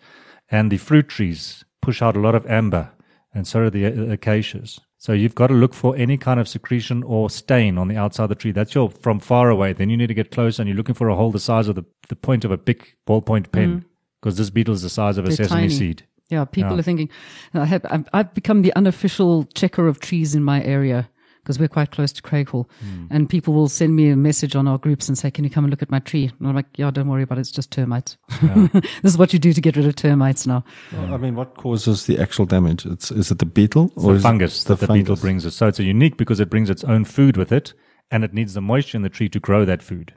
And 0.49 0.71
the 0.71 0.77
fruit 0.77 1.09
trees 1.09 1.65
push 1.81 2.01
out 2.01 2.15
a 2.15 2.19
lot 2.21 2.35
of 2.35 2.45
amber, 2.47 2.91
and 3.33 3.45
so 3.45 3.69
do 3.69 3.69
the 3.69 3.85
uh, 3.85 4.13
acacias. 4.13 4.79
So 4.97 5.13
you've 5.13 5.35
got 5.35 5.47
to 5.47 5.53
look 5.53 5.73
for 5.73 5.95
any 5.95 6.17
kind 6.17 6.39
of 6.39 6.47
secretion 6.47 7.03
or 7.03 7.29
stain 7.29 7.77
on 7.77 7.87
the 7.87 7.97
outside 7.97 8.23
of 8.23 8.29
the 8.29 8.35
tree. 8.35 8.51
That's 8.51 8.73
your 8.73 8.89
from 8.89 9.19
far 9.19 9.49
away. 9.49 9.73
Then 9.73 9.89
you 9.89 9.97
need 9.97 10.07
to 10.07 10.13
get 10.13 10.31
close, 10.31 10.57
and 10.57 10.67
you're 10.67 10.77
looking 10.77 10.95
for 10.95 11.09
a 11.09 11.15
hole 11.15 11.31
the 11.31 11.39
size 11.39 11.67
of 11.67 11.75
the, 11.75 11.83
the 12.07 12.15
point 12.15 12.45
of 12.45 12.51
a 12.51 12.57
big 12.57 12.95
ballpoint 13.05 13.51
pen, 13.51 13.85
because 14.21 14.35
mm. 14.35 14.37
this 14.37 14.49
beetle 14.49 14.73
is 14.73 14.81
the 14.81 14.89
size 14.89 15.17
of 15.17 15.25
a 15.25 15.27
They're 15.27 15.37
sesame 15.37 15.61
tiny. 15.63 15.69
seed. 15.69 16.07
Yeah, 16.29 16.45
people 16.45 16.73
yeah. 16.73 16.79
are 16.79 16.83
thinking. 16.83 17.09
I 17.53 17.65
have, 17.65 18.07
I've 18.13 18.33
become 18.33 18.61
the 18.61 18.73
unofficial 18.75 19.45
checker 19.53 19.87
of 19.87 19.99
trees 19.99 20.33
in 20.33 20.43
my 20.43 20.63
area 20.63 21.09
because 21.47 21.59
we're 21.59 21.69
quite 21.69 21.91
close 21.91 22.11
to 22.11 22.21
Craighall. 22.21 22.67
Mm. 22.85 23.07
And 23.09 23.29
people 23.29 23.53
will 23.53 23.69
send 23.69 23.95
me 23.95 24.09
a 24.09 24.17
message 24.17 24.53
on 24.53 24.67
our 24.67 24.77
groups 24.77 25.07
and 25.07 25.17
say, 25.17 25.31
Can 25.31 25.45
you 25.45 25.49
come 25.49 25.63
and 25.63 25.71
look 25.71 25.81
at 25.81 25.89
my 25.89 25.99
tree? 25.99 26.29
And 26.37 26.47
I'm 26.47 26.53
like, 26.53 26.65
Yeah, 26.77 26.91
don't 26.91 27.07
worry 27.07 27.23
about 27.23 27.37
it. 27.37 27.41
It's 27.41 27.51
just 27.51 27.71
termites. 27.71 28.17
Yeah. 28.43 28.67
this 28.73 29.13
is 29.13 29.17
what 29.17 29.31
you 29.31 29.39
do 29.39 29.53
to 29.53 29.61
get 29.61 29.77
rid 29.77 29.85
of 29.85 29.95
termites 29.95 30.45
now. 30.45 30.65
Well, 30.91 31.13
I 31.13 31.17
mean, 31.17 31.35
what 31.35 31.55
causes 31.55 32.05
the 32.05 32.19
actual 32.19 32.45
damage? 32.45 32.85
It's, 32.85 33.11
is 33.11 33.31
it 33.31 33.39
the 33.39 33.45
beetle 33.45 33.93
or 33.95 34.15
the 34.15 34.19
fungus 34.19 34.65
the 34.65 34.73
that 34.73 34.81
the 34.81 34.87
fungus? 34.87 35.03
beetle 35.03 35.15
brings 35.15 35.45
it? 35.45 35.51
So 35.51 35.67
it's 35.67 35.79
a 35.79 35.83
unique 35.83 36.17
because 36.17 36.41
it 36.41 36.49
brings 36.49 36.69
its 36.69 36.83
own 36.83 37.05
food 37.05 37.37
with 37.37 37.53
it 37.53 37.73
and 38.11 38.25
it 38.25 38.33
needs 38.33 38.53
the 38.53 38.61
moisture 38.61 38.97
in 38.97 39.03
the 39.03 39.09
tree 39.09 39.29
to 39.29 39.39
grow 39.39 39.63
that 39.63 39.81
food. 39.81 40.13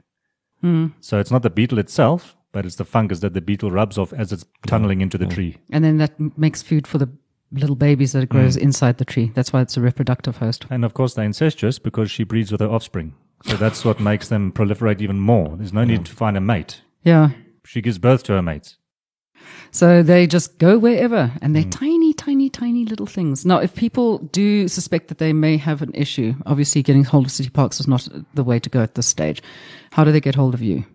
Mm. 0.61 0.91
So 0.99 1.17
it's 1.17 1.31
not 1.31 1.43
the 1.43 1.49
beetle 1.49 1.79
itself, 1.79 2.35
but 2.51 2.65
it's 2.65 2.75
the 2.75 2.85
fungus 2.85 3.21
that 3.21 3.33
the 3.33 3.41
beetle 3.41 3.71
rubs 3.71 3.97
off 3.97 4.11
as 4.11 4.33
it's 4.33 4.45
tunneling 4.67 4.99
into 4.99 5.17
the 5.17 5.27
tree. 5.27 5.57
And 5.71 5.83
then 5.85 5.97
that 5.97 6.19
makes 6.37 6.61
food 6.61 6.85
for 6.85 6.97
the 6.97 7.09
little 7.51 7.75
babies 7.75 8.13
that 8.13 8.29
grows 8.29 8.57
mm. 8.57 8.61
inside 8.61 8.97
the 8.97 9.05
tree. 9.05 9.31
That's 9.35 9.51
why 9.51 9.61
it's 9.61 9.77
a 9.77 9.81
reproductive 9.81 10.37
host. 10.37 10.65
And 10.69 10.85
of 10.85 10.93
course, 10.93 11.13
they're 11.13 11.25
incestuous 11.25 11.79
because 11.79 12.09
she 12.09 12.23
breeds 12.23 12.51
with 12.51 12.61
her 12.61 12.69
offspring. 12.69 13.13
So 13.45 13.55
that's 13.55 13.83
what 13.83 13.99
makes 13.99 14.27
them 14.27 14.51
proliferate 14.51 15.01
even 15.01 15.19
more. 15.19 15.55
There's 15.57 15.73
no 15.73 15.83
need 15.83 16.05
to 16.05 16.11
find 16.11 16.37
a 16.37 16.41
mate. 16.41 16.81
Yeah. 17.03 17.31
She 17.65 17.81
gives 17.81 17.97
birth 17.97 18.23
to 18.23 18.33
her 18.33 18.41
mates. 18.41 18.77
So 19.71 20.03
they 20.03 20.27
just 20.27 20.59
go 20.59 20.77
wherever 20.77 21.31
and 21.41 21.55
they're 21.55 21.63
mm. 21.63 21.71
tiny, 21.71 22.13
tiny, 22.13 22.49
tiny 22.49 22.85
little 22.85 23.05
things. 23.05 23.45
Now, 23.45 23.59
if 23.59 23.73
people 23.73 24.19
do 24.19 24.67
suspect 24.67 25.07
that 25.07 25.17
they 25.17 25.33
may 25.33 25.57
have 25.57 25.81
an 25.81 25.91
issue, 25.93 26.35
obviously 26.45 26.83
getting 26.83 27.03
hold 27.03 27.25
of 27.25 27.31
city 27.31 27.49
parks 27.49 27.79
is 27.79 27.87
not 27.87 28.07
the 28.33 28.43
way 28.43 28.59
to 28.59 28.69
go 28.69 28.81
at 28.81 28.95
this 28.95 29.07
stage. 29.07 29.41
How 29.91 30.03
do 30.03 30.11
they 30.11 30.21
get 30.21 30.35
hold 30.35 30.53
of 30.53 30.61
you? 30.61 30.85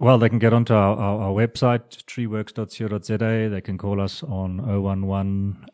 Well, 0.00 0.18
they 0.18 0.30
can 0.30 0.38
get 0.38 0.54
onto 0.54 0.72
our, 0.72 0.96
our, 0.96 1.20
our 1.24 1.32
website, 1.32 2.02
treeworks.co.za. 2.04 3.48
They 3.50 3.60
can 3.60 3.76
call 3.76 4.00
us 4.00 4.22
on 4.22 4.58
011 4.58 5.66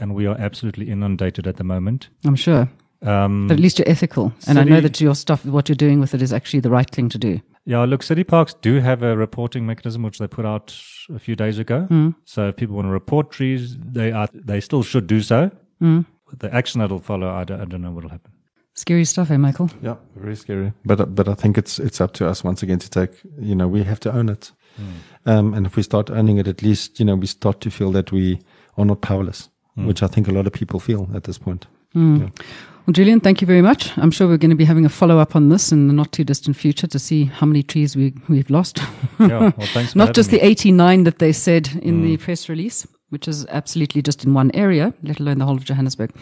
and 0.00 0.14
we 0.14 0.26
are 0.26 0.36
absolutely 0.38 0.88
inundated 0.88 1.48
at 1.48 1.56
the 1.56 1.64
moment. 1.64 2.08
I'm 2.24 2.36
sure. 2.36 2.70
Um, 3.02 3.48
but 3.48 3.54
at 3.54 3.60
least 3.60 3.78
you're 3.80 3.88
ethical. 3.88 4.32
And 4.46 4.58
I 4.58 4.64
know 4.64 4.80
that 4.80 5.00
your 5.00 5.16
stuff, 5.16 5.44
what 5.44 5.68
you're 5.68 5.76
doing 5.76 5.98
with 5.98 6.14
it 6.14 6.22
is 6.22 6.32
actually 6.32 6.60
the 6.60 6.70
right 6.70 6.88
thing 6.88 7.08
to 7.10 7.18
do. 7.18 7.40
Yeah, 7.64 7.84
look, 7.84 8.02
city 8.02 8.24
parks 8.24 8.54
do 8.54 8.80
have 8.80 9.02
a 9.02 9.16
reporting 9.16 9.66
mechanism 9.66 10.02
which 10.02 10.18
they 10.18 10.26
put 10.26 10.46
out 10.46 10.74
a 11.12 11.18
few 11.18 11.36
days 11.36 11.58
ago. 11.58 11.86
Mm. 11.90 12.14
So 12.24 12.48
if 12.48 12.56
people 12.56 12.76
want 12.76 12.86
to 12.86 12.92
report 12.92 13.30
trees, 13.30 13.76
they 13.76 14.10
are 14.10 14.28
they 14.32 14.60
still 14.60 14.82
should 14.82 15.06
do 15.06 15.20
so. 15.20 15.50
Mm. 15.82 16.06
The 16.38 16.54
action 16.54 16.80
that'll 16.80 17.00
follow, 17.00 17.28
I 17.28 17.44
don't, 17.44 17.60
I 17.60 17.64
don't 17.64 17.82
know 17.82 17.90
what 17.90 18.04
will 18.04 18.10
happen. 18.10 18.32
Scary 18.78 19.04
stuff, 19.04 19.32
eh, 19.32 19.36
Michael? 19.36 19.68
Yeah, 19.82 19.96
very 20.14 20.36
scary. 20.36 20.72
But 20.84 21.12
but 21.12 21.28
I 21.28 21.34
think 21.34 21.58
it's 21.58 21.80
it's 21.80 22.00
up 22.00 22.12
to 22.12 22.28
us 22.28 22.44
once 22.44 22.62
again 22.62 22.78
to 22.78 22.88
take. 22.88 23.10
You 23.40 23.56
know, 23.56 23.66
we 23.66 23.82
have 23.82 23.98
to 24.00 24.12
own 24.12 24.28
it, 24.28 24.52
mm. 24.80 24.92
um, 25.26 25.52
and 25.52 25.66
if 25.66 25.74
we 25.74 25.82
start 25.82 26.10
owning 26.10 26.38
it, 26.38 26.46
at 26.46 26.62
least 26.62 27.00
you 27.00 27.04
know 27.04 27.16
we 27.16 27.26
start 27.26 27.60
to 27.62 27.70
feel 27.70 27.90
that 27.90 28.12
we 28.12 28.38
are 28.76 28.84
not 28.84 29.00
powerless, 29.00 29.48
mm. 29.76 29.84
which 29.88 30.00
I 30.00 30.06
think 30.06 30.28
a 30.28 30.30
lot 30.30 30.46
of 30.46 30.52
people 30.52 30.78
feel 30.78 31.10
at 31.12 31.24
this 31.24 31.38
point. 31.38 31.66
Mm. 31.96 32.20
Yeah. 32.20 32.44
Well, 32.86 32.92
Julian, 32.92 33.18
thank 33.18 33.40
you 33.40 33.48
very 33.48 33.62
much. 33.62 33.98
I'm 33.98 34.12
sure 34.12 34.28
we're 34.28 34.38
going 34.38 34.56
to 34.56 34.56
be 34.56 34.64
having 34.64 34.86
a 34.86 34.88
follow 34.88 35.18
up 35.18 35.34
on 35.34 35.48
this 35.48 35.72
in 35.72 35.88
the 35.88 35.92
not 35.92 36.12
too 36.12 36.22
distant 36.22 36.56
future 36.56 36.86
to 36.86 36.98
see 37.00 37.24
how 37.24 37.46
many 37.46 37.64
trees 37.64 37.96
we, 37.96 38.14
we've 38.28 38.48
lost. 38.48 38.78
yeah, 39.18 39.40
well, 39.40 39.50
thanks 39.74 39.96
not 39.96 40.14
just 40.14 40.30
me. 40.30 40.38
the 40.38 40.46
89 40.46 41.02
that 41.02 41.18
they 41.18 41.32
said 41.32 41.68
in 41.82 42.02
the 42.02 42.14
hmm. 42.14 42.22
press 42.22 42.48
release, 42.48 42.86
which 43.10 43.26
is 43.26 43.44
absolutely 43.46 44.02
just 44.02 44.24
in 44.24 44.34
one 44.34 44.52
area, 44.54 44.94
let 45.02 45.18
alone 45.18 45.38
the 45.38 45.44
whole 45.46 45.56
of 45.56 45.64
Johannesburg. 45.64 46.12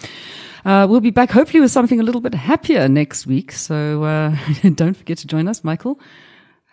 Uh, 0.67 0.87
we'll 0.89 1.01
be 1.01 1.11
back 1.13 1.31
hopefully 1.31 1.61
with 1.61 1.71
something 1.71 2.01
a 2.01 2.03
little 2.03 2.21
bit 2.21 2.35
happier 2.35 2.89
next 2.89 3.27
week. 3.27 3.53
So 3.53 4.03
uh, 4.05 4.37
don't 4.75 4.95
forget 4.97 5.19
to 5.19 5.27
join 5.27 5.47
us, 5.49 5.63
Michael. 5.63 5.99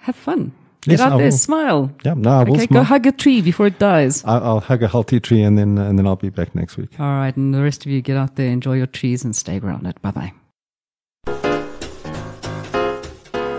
Have 0.02 0.16
fun. 0.16 0.52
Get 0.82 0.94
Yes, 0.94 1.00
out 1.02 1.14
I 1.14 1.18
there, 1.18 1.26
will. 1.28 1.32
smile. 1.38 1.92
Yeah, 2.04 2.16
no, 2.16 2.30
I 2.30 2.44
will 2.44 2.54
Okay, 2.56 2.66
smile. 2.68 2.82
go 2.82 2.86
hug 2.86 3.06
a 3.08 3.12
tree 3.14 3.42
before 3.42 3.68
it 3.68 3.80
dies. 3.80 4.24
I- 4.26 4.40
I'll 4.40 4.60
hug 4.60 4.84
a 4.84 4.88
healthy 4.90 5.20
tree 5.22 5.42
and 5.44 5.58
then 5.58 5.78
and 5.78 5.98
then 5.98 6.06
I'll 6.08 6.18
be 6.18 6.30
back 6.30 6.54
next 6.56 6.76
week. 6.76 7.00
All 7.00 7.06
right, 7.06 7.36
and 7.38 7.54
the 7.54 7.62
rest 7.64 7.86
of 7.86 7.92
you 7.92 8.02
get 8.02 8.18
out 8.18 8.36
there, 8.36 8.50
enjoy 8.50 8.76
your 8.78 8.88
trees, 8.88 9.24
and 9.24 9.34
stay 9.36 9.60
grounded. 9.60 10.02
Bye 10.02 10.12
bye. 10.12 10.34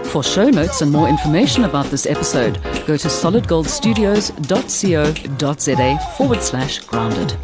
For 0.05 0.23
show 0.23 0.51
notes 0.51 0.81
and 0.83 0.93
more 0.93 1.09
information 1.09 1.65
about 1.65 1.87
this 1.87 2.07
episode, 2.07 2.61
go 2.87 2.97
to 2.97 3.09
solidgoldstudios.co.za 3.09 5.99
forward 6.17 6.43
slash 6.43 6.79
grounded. 6.81 7.37